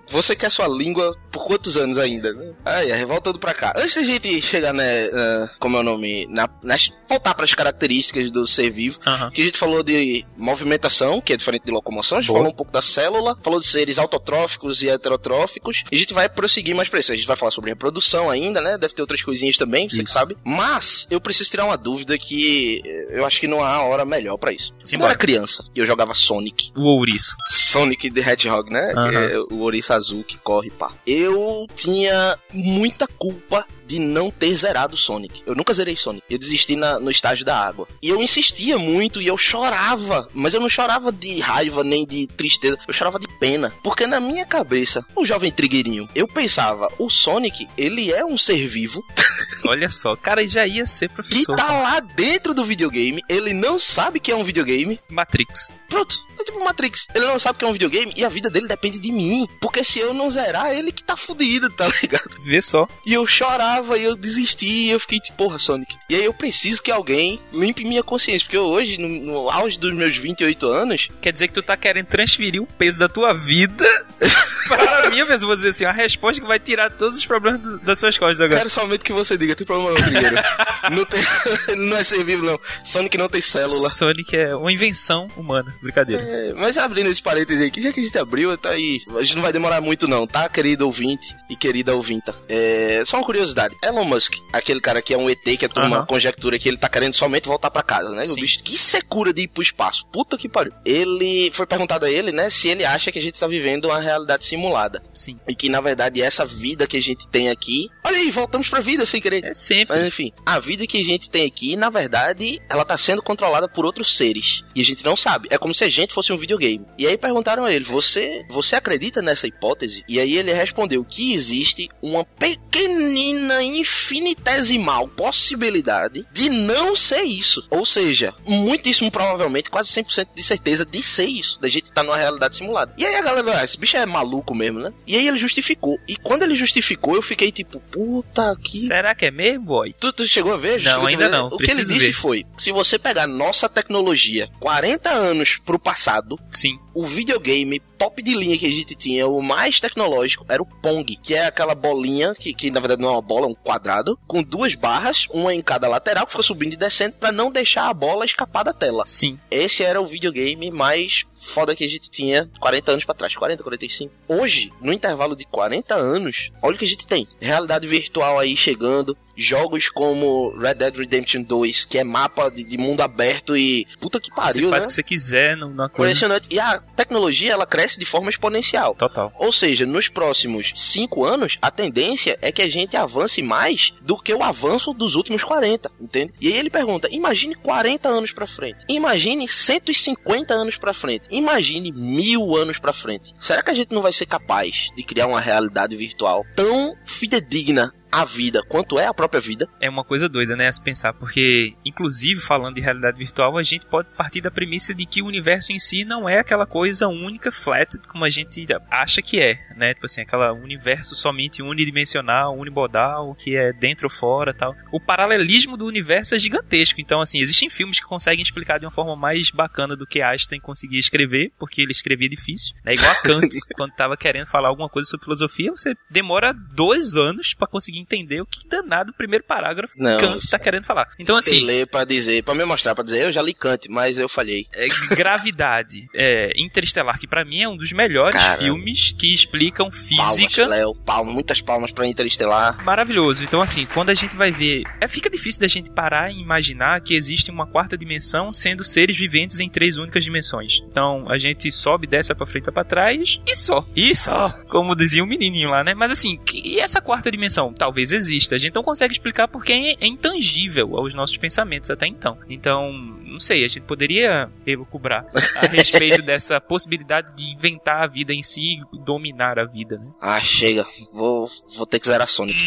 você 0.08 0.34
quer 0.36 0.50
sua 0.50 0.68
língua 0.68 1.16
por 1.30 1.44
quantos 1.46 1.76
anos 1.76 1.98
ainda? 1.98 2.32
né? 2.32 2.52
Aí, 2.64 2.92
aí, 2.92 3.04
voltando 3.04 3.38
pra 3.38 3.52
cá. 3.54 3.72
Antes 3.76 3.94
da 3.96 4.04
gente 4.04 4.40
chegar, 4.42 4.72
né, 4.72 5.08
na- 5.10 5.50
como 5.58 5.76
é 5.76 5.80
o 5.80 5.82
nome, 5.82 6.26
na, 6.28 6.48
nas, 6.62 6.90
voltar 7.08 7.34
pras 7.34 7.54
características 7.54 8.30
do 8.30 8.46
ser 8.46 8.70
vivo, 8.70 8.98
que 9.32 9.42
a 9.42 9.44
gente 9.44 9.58
falou 9.58 9.82
de 9.82 10.24
movimentação, 10.36 11.20
que 11.20 11.32
é 11.32 11.36
diferente 11.36 11.64
de 11.64 11.70
locomoção, 11.70 12.18
a 12.18 12.20
gente 12.20 12.28
Boa. 12.28 12.38
falou 12.40 12.52
um 12.52 12.56
pouco 12.56 12.72
da 12.72 12.82
célula, 12.82 13.36
falou 13.42 13.60
de 13.60 13.66
seres 13.66 13.98
autotróficos 13.98 14.82
e 14.82 14.88
heterotróficos, 14.88 15.84
e 15.90 15.96
a 15.96 15.98
gente 15.98 16.14
vai 16.14 16.28
prosseguir 16.28 16.74
mais 16.74 16.88
pra 16.88 16.98
isso. 17.00 17.12
A 17.12 17.16
gente 17.16 17.26
vai 17.26 17.36
falar 17.36 17.50
sobre 17.50 17.70
reprodução 17.70 18.30
ainda, 18.30 18.60
né, 18.60 18.78
deve 18.78 18.94
ter 18.94 19.02
outras 19.02 19.22
coisinhas 19.22 19.56
também, 19.56 19.88
você 19.88 20.04
sabe. 20.06 20.36
Mas, 20.44 21.06
eu 21.10 21.20
preciso 21.20 21.50
tirar 21.50 21.64
uma 21.66 21.76
dúvida 21.76 22.16
que 22.18 22.80
eh, 22.84 23.18
eu 23.18 23.26
acho 23.26 23.40
que 23.40 23.46
não 23.46 23.62
há 23.62 23.82
hora 23.82 24.04
melhor 24.04 24.36
pra 24.38 24.52
isso. 24.52 24.70
Quando 24.72 24.80
eu 24.82 24.86
Simbora. 24.86 25.10
era 25.12 25.18
criança 25.18 25.64
e 25.74 25.78
eu 25.80 25.86
jogava 25.86 26.14
Sonic, 26.14 26.70
O 26.76 26.82
ouriço. 26.98 27.36
Sonic 27.50 28.10
the 28.10 28.20
Hedgehog, 28.32 28.70
né? 28.72 28.92
É 29.32 29.38
o 29.52 29.58
ouriço 29.60 29.92
azul 29.96 30.24
que 30.24 30.38
corre, 30.38 30.70
pá. 30.70 30.92
Eu 31.06 31.66
tinha 31.74 32.38
muita 32.52 33.06
culpa 33.06 33.66
de 33.86 33.98
não 33.98 34.30
ter 34.30 34.54
zerado 34.56 34.96
Sonic. 34.96 35.42
Eu 35.46 35.54
nunca 35.54 35.72
zerei 35.74 35.96
Sonic. 35.96 36.24
Eu 36.28 36.38
desisti 36.38 36.76
na- 36.76 36.98
no 36.98 37.10
estágio 37.10 37.44
da 37.44 37.56
água. 37.58 37.86
E 38.02 38.08
eu 38.08 38.16
insistia 38.18 38.78
muito 38.78 39.20
e 39.22 39.26
eu 39.26 39.38
chorava. 39.38 40.28
Mas 40.34 40.54
eu 40.54 40.60
não 40.60 40.68
chorava 40.68 41.10
de 41.12 41.38
raiva 41.40 41.82
nem 41.84 42.06
de 42.06 42.26
tristeza. 42.26 42.78
Eu 42.86 42.94
chorava 42.94 43.18
de 43.18 43.28
pena. 43.38 43.72
Porque 43.82 44.06
na 44.06 44.20
minha 44.20 44.44
cabeça, 44.46 45.04
o 45.14 45.24
jovem 45.24 45.50
trigueirinho, 45.50 46.08
eu 46.14 46.26
pensava, 46.26 46.88
o 46.98 47.08
Sonic, 47.10 47.66
ele 47.76 48.12
é 48.12 48.24
um 48.24 48.36
ser 48.38 48.66
vivo 48.66 49.04
Olha 49.66 49.88
só, 49.88 50.12
o 50.12 50.16
cara 50.16 50.46
já 50.46 50.66
ia 50.66 50.86
ser 50.86 51.08
que 51.08 51.14
professor. 51.16 51.56
tá 51.56 51.72
lá 51.72 52.00
dentro 52.00 52.54
do 52.54 52.64
videogame. 52.64 53.22
Ele 53.28 53.52
não 53.52 53.78
sabe 53.78 54.20
que 54.20 54.30
é 54.30 54.36
um 54.36 54.44
videogame. 54.44 54.98
Matrix. 55.08 55.70
Pronto, 55.88 56.16
é 56.38 56.44
tipo 56.44 56.62
Matrix. 56.64 57.06
Ele 57.14 57.26
não 57.26 57.38
sabe 57.38 57.58
que 57.58 57.64
é 57.64 57.68
um 57.68 57.72
videogame 57.72 58.12
e 58.16 58.24
a 58.24 58.28
vida 58.28 58.48
dele 58.50 58.66
depende 58.66 58.98
de 58.98 59.10
mim. 59.12 59.46
Porque 59.60 59.82
se 59.84 59.98
eu 59.98 60.14
não 60.14 60.30
zerar, 60.30 60.72
ele 60.72 60.92
que 60.92 61.02
tá 61.02 61.16
fudido, 61.16 61.68
tá 61.70 61.88
ligado? 62.02 62.40
Vê 62.44 62.60
só. 62.62 62.88
E 63.04 63.12
eu 63.12 63.26
chorava 63.26 63.75
e 63.96 64.02
eu 64.04 64.16
desisti. 64.16 64.66
E 64.66 64.90
eu 64.90 65.00
fiquei 65.00 65.20
tipo, 65.20 65.36
porra, 65.38 65.58
Sonic. 65.58 65.96
E 66.08 66.14
aí 66.14 66.24
eu 66.24 66.34
preciso 66.34 66.82
que 66.82 66.90
alguém 66.90 67.40
limpe 67.52 67.84
minha 67.84 68.02
consciência. 68.02 68.46
Porque 68.46 68.56
eu 68.56 68.64
hoje, 68.64 68.98
no, 68.98 69.08
no 69.08 69.50
auge 69.50 69.78
dos 69.78 69.92
meus 69.94 70.16
28 70.16 70.66
anos, 70.66 71.08
Quer 71.20 71.32
dizer 71.32 71.48
que 71.48 71.54
tu 71.54 71.62
tá 71.62 71.76
querendo 71.76 72.06
transferir 72.06 72.62
o 72.62 72.66
peso 72.66 72.98
da 72.98 73.08
tua 73.08 73.32
vida 73.32 73.84
para 74.68 75.10
mim 75.10 75.24
mesmo. 75.24 75.46
Vou 75.46 75.56
dizer 75.56 75.68
assim, 75.68 75.84
uma 75.84 75.92
resposta 75.92 76.40
que 76.40 76.46
vai 76.46 76.58
tirar 76.58 76.90
todos 76.90 77.18
os 77.18 77.26
problemas 77.26 77.60
do- 77.60 77.78
das 77.80 77.98
suas 77.98 78.16
costas 78.18 78.40
agora. 78.40 78.58
quero 78.60 78.70
somente 78.70 79.00
que 79.04 79.12
você 79.12 79.36
diga: 79.36 79.54
tem 79.54 79.66
problema 79.66 79.98
não, 79.98 80.02
Trigueiro. 80.06 80.36
não 80.92 81.04
tem. 81.04 81.20
não 81.76 81.96
é 81.96 82.04
ser 82.04 82.24
vivo, 82.24 82.44
não. 82.44 82.58
Sonic 82.84 83.16
não 83.18 83.28
tem 83.28 83.40
célula. 83.40 83.88
Sonic 83.90 84.36
é 84.36 84.54
uma 84.54 84.72
invenção 84.72 85.28
humana. 85.36 85.74
Brincadeira. 85.82 86.22
É, 86.22 86.52
mas 86.54 86.76
abrindo 86.78 87.10
esse 87.10 87.22
parênteses 87.22 87.62
aí, 87.62 87.70
que 87.70 87.80
já 87.80 87.92
que 87.92 88.00
a 88.00 88.02
gente 88.02 88.18
abriu, 88.18 88.56
tá 88.56 88.70
aí. 88.70 89.00
A 89.16 89.22
gente 89.22 89.34
não 89.36 89.42
vai 89.42 89.52
demorar 89.52 89.80
muito, 89.80 90.06
não, 90.08 90.26
tá, 90.26 90.48
querido 90.48 90.86
ouvinte 90.86 91.34
e 91.50 91.56
querida 91.56 91.94
ouvinta? 91.94 92.34
É, 92.48 93.02
só 93.06 93.16
uma 93.18 93.24
curiosidade: 93.26 93.65
Elon 93.82 94.04
Musk, 94.04 94.34
aquele 94.52 94.80
cara 94.80 95.00
que 95.02 95.14
é 95.14 95.18
um 95.18 95.28
ET, 95.28 95.42
que 95.42 95.64
é 95.64 95.68
toda 95.68 95.86
uma 95.86 96.06
conjectura 96.06 96.58
que 96.58 96.68
ele 96.68 96.76
tá 96.76 96.88
querendo 96.88 97.14
somente 97.14 97.46
voltar 97.46 97.70
pra 97.70 97.82
casa, 97.82 98.10
né? 98.10 98.24
O 98.26 98.34
bicho, 98.34 98.62
que 98.62 98.72
secura 98.72 99.32
de 99.32 99.42
ir 99.42 99.48
pro 99.48 99.62
espaço. 99.62 100.06
Puta 100.12 100.36
que 100.36 100.48
pariu. 100.48 100.72
Ele 100.84 101.50
foi 101.52 101.66
perguntado 101.66 102.06
a 102.06 102.10
ele, 102.10 102.32
né, 102.32 102.50
se 102.50 102.68
ele 102.68 102.84
acha 102.84 103.10
que 103.10 103.18
a 103.18 103.22
gente 103.22 103.38
tá 103.38 103.46
vivendo 103.46 103.86
uma 103.86 104.00
realidade 104.00 104.44
simulada. 104.44 105.02
Sim. 105.12 105.38
E 105.48 105.54
que 105.54 105.68
na 105.68 105.80
verdade 105.80 106.22
essa 106.22 106.44
vida 106.44 106.86
que 106.86 106.96
a 106.96 107.02
gente 107.02 107.26
tem 107.28 107.48
aqui. 107.48 107.88
Olha 108.04 108.18
aí, 108.18 108.30
voltamos 108.30 108.68
pra 108.68 108.80
vida 108.80 109.04
sem 109.04 109.20
querer. 109.20 109.44
É 109.44 109.54
sempre. 109.54 109.96
Mas 109.96 110.06
enfim, 110.06 110.32
a 110.44 110.58
vida 110.58 110.86
que 110.86 111.00
a 111.00 111.04
gente 111.04 111.28
tem 111.30 111.44
aqui, 111.44 111.76
na 111.76 111.90
verdade, 111.90 112.60
ela 112.68 112.84
tá 112.84 112.96
sendo 112.96 113.22
controlada 113.22 113.68
por 113.68 113.84
outros 113.84 114.16
seres. 114.16 114.62
E 114.74 114.80
a 114.80 114.84
gente 114.84 115.04
não 115.04 115.16
sabe. 115.16 115.48
É 115.50 115.58
como 115.58 115.74
se 115.74 115.84
a 115.84 115.88
gente 115.88 116.14
fosse 116.14 116.32
um 116.32 116.38
videogame. 116.38 116.86
E 116.98 117.06
aí 117.06 117.16
perguntaram 117.16 117.64
a 117.64 117.72
ele: 117.72 117.84
Você, 117.84 118.44
você 118.48 118.76
acredita 118.76 119.22
nessa 119.22 119.46
hipótese? 119.46 120.04
E 120.08 120.20
aí 120.20 120.36
ele 120.36 120.52
respondeu 120.52 121.04
que 121.04 121.32
existe 121.32 121.88
uma 122.02 122.24
pequenina, 122.24 123.55
infinitesimal 123.62 125.08
possibilidade 125.08 126.26
de 126.32 126.48
não 126.48 126.94
ser 126.94 127.22
isso. 127.22 127.66
Ou 127.70 127.84
seja, 127.84 128.34
muitíssimo 128.46 129.10
provavelmente, 129.10 129.70
quase 129.70 129.90
100% 129.90 130.28
de 130.34 130.42
certeza 130.42 130.84
de 130.84 131.02
ser 131.02 131.26
isso. 131.26 131.60
Da 131.60 131.68
gente 131.68 131.92
tá 131.92 132.02
numa 132.02 132.16
realidade 132.16 132.56
simulada. 132.56 132.92
E 132.96 133.04
aí 133.04 133.14
a 133.16 133.22
galera, 133.22 133.60
ah, 133.60 133.64
esse 133.64 133.78
bicho 133.78 133.96
é 133.96 134.06
maluco 134.06 134.54
mesmo, 134.54 134.80
né? 134.80 134.92
E 135.06 135.16
aí 135.16 135.26
ele 135.26 135.38
justificou. 135.38 135.98
E 136.08 136.16
quando 136.16 136.42
ele 136.42 136.56
justificou, 136.56 137.14
eu 137.14 137.22
fiquei 137.22 137.50
tipo, 137.50 137.80
puta 137.80 138.56
que 138.62 138.80
Será 138.80 139.14
que 139.14 139.26
é 139.26 139.30
mesmo, 139.30 139.64
boy? 139.64 139.94
Tu, 139.98 140.12
tu 140.12 140.26
chegou 140.26 140.54
a 140.54 140.56
ver? 140.56 140.82
Não, 140.82 141.06
ainda 141.06 141.28
não. 141.28 141.48
O 141.48 141.58
que 141.58 141.70
ele 141.70 141.84
disse 141.84 142.06
ver. 142.06 142.12
foi: 142.12 142.46
se 142.58 142.72
você 142.72 142.98
pegar 142.98 143.26
nossa 143.26 143.68
tecnologia 143.68 144.48
40 144.60 145.10
anos 145.10 145.58
pro 145.64 145.78
passado, 145.78 146.38
Sim. 146.50 146.78
o 146.94 147.04
videogame 147.04 147.80
top 147.98 148.22
de 148.22 148.34
linha 148.34 148.58
que 148.58 148.66
a 148.66 148.70
gente 148.70 148.94
tinha, 148.94 149.26
o 149.26 149.42
mais 149.42 149.80
tecnológico, 149.80 150.44
era 150.48 150.62
o 150.62 150.66
Pong, 150.66 151.16
que 151.16 151.34
é 151.34 151.46
aquela 151.46 151.74
bolinha, 151.74 152.34
que, 152.34 152.52
que 152.54 152.70
na 152.70 152.80
verdade 152.80 153.02
não 153.02 153.08
é 153.08 153.12
uma 153.12 153.22
bola, 153.22 153.46
é 153.46 153.50
um 153.50 153.54
quadrado, 153.54 154.18
com 154.26 154.42
duas 154.42 154.74
barras, 154.74 155.26
uma 155.30 155.54
em 155.54 155.60
cada 155.60 155.88
lateral, 155.88 156.26
que 156.26 156.32
fica 156.32 156.42
subindo 156.42 156.74
e 156.74 156.76
descendo, 156.76 157.14
pra 157.14 157.32
não 157.32 157.50
deixar 157.50 157.88
a 157.88 157.94
bola 157.94 158.24
escapar 158.24 158.64
da 158.64 158.72
tela. 158.72 159.04
Sim. 159.06 159.38
Esse 159.50 159.82
era 159.82 160.00
o 160.00 160.06
videogame 160.06 160.70
mais 160.70 161.24
foda 161.40 161.76
que 161.76 161.84
a 161.84 161.88
gente 161.88 162.10
tinha 162.10 162.50
40 162.60 162.92
anos 162.92 163.04
pra 163.04 163.14
trás, 163.14 163.34
40, 163.34 163.62
45. 163.62 164.12
Hoje, 164.28 164.72
no 164.80 164.92
intervalo 164.92 165.36
de 165.36 165.44
40 165.44 165.94
anos, 165.94 166.50
olha 166.60 166.74
o 166.74 166.78
que 166.78 166.84
a 166.84 166.88
gente 166.88 167.06
tem. 167.06 167.26
Realidade 167.40 167.86
virtual 167.86 168.38
aí 168.38 168.56
chegando, 168.56 169.16
jogos 169.36 169.88
como 169.88 170.50
Red 170.56 170.74
Dead 170.74 170.96
Redemption 170.96 171.42
2, 171.42 171.84
que 171.84 171.98
é 171.98 172.04
mapa 172.04 172.50
de, 172.50 172.64
de 172.64 172.78
mundo 172.78 173.00
aberto 173.00 173.56
e 173.56 173.86
puta 174.00 174.20
que 174.20 174.28
Você 174.28 174.34
pariu, 174.34 174.70
faz 174.70 174.84
né? 174.84 174.86
o 174.86 174.88
que 174.88 174.94
você 174.94 175.02
quiser 175.02 175.56
numa 175.56 175.88
coisa. 175.88 176.12
Impressionante. 176.12 176.48
E 176.50 176.58
a 176.58 176.78
tecnologia, 176.78 177.52
ela 177.52 177.66
cresce 177.66 177.98
de 177.98 178.04
forma 178.04 178.30
exponencial. 178.30 178.94
Total. 178.94 179.32
Ou 179.38 179.52
seja, 179.52 179.84
nos 179.86 180.08
próximos 180.08 180.72
5 180.74 181.24
anos, 181.24 181.58
a 181.60 181.70
tendência 181.70 182.38
é 182.40 182.50
que 182.50 182.62
a 182.62 182.68
gente 182.68 182.96
avance 182.96 183.42
mais 183.42 183.92
do 184.00 184.18
que 184.18 184.32
o 184.32 184.42
avanço 184.42 184.92
dos 184.92 185.14
últimos 185.14 185.44
40, 185.44 185.90
entende? 186.00 186.32
E 186.40 186.48
aí 186.48 186.58
ele 186.58 186.70
pergunta: 186.70 187.08
imagine 187.10 187.54
40 187.54 188.08
anos 188.08 188.32
pra 188.32 188.46
frente, 188.46 188.84
imagine 188.88 189.46
150 189.46 190.54
anos 190.54 190.76
pra 190.76 190.94
frente, 190.94 191.28
imagine 191.30 191.92
mil 191.92 192.56
anos 192.56 192.78
pra 192.78 192.92
frente. 192.92 193.34
Será 193.40 193.62
que 193.62 193.70
a 193.70 193.74
gente 193.74 193.94
não 193.94 194.02
vai 194.02 194.12
ser 194.12 194.26
capaz 194.26 194.88
de 194.96 195.02
criar 195.02 195.26
uma 195.26 195.40
realidade 195.40 195.96
virtual 195.96 196.44
tão 196.54 196.96
fidedigna 197.04 197.92
a 198.10 198.24
vida 198.24 198.62
quanto 198.68 198.98
é 198.98 199.06
a 199.06 199.14
própria 199.14 199.40
vida. 199.40 199.68
É 199.80 199.88
uma 199.88 200.04
coisa 200.04 200.28
doida, 200.28 200.56
né, 200.56 200.68
a 200.68 200.72
se 200.72 200.80
pensar, 200.80 201.12
porque, 201.12 201.74
inclusive, 201.84 202.40
falando 202.40 202.76
de 202.76 202.80
realidade 202.80 203.18
virtual, 203.18 203.58
a 203.58 203.62
gente 203.62 203.86
pode 203.86 204.08
partir 204.16 204.40
da 204.40 204.50
premissa 204.50 204.94
de 204.94 205.04
que 205.06 205.22
o 205.22 205.26
universo 205.26 205.72
em 205.72 205.78
si 205.78 206.04
não 206.04 206.28
é 206.28 206.38
aquela 206.38 206.66
coisa 206.66 207.08
única, 207.08 207.50
flat, 207.52 207.98
como 208.08 208.24
a 208.24 208.30
gente 208.30 208.66
acha 208.90 209.20
que 209.20 209.40
é, 209.40 209.58
né? 209.76 209.94
Tipo 209.94 210.06
assim, 210.06 210.20
aquela 210.20 210.52
universo 210.52 211.14
somente 211.14 211.62
unidimensional, 211.62 212.56
unibodal, 212.56 213.34
que 213.34 213.56
é 213.56 213.72
dentro 213.72 214.06
ou 214.06 214.10
fora 214.10 214.54
tal. 214.54 214.74
O 214.92 215.00
paralelismo 215.00 215.76
do 215.76 215.86
universo 215.86 216.34
é 216.34 216.38
gigantesco, 216.38 217.00
então, 217.00 217.20
assim, 217.20 217.40
existem 217.40 217.68
filmes 217.68 218.00
que 218.00 218.06
conseguem 218.06 218.42
explicar 218.42 218.78
de 218.78 218.86
uma 218.86 218.92
forma 218.92 219.16
mais 219.16 219.50
bacana 219.50 219.96
do 219.96 220.06
que 220.06 220.22
Einstein 220.22 220.60
conseguia 220.60 220.98
escrever, 220.98 221.52
porque 221.58 221.82
ele 221.82 221.92
escrevia 221.92 222.28
difícil, 222.28 222.74
né? 222.84 222.94
Igual 222.94 223.10
a 223.10 223.16
Kant, 223.16 223.48
quando 223.76 223.92
tava 223.94 224.16
querendo 224.16 224.46
falar 224.46 224.68
alguma 224.68 224.88
coisa 224.88 225.08
sobre 225.08 225.24
filosofia, 225.24 225.70
você 225.70 225.94
demora 226.10 226.52
dois 226.52 227.14
anos 227.14 227.54
para 227.54 227.66
conseguir 227.66 227.95
entender 227.98 228.40
o 228.40 228.46
que 228.46 228.68
danado 228.68 229.10
o 229.10 229.14
primeiro 229.14 229.44
parágrafo 229.44 229.94
Não, 229.96 230.16
Kant 230.18 230.38
está 230.44 230.58
querendo 230.58 230.84
falar. 230.84 231.08
Então, 231.18 231.36
assim. 231.36 231.60
Ler 231.64 231.86
pra 231.86 232.04
dizer, 232.04 232.42
pra 232.42 232.54
me 232.54 232.64
mostrar, 232.64 232.94
pra 232.94 233.04
dizer, 233.04 233.24
eu 233.24 233.32
já 233.32 233.42
li 233.42 233.54
Kant, 233.54 233.88
mas 233.88 234.18
eu 234.18 234.28
falhei. 234.28 234.66
É, 234.72 234.86
gravidade. 235.14 236.08
É, 236.14 236.52
Interestelar, 236.56 237.18
que 237.18 237.26
pra 237.26 237.44
mim 237.44 237.60
é 237.62 237.68
um 237.68 237.76
dos 237.76 237.92
melhores 237.92 238.36
Caramba. 238.40 238.62
filmes 238.62 239.12
que 239.18 239.34
explicam 239.34 239.90
física. 239.90 240.62
Palmas, 240.62 240.76
Léo, 240.78 240.94
palmas, 240.94 241.34
muitas 241.34 241.60
palmas 241.60 241.92
pra 241.92 242.06
Interestelar. 242.06 242.82
Maravilhoso. 242.84 243.42
Então, 243.44 243.60
assim, 243.60 243.86
quando 243.86 244.10
a 244.10 244.14
gente 244.14 244.34
vai 244.36 244.50
ver. 244.50 244.84
É, 245.00 245.08
fica 245.08 245.28
difícil 245.28 245.60
da 245.60 245.66
gente 245.68 245.90
parar 245.90 246.30
e 246.30 246.40
imaginar 246.40 247.00
que 247.00 247.14
existe 247.14 247.50
uma 247.50 247.66
quarta 247.66 247.96
dimensão 247.98 248.52
sendo 248.52 248.82
seres 248.84 249.16
viventes 249.16 249.60
em 249.60 249.68
três 249.68 249.96
únicas 249.96 250.24
dimensões. 250.24 250.80
Então, 250.90 251.26
a 251.28 251.36
gente 251.38 251.70
sobe, 251.70 252.06
desce, 252.06 252.28
vai 252.28 252.36
pra 252.36 252.46
frente, 252.46 252.64
vai 252.64 252.74
pra 252.74 252.84
trás 252.84 253.40
e 253.46 253.54
só. 253.54 253.84
E 253.94 254.14
só. 254.14 254.48
Como 254.68 254.94
dizia 254.96 255.22
o 255.22 255.26
menininho 255.26 255.70
lá, 255.70 255.82
né? 255.84 255.94
Mas, 255.94 256.10
assim, 256.10 256.36
que- 256.38 256.60
e 256.64 256.80
essa 256.80 257.00
quarta 257.00 257.30
dimensão? 257.30 257.72
Talvez 257.86 258.10
exista. 258.10 258.56
A 258.56 258.58
gente 258.58 258.74
não 258.74 258.82
consegue 258.82 259.12
explicar 259.12 259.46
porque 259.46 259.72
é 259.72 259.92
é 260.00 260.08
intangível 260.08 260.96
aos 260.96 261.14
nossos 261.14 261.36
pensamentos 261.36 261.88
até 261.88 262.04
então. 262.08 262.36
Então, 262.50 262.92
não 262.92 263.38
sei, 263.38 263.64
a 263.64 263.68
gente 263.68 263.82
poderia 263.82 264.50
elucubrar 264.66 265.24
a 265.56 265.66
respeito 265.70 266.20
dessa 266.22 266.60
possibilidade 266.60 267.32
de 267.36 267.44
inventar 267.44 268.02
a 268.02 268.06
vida 268.08 268.32
em 268.32 268.42
si 268.42 268.80
e 268.92 268.98
dominar 269.04 269.60
a 269.60 269.64
vida, 269.64 269.98
né? 269.98 270.06
Ah, 270.20 270.40
chega. 270.40 270.84
Vou, 271.12 271.48
vou 271.76 271.86
ter 271.86 272.00
que 272.00 272.08
zerar 272.08 272.26
Sonic. 272.26 272.56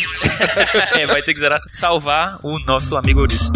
É, 0.98 1.06
vai 1.06 1.22
ter 1.22 1.34
que 1.34 1.40
zerar, 1.40 1.60
salvar 1.74 2.40
o 2.44 2.58
nosso 2.60 2.96
amigo 2.96 3.20
Ouriço. 3.20 3.52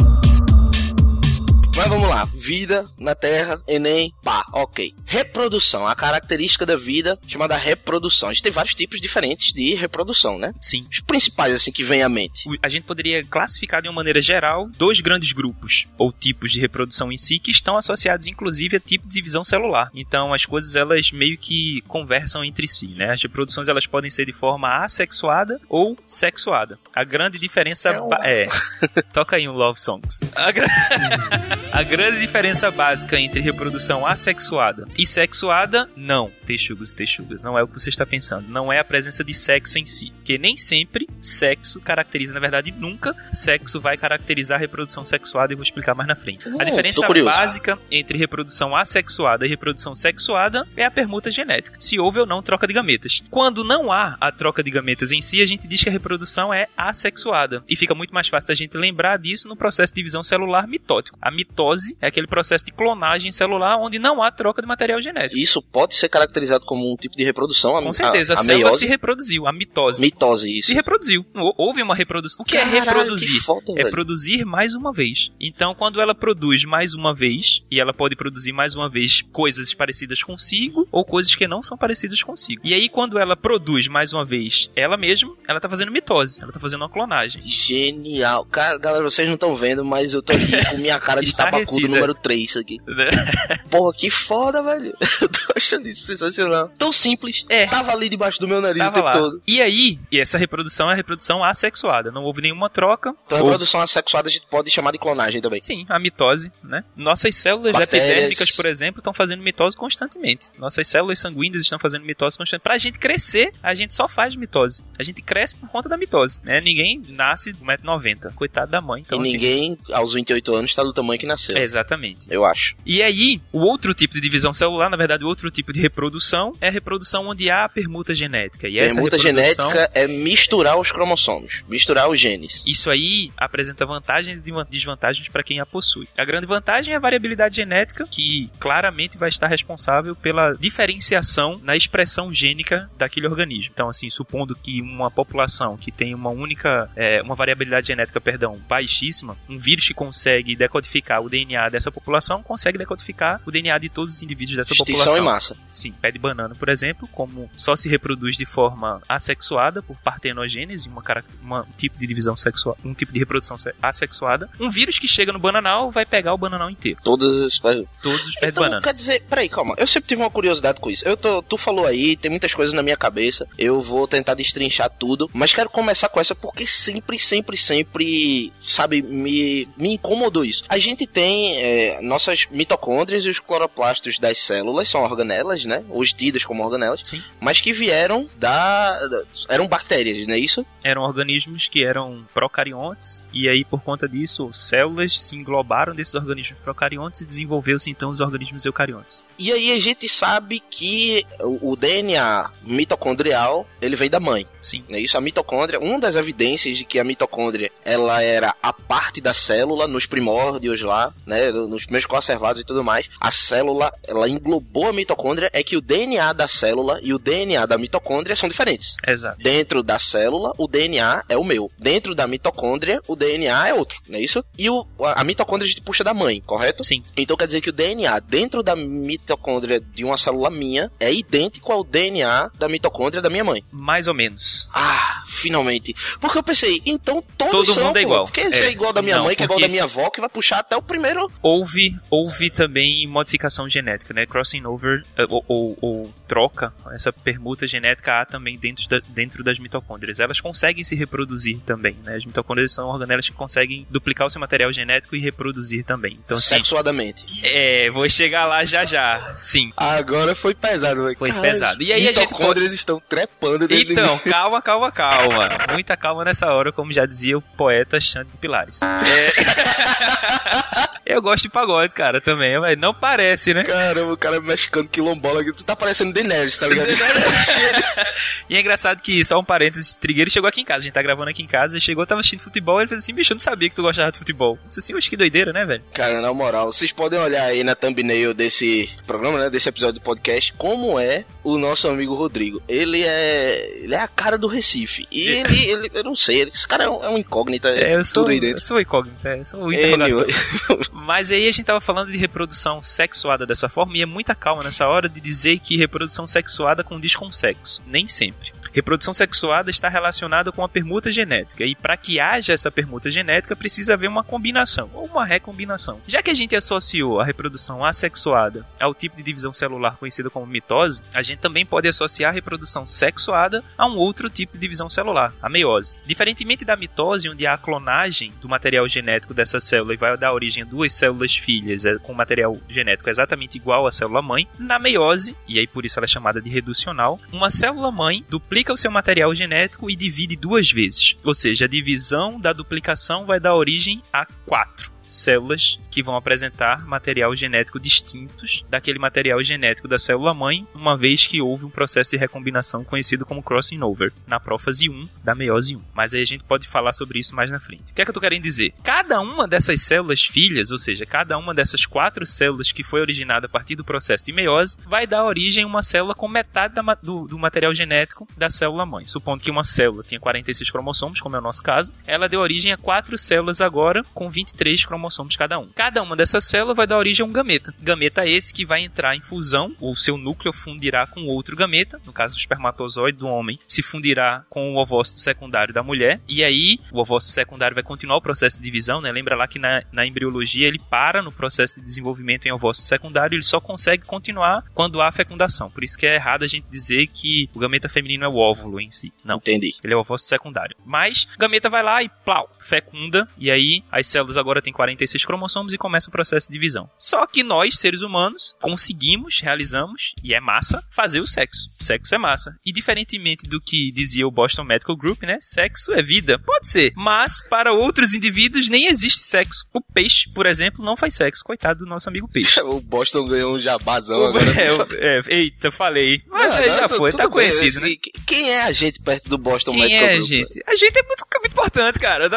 Mas 1.75 1.87
vamos 1.87 2.07
lá. 2.07 2.23
Vida 2.35 2.87
na 2.99 3.15
Terra, 3.15 3.59
Enem, 3.67 4.13
pá, 4.23 4.45
ok. 4.53 4.93
Reprodução. 5.05 5.87
A 5.87 5.95
característica 5.95 6.65
da 6.65 6.77
vida 6.77 7.17
chamada 7.27 7.57
reprodução. 7.57 8.29
A 8.29 8.33
gente 8.33 8.43
tem 8.43 8.51
vários 8.51 8.75
tipos 8.75 9.01
diferentes 9.01 9.51
de 9.53 9.73
reprodução, 9.73 10.37
né? 10.37 10.53
Sim. 10.61 10.85
Os 10.91 10.99
principais, 10.99 11.51
assim, 11.53 11.71
que 11.71 11.83
vem 11.83 12.03
à 12.03 12.07
mente. 12.09 12.43
A 12.61 12.69
gente 12.69 12.83
poderia 12.83 13.23
classificar 13.25 13.81
de 13.81 13.87
uma 13.89 13.95
maneira 13.95 14.21
geral 14.21 14.69
dois 14.77 14.99
grandes 15.01 15.31
grupos 15.31 15.87
ou 15.97 16.11
tipos 16.11 16.51
de 16.51 16.59
reprodução 16.59 17.11
em 17.11 17.17
si 17.17 17.39
que 17.39 17.49
estão 17.51 17.75
associados 17.75 18.27
inclusive 18.27 18.77
a 18.77 18.79
tipo 18.79 19.07
de 19.07 19.13
divisão 19.15 19.43
celular. 19.43 19.89
Então 19.95 20.31
as 20.33 20.45
coisas 20.45 20.75
elas 20.75 21.11
meio 21.11 21.37
que 21.37 21.81
conversam 21.87 22.43
entre 22.45 22.67
si, 22.67 22.89
né? 22.89 23.11
As 23.13 23.21
reproduções 23.21 23.67
elas 23.67 23.87
podem 23.87 24.11
ser 24.11 24.25
de 24.27 24.33
forma 24.33 24.83
assexuada 24.83 25.59
ou 25.67 25.97
sexuada. 26.05 26.77
A 26.95 27.03
grande 27.03 27.39
diferença 27.39 27.91
ba- 28.07 28.19
é, 28.23 28.47
toca 29.11 29.35
aí 29.37 29.47
um 29.49 29.53
love 29.53 29.81
songs. 29.81 30.21
A, 30.35 30.51
gra- 30.51 30.67
a 31.71 31.83
grande 31.83 32.19
diferença 32.19 32.69
básica 32.69 33.19
entre 33.19 33.41
reprodução 33.41 34.05
assexuada 34.05 34.87
e 34.97 35.05
sexuada, 35.05 35.89
não, 35.95 36.31
texugos 36.45 36.91
e 36.91 36.95
texugas, 36.95 37.41
não 37.41 37.57
é 37.57 37.63
o 37.63 37.67
que 37.67 37.79
você 37.79 37.89
está 37.89 38.05
pensando. 38.05 38.47
Não 38.49 38.71
é 38.71 38.79
a 38.79 38.83
presença 38.83 39.23
de 39.23 39.33
sexo 39.33 39.77
em 39.77 39.85
si. 39.85 40.11
Porque 40.17 40.37
nem 40.37 40.55
sempre 40.55 41.07
sexo 41.19 41.79
caracteriza, 41.81 42.33
na 42.33 42.39
verdade, 42.39 42.71
nunca 42.71 43.15
sexo 43.31 43.79
vai 43.79 43.97
caracterizar 43.97 44.57
a 44.57 44.59
reprodução 44.59 45.03
sexuada 45.03 45.53
e 45.53 45.55
vou 45.55 45.63
explicar 45.63 45.95
mais 45.95 46.07
na 46.07 46.15
frente. 46.15 46.47
Hum, 46.47 46.57
a 46.59 46.63
diferença 46.63 47.01
tô 47.01 47.07
curioso. 47.07 47.29
básica 47.29 47.79
entre 47.91 48.17
reprodução 48.17 48.75
assexuada 48.75 49.45
e 49.45 49.49
reprodução 49.49 49.95
sexuada 49.95 50.67
é 50.75 50.85
a 50.85 50.91
permuta 50.91 51.31
genética. 51.31 51.77
Se 51.79 51.99
houve 51.99 52.19
ou 52.19 52.25
não 52.25 52.41
troca 52.41 52.67
de 52.67 52.73
gametas. 52.73 53.21
Quando 53.29 53.63
não 53.63 53.91
há 53.91 54.17
a 54.19 54.31
troca 54.31 54.63
de 54.63 54.71
gametas 54.71 55.11
em 55.11 55.21
si, 55.21 55.41
a 55.41 55.45
gente 55.45 55.67
diz 55.67 55.83
que 55.83 55.89
a 55.89 55.91
reprodução 55.91 56.53
é 56.53 56.67
assexuada. 56.77 57.63
E 57.67 57.75
fica 57.75 57.95
muito 57.95 58.13
mais 58.13 58.27
fácil 58.27 58.47
da 58.47 58.55
gente 58.55 58.77
lembrar 58.77 59.17
disso 59.17 59.47
no 59.47 59.55
processo 59.55 59.93
de 59.93 59.97
divisão 59.97 60.23
celular 60.23 60.67
mitótico. 60.67 61.17
A 61.21 61.31
mitose 61.53 61.95
é 62.01 62.07
aquele 62.07 62.25
processo 62.27 62.65
de 62.65 62.71
clonagem 62.71 63.31
celular 63.31 63.77
onde 63.77 63.99
não 63.99 64.21
há 64.23 64.31
troca 64.31 64.61
de 64.61 64.67
material 64.67 65.01
genético. 65.01 65.37
Isso 65.37 65.61
pode 65.61 65.95
ser 65.95 66.09
caracterizado 66.09 66.65
como 66.65 66.91
um 66.91 66.95
tipo 66.95 67.15
de 67.15 67.23
reprodução. 67.23 67.77
A, 67.77 67.81
Com 67.83 67.93
certeza, 67.93 68.33
a, 68.33 68.37
a, 68.37 68.39
a 68.39 68.43
célula 68.43 68.63
meiose. 68.65 68.79
se 68.79 68.85
reproduziu, 68.87 69.47
a 69.47 69.53
mitose. 69.53 70.01
Mitose, 70.01 70.51
isso. 70.51 70.67
se 70.67 70.73
reproduziu. 70.73 71.25
Hou- 71.35 71.53
Houve 71.57 71.81
uma 71.81 71.95
reprodução. 71.95 72.41
O 72.41 72.45
que 72.45 72.57
Caralho, 72.57 72.75
é 72.75 72.79
reproduzir? 72.79 73.31
que 73.33 73.39
foda, 73.45 73.71
é 73.71 73.75
velho. 73.75 73.91
produzir 73.91 74.45
mais 74.45 74.73
uma 74.73 74.91
vez. 74.91 75.31
Então, 75.39 75.75
quando 75.75 76.01
ela 76.01 76.15
produz 76.15 76.65
mais 76.65 76.93
uma 76.93 77.13
vez, 77.13 77.61
e 77.69 77.79
ela 77.79 77.93
pode 77.93 78.15
produzir 78.15 78.51
mais 78.51 78.73
uma 78.75 78.89
vez 78.89 79.21
coisas 79.31 79.73
parecidas 79.73 80.21
consigo 80.23 80.87
ou 80.91 81.05
coisas 81.05 81.35
que 81.35 81.47
não 81.47 81.61
são 81.61 81.77
parecidas 81.77 82.21
consigo. 82.23 82.61
E 82.63 82.73
aí, 82.73 82.89
quando 82.89 83.17
ela 83.19 83.35
produz 83.35 83.87
mais 83.87 84.11
uma 84.13 84.25
vez 84.25 84.69
ela 84.75 84.97
mesma, 84.97 85.33
ela 85.47 85.59
tá 85.59 85.69
fazendo 85.69 85.91
mitose, 85.91 86.41
ela 86.41 86.51
tá 86.51 86.59
fazendo 86.59 86.81
uma 86.81 86.89
clonagem. 86.89 87.41
Genial. 87.45 88.45
Cara, 88.45 88.77
galera, 88.77 89.03
vocês 89.03 89.27
não 89.27 89.35
estão 89.35 89.55
vendo, 89.55 89.83
mas 89.85 90.13
eu 90.13 90.21
tô 90.21 90.33
aqui 90.33 90.51
com 90.69 90.77
minha 90.77 90.99
cara 90.99 91.21
de 91.21 91.27
tabacudo 91.45 91.61
Estarrecida. 91.63 91.87
número 91.93 92.13
3 92.13 92.57
aqui. 92.57 92.77
Porra, 93.69 93.93
que 93.93 94.09
foda, 94.09 94.61
velho. 94.63 94.95
Eu 95.21 95.29
tô 95.29 95.53
achando 95.55 95.87
isso 95.87 96.05
sensacional. 96.07 96.69
Tão 96.77 96.91
simples. 96.91 97.45
É. 97.49 97.65
Tava 97.67 97.91
ali 97.91 98.09
debaixo 98.09 98.39
do 98.39 98.47
meu 98.47 98.61
nariz 98.61 98.81
o 98.81 98.85
Tava 98.85 98.93
tempo 98.95 99.05
lá. 99.05 99.11
todo. 99.13 99.41
E 99.47 99.61
aí, 99.61 99.99
e 100.11 100.19
essa 100.19 100.37
reprodução 100.37 100.89
é 100.89 100.93
a 100.93 100.95
reprodução 100.95 101.43
assexuada. 101.43 102.11
Não 102.11 102.23
houve 102.23 102.41
nenhuma 102.41 102.69
troca. 102.69 103.13
Então 103.25 103.37
a 103.37 103.41
Houve- 103.41 103.51
reprodução 103.51 103.81
assexuada 103.81 104.27
a 104.27 104.31
gente 104.31 104.45
pode 104.49 104.69
chamar 104.71 104.91
de 104.91 104.97
clonagem 104.99 105.41
também. 105.41 105.61
Sim, 105.61 105.85
a 105.89 105.99
mitose, 105.99 106.51
né? 106.63 106.83
Nossas 106.95 107.35
células 107.35 107.73
Bactérias. 107.73 108.09
epidérmicas, 108.09 108.51
por 108.51 108.65
exemplo, 108.65 108.99
estão 108.99 109.13
fazendo 109.13 109.41
mitose 109.43 109.75
constantemente. 109.75 110.47
Nossas 110.57 110.87
células 110.87 111.19
sanguíneas 111.19 111.63
estão 111.63 111.79
fazendo 111.79 112.05
mitose 112.05 112.37
constantemente. 112.37 112.63
Pra 112.63 112.77
gente 112.77 112.99
crescer, 112.99 113.51
a 113.61 113.73
gente 113.73 113.93
só 113.93 114.07
faz 114.07 114.35
mitose. 114.35 114.83
A 114.97 115.03
gente 115.03 115.21
cresce 115.21 115.55
por 115.55 115.69
conta 115.69 115.89
da 115.89 115.97
mitose, 115.97 116.39
né? 116.43 116.59
Ninguém 116.61 117.01
nasce 117.09 117.51
de 117.51 117.59
1,90m. 117.59 118.33
Coitado 118.35 118.71
da 118.71 118.81
mãe. 118.81 119.01
Então, 119.05 119.19
e 119.19 119.23
assim, 119.23 119.33
ninguém, 119.33 119.77
aos 119.91 120.13
28 120.13 120.55
anos, 120.55 120.73
tá 120.75 120.83
do 120.83 120.93
tamanho 120.93 121.19
que 121.19 121.25
nasceu. 121.33 121.57
exatamente. 121.57 122.27
Eu 122.29 122.45
acho. 122.45 122.75
E 122.85 123.01
aí, 123.03 123.41
o 123.51 123.59
outro 123.59 123.93
tipo 123.93 124.13
de 124.13 124.21
divisão 124.21 124.53
celular, 124.53 124.89
na 124.89 124.97
verdade, 124.97 125.23
o 125.23 125.27
outro 125.27 125.49
tipo 125.51 125.71
de 125.73 125.79
reprodução 125.81 126.51
é 126.61 126.67
a 126.67 126.71
reprodução 126.71 127.27
onde 127.27 127.49
há 127.49 127.65
a 127.65 127.69
permuta 127.69 128.13
genética. 128.15 128.67
E 128.67 128.77
essa 128.79 128.95
Permuta 128.95 129.17
reprodução- 129.17 129.69
genética 129.71 129.91
é 129.93 130.07
misturar 130.07 130.77
os 130.79 130.91
cromossomos, 130.91 131.61
misturar 131.67 132.09
os 132.09 132.19
genes. 132.19 132.63
Isso 132.67 132.89
aí 132.89 133.31
apresenta 133.37 133.85
vantagens 133.85 134.37
e 134.39 134.63
desvantagens 134.69 135.27
para 135.29 135.43
quem 135.43 135.59
a 135.59 135.65
possui. 135.65 136.07
A 136.17 136.25
grande 136.25 136.45
vantagem 136.45 136.93
é 136.93 136.97
a 136.97 136.99
variabilidade 136.99 137.55
genética, 137.55 138.05
que 138.09 138.49
claramente 138.59 139.17
vai 139.17 139.29
estar 139.29 139.47
responsável 139.47 140.15
pela 140.15 140.53
diferenciação 140.53 141.59
na 141.63 141.75
expressão 141.75 142.33
gênica 142.33 142.89
daquele 142.97 143.27
organismo. 143.27 143.71
Então, 143.73 143.89
assim, 143.89 144.09
supondo 144.09 144.55
que 144.55 144.81
uma 144.81 145.09
população 145.09 145.77
que 145.77 145.91
tem 145.91 146.13
uma 146.13 146.29
única, 146.29 146.89
é, 146.95 147.21
uma 147.21 147.35
variabilidade 147.35 147.87
genética, 147.87 148.19
perdão, 148.21 148.59
baixíssima, 148.67 149.37
um 149.49 149.57
vírus 149.57 149.87
que 149.87 149.93
consegue 149.93 150.55
decodificar 150.55 151.22
o 151.23 151.29
DNA 151.29 151.69
dessa 151.69 151.91
população 151.91 152.43
consegue 152.43 152.77
decodificar 152.77 153.41
o 153.45 153.51
DNA 153.51 153.77
de 153.77 153.89
todos 153.89 154.13
os 154.13 154.21
indivíduos 154.21 154.57
dessa 154.57 154.73
Extinção 154.73 154.95
população. 155.05 155.17
em 155.23 155.25
massa. 155.25 155.57
Sim, 155.71 155.91
pé 156.01 156.11
de 156.11 156.19
banana, 156.19 156.53
por 156.55 156.69
exemplo, 156.69 157.07
como 157.07 157.49
só 157.55 157.75
se 157.75 157.89
reproduz 157.89 158.35
de 158.37 158.45
forma 158.45 159.01
assexuada 159.07 159.81
por 159.81 159.95
partenogênese, 159.97 160.87
uma, 160.87 161.03
uma- 161.41 161.61
um 161.61 161.71
tipo 161.77 161.97
de 161.97 162.07
divisão 162.07 162.35
sexual, 162.35 162.77
um 162.83 162.93
tipo 162.93 163.11
de 163.11 163.19
reprodução 163.19 163.57
se- 163.57 163.73
assexuada, 163.81 164.49
um 164.59 164.69
vírus 164.69 164.97
que 164.99 165.07
chega 165.07 165.31
no 165.31 165.39
bananal 165.39 165.91
vai 165.91 166.05
pegar 166.05 166.33
o 166.33 166.37
bananal 166.37 166.69
inteiro, 166.69 166.99
Todas 167.03 167.41
as. 167.41 167.57
todos 167.57 168.27
os 168.27 168.35
pés 168.35 168.51
Então, 168.51 168.63
de 168.63 168.69
banana. 168.69 168.81
quer 168.81 168.93
dizer, 168.93 169.21
peraí, 169.29 169.49
calma. 169.49 169.75
Eu 169.77 169.87
sempre 169.87 170.07
tive 170.09 170.21
uma 170.21 170.29
curiosidade 170.31 170.79
com 170.79 170.89
isso. 170.89 171.07
Eu 171.07 171.15
tô, 171.17 171.41
tu 171.41 171.57
falou 171.57 171.85
aí, 171.85 172.15
tem 172.15 172.29
muitas 172.29 172.53
coisas 172.53 172.73
na 172.73 172.83
minha 172.83 172.97
cabeça. 172.97 173.47
Eu 173.57 173.81
vou 173.81 174.07
tentar 174.07 174.33
destrinchar 174.33 174.89
tudo, 174.89 175.29
mas 175.33 175.53
quero 175.53 175.69
começar 175.69 176.09
com 176.09 176.19
essa 176.19 176.33
porque 176.35 176.65
sempre, 176.67 177.17
sempre, 177.19 177.57
sempre, 177.57 178.51
sabe, 178.61 179.01
me, 179.01 179.67
me 179.77 179.93
incomodou 179.93 180.43
isso. 180.45 180.63
A 180.69 180.79
gente 180.79 181.05
tem 181.13 181.57
é, 181.61 182.01
nossas 182.01 182.47
mitocôndrias 182.51 183.23
e 183.23 183.29
os 183.29 183.39
cloroplastos 183.39 184.19
das 184.19 184.39
células, 184.39 184.89
são 184.89 185.03
organelas, 185.03 185.63
né? 185.65 185.83
Hoje 185.89 186.13
tidas 186.13 186.43
como 186.43 186.63
organelas, 186.63 187.01
Sim. 187.03 187.21
mas 187.39 187.61
que 187.61 187.71
vieram 187.71 188.27
da. 188.35 189.07
da- 189.07 189.23
eram 189.49 189.67
bactérias, 189.67 190.25
não 190.27 190.33
é 190.33 190.39
isso? 190.39 190.65
Eram 190.83 191.03
organismos 191.03 191.67
que 191.67 191.83
eram 191.85 192.25
procariontes 192.33 193.21
e 193.31 193.47
aí 193.47 193.63
por 193.63 193.81
conta 193.81 194.07
disso 194.07 194.51
células 194.51 195.19
se 195.21 195.35
englobaram 195.35 195.95
desses 195.95 196.15
organismos 196.15 196.57
procariontes 196.59 197.21
e 197.21 197.25
desenvolveu-se 197.25 197.89
então 197.89 198.09
os 198.09 198.19
organismos 198.19 198.65
eucariontes. 198.65 199.23
E 199.39 199.51
aí 199.51 199.71
a 199.71 199.79
gente 199.79 200.09
sabe 200.09 200.59
que 200.69 201.25
o 201.39 201.73
o 201.73 201.75
DNA 201.75 202.51
mitocondrial, 202.63 203.67
ele 203.81 203.95
vem 203.95 204.09
da 204.09 204.19
mãe. 204.19 204.45
Sim. 204.61 204.83
É 204.89 204.99
isso, 204.99 205.17
a 205.17 205.21
mitocôndria, 205.21 205.79
uma 205.79 205.99
das 205.99 206.15
evidências 206.15 206.77
de 206.77 206.83
que 206.83 206.99
a 206.99 207.03
mitocôndria 207.03 207.71
ela 207.83 208.21
era 208.21 208.53
a 208.61 208.71
parte 208.73 209.19
da 209.19 209.33
célula 209.33 209.87
nos 209.87 210.05
primórdios 210.05 210.81
lá, 210.81 210.92
lá, 210.93 211.13
né, 211.25 211.51
nos 211.51 211.83
primeiros 211.85 212.05
conservados 212.05 212.61
e 212.61 212.65
tudo 212.65 212.83
mais, 212.83 213.09
a 213.19 213.31
célula, 213.31 213.91
ela 214.07 214.29
englobou 214.29 214.87
a 214.87 214.93
mitocôndria, 214.93 215.49
é 215.53 215.63
que 215.63 215.75
o 215.75 215.81
DNA 215.81 216.31
da 216.33 216.47
célula 216.47 216.99
e 217.01 217.13
o 217.13 217.19
DNA 217.19 217.65
da 217.65 217.77
mitocôndria 217.77 218.35
são 218.35 218.47
diferentes. 218.47 218.95
Exato. 219.05 219.37
Dentro 219.43 219.81
da 219.81 219.97
célula, 219.97 220.53
o 220.57 220.67
DNA 220.67 221.23
é 221.27 221.37
o 221.37 221.43
meu. 221.43 221.71
Dentro 221.79 222.13
da 222.13 222.27
mitocôndria, 222.27 223.01
o 223.07 223.15
DNA 223.15 223.67
é 223.69 223.73
outro, 223.73 223.99
não 224.07 224.17
é 224.17 224.21
isso? 224.21 224.43
E 224.57 224.69
o, 224.69 224.85
a, 224.99 225.23
mitocôndria 225.23 225.65
a 225.65 225.69
gente 225.69 225.81
puxa 225.81 226.03
da 226.03 226.13
mãe, 226.13 226.41
correto? 226.45 226.83
Sim. 226.83 227.03
Então 227.17 227.35
quer 227.35 227.47
dizer 227.47 227.61
que 227.61 227.69
o 227.69 227.73
DNA 227.73 228.19
dentro 228.19 228.61
da 228.61 228.75
mitocôndria 228.75 229.79
de 229.79 230.03
uma 230.03 230.17
célula 230.17 230.49
minha 230.49 230.91
é 230.99 231.11
idêntico 231.11 231.71
ao 231.71 231.83
DNA 231.83 232.51
da 232.57 232.67
mitocôndria 232.69 233.21
da 233.21 233.29
minha 233.29 233.43
mãe. 233.43 233.63
Mais 233.71 234.07
ou 234.07 234.13
menos. 234.13 234.69
Ah, 234.73 235.23
finalmente. 235.27 235.95
Porque 236.19 236.37
eu 236.37 236.43
pensei, 236.43 236.81
então 236.85 237.23
todos 237.37 237.53
Todo 237.53 237.73
são, 237.73 237.85
mundo 237.85 237.97
é 237.97 238.01
igual. 238.01 238.25
Porque 238.25 238.41
é 238.41 238.47
É. 238.63 238.71
igual 238.71 238.93
da 238.93 239.01
minha 239.01 239.17
Não, 239.17 239.25
mãe, 239.25 239.35
que 239.35 239.43
é 239.43 239.45
igual 239.45 239.59
da 239.59 239.67
minha 239.67 239.83
avó, 239.83 240.09
que 240.09 240.19
vai 240.19 240.29
puxar 240.29 240.59
até 240.59 240.75
o 240.75 240.81
primeiro. 240.87 241.31
Houve, 241.41 241.95
houve 242.09 242.49
também 242.49 243.05
modificação 243.07 243.69
genética, 243.69 244.13
né? 244.13 244.25
Crossing 244.25 244.65
over 244.65 245.03
eh, 245.17 245.25
ou, 245.29 245.43
ou- 245.47 245.77
ou 245.81 246.13
troca, 246.33 246.73
essa 246.91 247.13
permuta 247.13 247.67
genética 247.67 248.21
há 248.21 248.25
também 248.25 248.57
dentro, 248.57 248.87
da- 248.89 248.99
dentro 249.09 249.43
das 249.43 249.59
mitocôndrias. 249.59 250.19
Elas 250.19 250.41
conseguem 250.41 250.83
se 250.83 250.95
reproduzir 250.95 251.59
também, 251.59 251.95
né? 252.03 252.15
As 252.15 252.25
mitocôndrias 252.25 252.73
são 252.73 252.87
organelas 252.87 253.27
que 253.29 253.35
conseguem 253.35 253.85
duplicar 253.89 254.25
o 254.25 254.29
seu 254.31 254.39
material 254.41 254.73
genético 254.73 255.15
e 255.15 255.19
reproduzir 255.19 255.83
também. 255.85 256.17
Então, 256.25 256.37
sim. 256.37 256.55
sexuadamente. 256.55 257.23
É, 257.45 257.89
vou 257.91 258.09
chegar 258.09 258.45
lá 258.45 258.65
já 258.65 258.83
já. 258.83 259.31
Sim. 259.35 259.71
Agora 259.77 260.33
foi 260.33 260.55
pesado, 260.55 261.03
velho. 261.03 261.15
Foi 261.17 261.29
Caralho, 261.29 261.51
pesado. 261.51 261.83
E 261.83 261.93
aí 261.93 262.07
a 262.07 262.11
gente 262.13 262.21
mitocôndrias 262.21 262.73
estão 262.73 262.99
trepando 263.07 263.67
dentro 263.67 263.85
de 263.85 263.91
Então, 263.93 264.15
mim. 264.15 264.21
calma, 264.31 264.59
calma, 264.61 264.91
calma. 264.91 265.49
Muita 265.71 265.95
calma 265.95 266.25
nessa 266.25 266.51
hora, 266.51 266.71
como 266.71 266.91
já 266.91 267.05
dizia 267.05 267.37
o 267.37 267.41
poeta 267.41 267.99
Xande 268.01 268.31
de 268.31 268.37
Pilares. 268.39 268.79
É... 269.05 270.92
Eu 271.05 271.21
gosto 271.21 271.43
de 271.43 271.49
pagode, 271.49 271.93
cara, 271.93 272.21
também, 272.21 272.57
mas 272.59 272.77
não 272.77 272.93
parece, 272.93 273.53
né? 273.53 273.63
Caramba, 273.63 274.13
o 274.13 274.17
cara 274.17 274.39
mexicano 274.39 274.87
quilombola 274.87 275.41
aqui. 275.41 275.51
Tu 275.51 275.65
tá 275.65 275.75
parecendo 275.75 276.13
Daenerys, 276.13 276.57
tá 276.57 276.67
ligado? 276.67 276.89
E 278.49 278.55
é 278.55 278.59
engraçado 278.59 279.01
que, 279.01 279.23
só 279.23 279.39
um 279.39 279.43
parênteses, 279.43 279.95
Trigueiro 279.95 280.29
chegou 280.29 280.47
aqui 280.47 280.61
em 280.61 280.65
casa, 280.65 280.79
a 280.79 280.83
gente 280.83 280.93
tá 280.93 281.01
gravando 281.01 281.29
aqui 281.29 281.41
em 281.41 281.47
casa, 281.47 281.73
ele 281.73 281.81
chegou, 281.81 282.05
tava 282.05 282.19
assistindo 282.21 282.41
futebol, 282.41 282.79
ele 282.79 282.87
fez 282.89 283.03
assim, 283.03 283.13
bicho, 283.13 283.33
eu 283.33 283.35
não 283.35 283.39
sabia 283.39 283.69
que 283.69 283.75
tu 283.75 283.81
gostava 283.81 284.11
de 284.11 284.17
futebol. 284.17 284.57
Eu 284.61 284.67
disse 284.67 284.79
assim, 284.79 284.93
oxe, 284.93 285.09
que 285.09 285.17
doideira, 285.17 285.53
né, 285.53 285.65
velho? 285.65 285.81
Cara, 285.93 286.21
na 286.21 286.33
moral, 286.33 286.71
vocês 286.71 286.91
podem 286.91 287.19
olhar 287.19 287.45
aí 287.45 287.63
na 287.63 287.75
thumbnail 287.75 288.33
desse 288.33 288.89
programa, 289.07 289.39
né? 289.39 289.49
Desse 289.49 289.69
episódio 289.69 289.95
do 289.95 290.01
podcast, 290.01 290.53
como 290.53 290.99
é 290.99 291.25
o 291.43 291.57
nosso 291.57 291.87
amigo 291.87 292.13
Rodrigo. 292.13 292.61
Ele 292.67 293.03
é. 293.03 293.77
Ele 293.81 293.95
é 293.95 293.99
a 293.99 294.07
cara 294.07 294.37
do 294.37 294.47
Recife. 294.47 295.07
E 295.11 295.27
ele, 295.27 295.65
ele 295.65 295.91
eu 295.93 296.03
não 296.03 296.15
sei, 296.15 296.43
esse 296.43 296.67
cara 296.67 296.85
é 296.85 296.89
um, 296.89 297.03
é 297.03 297.09
um 297.09 297.17
incógnita. 297.17 297.69
É, 297.69 297.95
eu 297.95 298.05
sou, 298.05 298.23
tudo 298.23 298.31
aí 298.31 298.37
eu 298.37 298.41
dentro. 298.41 298.61
sou 298.61 298.79
incógnito, 298.79 299.27
é, 299.27 299.39
eu 299.39 299.45
sou 299.45 299.73
interrogação. 299.73 300.25
Mas 300.93 301.31
aí 301.31 301.47
a 301.47 301.51
gente 301.51 301.65
tava 301.65 301.81
falando 301.81 302.11
de 302.11 302.17
reprodução 302.17 302.81
sexuada 302.81 303.45
dessa 303.45 303.67
forma, 303.67 303.97
e 303.97 304.01
é 304.01 304.05
muita 304.05 304.35
calma 304.35 304.63
nessa 304.63 304.87
hora 304.87 305.09
de 305.09 305.19
dizer 305.19 305.59
que 305.59 305.75
reprodução 305.75 306.27
sexuada 306.27 306.83
condiz 306.83 307.15
com 307.15 307.31
sexo. 307.31 307.81
Nem 307.87 308.07
sempre. 308.07 308.53
Reprodução 308.73 309.13
sexuada 309.13 309.69
está 309.69 309.87
relacionada 309.87 310.51
com 310.51 310.63
a 310.63 310.67
permuta 310.67 311.11
genética, 311.11 311.63
e 311.63 311.75
para 311.75 311.95
que 311.95 312.19
haja 312.19 312.53
essa 312.53 312.71
permuta 312.71 313.11
genética 313.11 313.55
precisa 313.55 313.93
haver 313.93 314.09
uma 314.09 314.23
combinação, 314.23 314.89
ou 314.95 315.05
uma 315.05 315.23
recombinação. 315.23 316.01
Já 316.07 316.23
que 316.23 316.31
a 316.31 316.33
gente 316.33 316.55
associou 316.55 317.19
a 317.19 317.23
reprodução 317.23 317.85
assexuada 317.85 318.65
ao 318.81 318.95
tipo 318.95 319.15
de 319.15 319.21
divisão 319.21 319.53
celular 319.53 319.95
conhecido 319.97 320.31
como 320.31 320.47
mitose, 320.47 321.03
a 321.13 321.21
gente 321.21 321.37
também 321.37 321.63
pode 321.63 321.87
associar 321.87 322.31
a 322.31 322.33
reprodução 322.33 322.87
sexuada 322.87 323.63
a 323.77 323.85
um 323.85 323.95
outro 323.95 324.27
tipo 324.27 324.53
de 324.53 324.59
divisão 324.59 324.89
celular, 324.89 325.31
a 325.39 325.47
meiose. 325.47 325.95
Diferentemente 326.03 326.65
da 326.65 326.75
mitose, 326.75 327.29
onde 327.29 327.45
há 327.45 327.53
a 327.53 327.57
clonagem 327.59 328.33
do 328.41 328.49
material 328.49 328.89
genético 328.89 329.35
dessa 329.35 329.59
célula 329.59 329.93
e 329.93 329.97
vai 329.97 330.17
dar 330.17 330.33
origem 330.33 330.63
a 330.63 330.65
duas 330.65 330.93
células 330.93 331.35
filhas 331.35 331.85
é, 331.85 331.99
com 331.99 332.11
material 332.11 332.57
genético 332.67 333.07
exatamente 333.07 333.55
igual 333.55 333.85
à 333.85 333.91
célula 333.91 334.21
mãe, 334.23 334.47
na 334.57 334.79
meiose, 334.79 335.35
e 335.47 335.59
aí 335.59 335.67
por 335.67 335.85
isso 335.85 335.99
ela 335.99 336.05
é 336.05 336.07
chamada 336.07 336.41
de 336.41 336.49
reducional, 336.49 337.19
uma 337.31 337.51
célula 337.51 337.91
mãe 337.91 338.25
duplica 338.27 338.62
o 338.71 338.77
seu 338.77 338.91
material 338.91 339.33
genético 339.33 339.89
e 339.89 339.95
divide 339.95 340.35
duas 340.35 340.71
vezes. 340.71 341.17
Ou 341.23 341.33
seja, 341.33 341.65
a 341.65 341.67
divisão 341.67 342.39
da 342.39 342.53
duplicação 342.53 343.25
vai 343.25 343.39
dar 343.39 343.55
origem 343.55 344.01
a 344.13 344.25
quatro 344.45 344.91
células 345.07 345.77
que 345.93 346.01
vão 346.01 346.15
apresentar 346.15 346.87
material 346.87 347.35
genético 347.35 347.79
distintos 347.79 348.65
daquele 348.67 348.97
material 348.97 349.43
genético 349.43 349.87
da 349.87 349.99
célula 349.99 350.33
mãe, 350.33 350.65
uma 350.73 350.97
vez 350.97 351.27
que 351.27 351.39
houve 351.39 351.65
um 351.65 351.69
processo 351.69 352.09
de 352.09 352.17
recombinação 352.17 352.83
conhecido 352.83 353.27
como 353.27 353.43
crossing 353.43 353.83
over 353.83 354.11
na 354.25 354.39
prófase 354.39 354.89
1 354.89 355.07
da 355.23 355.35
meiose 355.35 355.75
1. 355.75 355.81
Mas 355.93 356.15
aí 356.15 356.23
a 356.23 356.25
gente 356.25 356.43
pode 356.43 356.67
falar 356.67 356.93
sobre 356.93 357.19
isso 357.19 357.35
mais 357.35 357.51
na 357.51 357.59
frente. 357.59 357.91
O 357.91 357.93
que 357.93 358.01
é 358.01 358.05
que 358.05 358.09
eu 358.09 358.13
tô 358.13 358.19
querendo 358.19 358.41
dizer? 358.41 358.73
Cada 358.83 359.21
uma 359.21 359.47
dessas 359.47 359.81
células 359.81 360.23
filhas, 360.23 360.71
ou 360.71 360.79
seja, 360.79 361.05
cada 361.05 361.37
uma 361.37 361.53
dessas 361.53 361.85
quatro 361.85 362.25
células 362.25 362.71
que 362.71 362.83
foi 362.83 362.99
originada 362.99 363.45
a 363.45 363.49
partir 363.49 363.75
do 363.75 363.83
processo 363.83 364.25
de 364.25 364.33
meiose, 364.33 364.75
vai 364.87 365.05
dar 365.05 365.23
origem 365.23 365.63
a 365.63 365.67
uma 365.67 365.83
célula 365.83 366.15
com 366.15 366.27
metade 366.27 366.73
da 366.73 366.81
do, 367.03 367.27
do 367.27 367.37
material 367.37 367.73
genético 367.73 368.27
da 368.35 368.49
célula 368.49 368.83
mãe. 368.83 369.05
Supondo 369.05 369.43
que 369.43 369.51
uma 369.51 369.63
célula 369.63 370.01
tinha 370.01 370.19
46 370.19 370.71
cromossomos, 370.71 371.21
como 371.21 371.35
é 371.35 371.39
o 371.39 371.43
nosso 371.43 371.61
caso, 371.61 371.93
ela 372.07 372.27
deu 372.27 372.39
origem 372.39 372.71
a 372.71 372.77
quatro 372.77 373.15
células 373.15 373.61
agora 373.61 374.01
com 374.13 374.27
23 374.27 374.85
cromossomos 374.85 375.35
cada 375.35 375.59
um. 375.59 375.67
Cada 375.83 376.01
uma 376.01 376.15
dessas 376.15 376.45
células 376.45 376.77
vai 376.77 376.87
dar 376.87 376.97
origem 376.97 377.25
a 377.25 377.27
um 377.27 377.33
gameta. 377.33 377.73
Gameta 377.81 378.25
esse 378.25 378.53
que 378.53 378.65
vai 378.65 378.85
entrar 378.85 379.17
em 379.17 379.19
fusão, 379.19 379.75
o 379.81 379.93
seu 379.97 380.17
núcleo 380.17 380.53
fundirá 380.53 381.05
com 381.05 381.25
outro 381.25 381.57
gameta, 381.57 381.99
no 382.05 382.13
caso 382.13 382.35
do 382.35 382.39
espermatozoide 382.39 383.17
do 383.17 383.27
homem, 383.27 383.59
se 383.67 383.83
fundirá 383.83 384.45
com 384.49 384.73
o 384.73 384.77
ovócito 384.77 385.19
secundário 385.19 385.73
da 385.73 385.83
mulher, 385.83 386.21
e 386.25 386.41
aí 386.41 386.79
o 386.89 387.01
ovócito 387.01 387.33
secundário 387.33 387.75
vai 387.75 387.83
continuar 387.83 388.15
o 388.15 388.21
processo 388.21 388.59
de 388.59 388.63
divisão, 388.63 389.01
né? 389.01 389.11
Lembra 389.11 389.35
lá 389.35 389.45
que 389.45 389.59
na, 389.59 389.83
na 389.91 390.05
embriologia 390.05 390.69
ele 390.69 390.79
para 390.79 391.21
no 391.21 391.33
processo 391.33 391.81
de 391.81 391.85
desenvolvimento 391.85 392.45
em 392.45 392.53
ovócito 392.53 392.87
secundário, 392.87 393.35
ele 393.35 393.43
só 393.43 393.59
consegue 393.59 394.05
continuar 394.05 394.63
quando 394.73 395.01
há 395.01 395.11
fecundação. 395.11 395.69
Por 395.69 395.83
isso 395.83 395.97
que 395.97 396.05
é 396.05 396.15
errado 396.15 396.43
a 396.43 396.47
gente 396.47 396.65
dizer 396.71 397.07
que 397.07 397.49
o 397.53 397.59
gameta 397.59 397.89
feminino 397.89 398.23
é 398.23 398.29
o 398.29 398.37
óvulo 398.37 398.79
em 398.79 398.89
si. 398.89 399.11
Não. 399.21 399.35
Entendi. 399.35 399.75
Ele 399.83 399.93
é 399.93 399.97
o 399.97 399.99
ovócito 399.99 400.29
secundário. 400.29 400.77
Mas 400.85 401.27
o 401.35 401.37
gameta 401.37 401.69
vai 401.69 401.83
lá 401.83 402.01
e 402.01 402.07
plau, 402.07 402.49
fecunda, 402.61 403.27
e 403.37 403.51
aí 403.51 403.83
as 403.91 404.07
células 404.07 404.37
agora 404.37 404.61
têm 404.61 404.71
46 404.71 405.25
cromossomos 405.25 405.72
e 405.73 405.77
começa 405.77 406.09
o 406.09 406.11
processo 406.11 406.47
de 406.47 406.53
divisão. 406.53 406.89
Só 406.97 407.25
que 407.25 407.43
nós, 407.43 407.77
seres 407.79 408.01
humanos, 408.01 408.55
conseguimos, 408.61 409.39
realizamos, 409.41 410.13
e 410.23 410.33
é 410.33 410.39
massa, 410.39 410.83
fazer 410.91 411.19
o 411.19 411.27
sexo. 411.27 411.69
Sexo 411.81 412.13
é 412.15 412.17
massa. 412.17 412.55
E 412.65 412.71
diferentemente 412.71 413.47
do 413.47 413.59
que 413.61 413.91
dizia 413.91 414.27
o 414.27 414.31
Boston 414.31 414.63
Medical 414.63 414.95
Group, 414.97 415.23
né? 415.23 415.37
Sexo 415.41 415.93
é 415.93 416.01
vida. 416.01 416.39
Pode 416.39 416.67
ser. 416.67 416.93
Mas 416.95 417.41
para 417.49 417.73
outros 417.73 418.13
indivíduos 418.13 418.69
nem 418.69 418.87
existe 418.87 419.25
sexo. 419.25 419.65
O 419.73 419.81
peixe, 419.81 420.29
por 420.33 420.45
exemplo, 420.45 420.83
não 420.83 420.95
faz 420.97 421.15
sexo. 421.15 421.43
Coitado 421.43 421.79
do 421.79 421.85
nosso 421.85 422.09
amigo 422.09 422.27
peixe. 422.27 422.59
O 422.63 422.79
Boston 422.79 423.25
ganhou 423.25 423.55
um 423.55 423.59
jabazão 423.59 424.25
agora. 424.25 424.43
É, 424.59 424.69
eu- 424.69 424.87
é, 424.99 425.21
eita, 425.27 425.71
falei. 425.71 426.21
Mas 426.27 426.47
Não, 426.49 426.55
aí 426.57 426.69
não, 426.69 426.75
já 426.77 426.89
foi, 426.89 427.11
tá 427.11 427.23
bem, 427.23 427.29
conhecido, 427.31 427.81
né? 427.81 427.89
e 427.89 427.97
que- 427.97 428.11
Quem 428.25 428.49
é 428.51 428.63
a 428.63 428.71
gente 428.71 429.01
perto 429.01 429.27
do 429.29 429.37
Boston 429.37 429.71
Quem 429.71 429.81
Medical 429.81 430.07
é, 430.07 430.17
Group? 430.17 430.29
gente? 430.29 430.63
A 430.65 430.75
gente 430.75 430.97
é 430.97 431.03
muito, 431.03 431.25
muito 431.39 431.51
importante, 431.51 431.99
cara. 431.99 432.29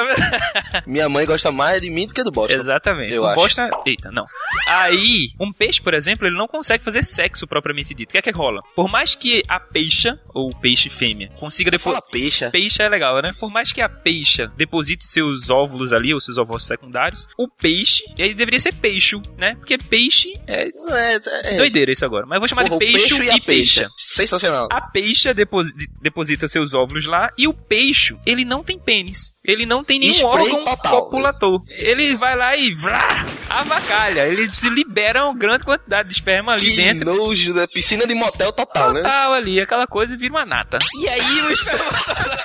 Minha 0.87 1.09
mãe 1.09 1.27
gosta 1.27 1.51
mais 1.53 1.81
de 1.81 1.91
mim 1.91 2.07
do 2.07 2.15
que 2.15 2.23
do 2.23 2.31
Boston. 2.31 2.59
Exatamente. 2.59 3.13
Eu 3.15 3.26
Boston 3.35 3.63
é- 3.63 3.71
Eita, 3.87 4.11
não. 4.11 4.25
Aí, 4.67 5.29
um 5.41 5.53
peixe, 5.53 5.81
por 5.81 5.95
exemplo, 5.95 6.27
ele 6.27 6.37
não 6.37 6.47
consegue 6.49 6.83
fazer 6.85 7.03
sexo 7.05 7.47
propriamente 7.47 7.95
dito. 7.95 8.11
O 8.11 8.13
que 8.13 8.19
é 8.19 8.23
que 8.23 8.31
rola? 8.31 8.63
Por 8.75 8.89
mais 8.91 9.15
que 9.15 9.43
a 9.49 9.59
peixa, 9.61 10.19
ou 10.35 10.51
peixe 10.51 10.89
fêmea, 10.89 11.29
consiga 11.39 11.71
depois. 11.71 11.99
Peixa. 12.11 12.51
Peixe 12.51 12.83
é 12.83 12.89
legal, 12.89 13.21
né? 13.23 13.33
Por 13.39 13.51
mais 13.51 13.73
que 13.73 13.81
a 13.81 13.89
peixa 13.89 14.53
deposite 14.57 15.05
seus 15.05 15.51
óvulos 15.51 15.93
ali, 15.93 16.13
ou 16.15 16.21
seus 16.21 16.39
ovos 16.39 16.67
secundários, 16.67 17.27
o 17.39 17.49
peixe, 17.49 18.03
ele 18.19 18.35
deveria 18.35 18.61
ser 18.61 18.73
peixo, 18.75 19.21
né? 19.39 19.55
Porque 19.57 19.77
peixe 19.79 20.33
é. 20.47 20.69
É, 20.69 21.21
é. 21.55 21.57
Doideira 21.57 21.93
isso 21.93 22.05
agora. 22.05 22.27
Mas 22.27 22.37
eu 22.37 22.41
vou 22.41 22.49
chamar 22.49 22.65
Porra, 22.69 22.79
de 22.79 22.87
peixe 22.87 23.09
peixe 23.17 23.25
e, 23.25 23.31
a 23.31 23.41
peixa. 23.41 23.91
Sensacional. 23.97 24.69
A 24.71 24.81
peixa 24.81 25.33
deposi- 25.35 25.75
deposita 26.01 26.49
seus 26.49 26.75
óvulos 26.75 27.05
lá 27.07 27.31
e 27.39 27.47
o 27.47 27.55
peixe, 27.55 28.17
ele 28.27 28.45
não 28.45 28.63
tem 28.63 28.79
pênis. 28.79 29.35
Ele 29.45 29.65
não 29.67 29.85
tem 29.85 29.99
nenhum 29.99 30.15
Spray 30.15 30.27
órgão 30.45 30.65
total. 30.65 31.03
copulator. 31.05 31.61
Ele 31.71 32.17
vai 32.17 32.37
lá 32.37 32.57
e 32.57 32.75
vrá, 32.75 33.16
avacalha. 33.49 34.27
Ele 34.27 34.49
se 34.49 34.69
libera 34.71 35.25
uma 35.25 35.35
grande 35.35 35.65
quantidade 35.65 36.09
de 36.09 36.15
esperma 36.15 36.53
ali 36.53 36.71
Que 36.71 36.77
dentro. 36.77 37.15
nojo 37.15 37.55
da 37.55 37.67
piscina 37.69 38.07
de 38.07 38.15
motel 38.15 38.53
total, 38.53 38.93
né? 38.93 39.03
Total 39.03 39.33
ali, 39.33 39.61
aquela 39.61 39.87
coisa 39.87 40.17
vira 40.17 40.33
uma 40.35 40.45
nata. 40.47 40.79
E 41.01 41.09
aí 41.09 41.43
o 41.43 41.51
espermatozoide 41.53 42.37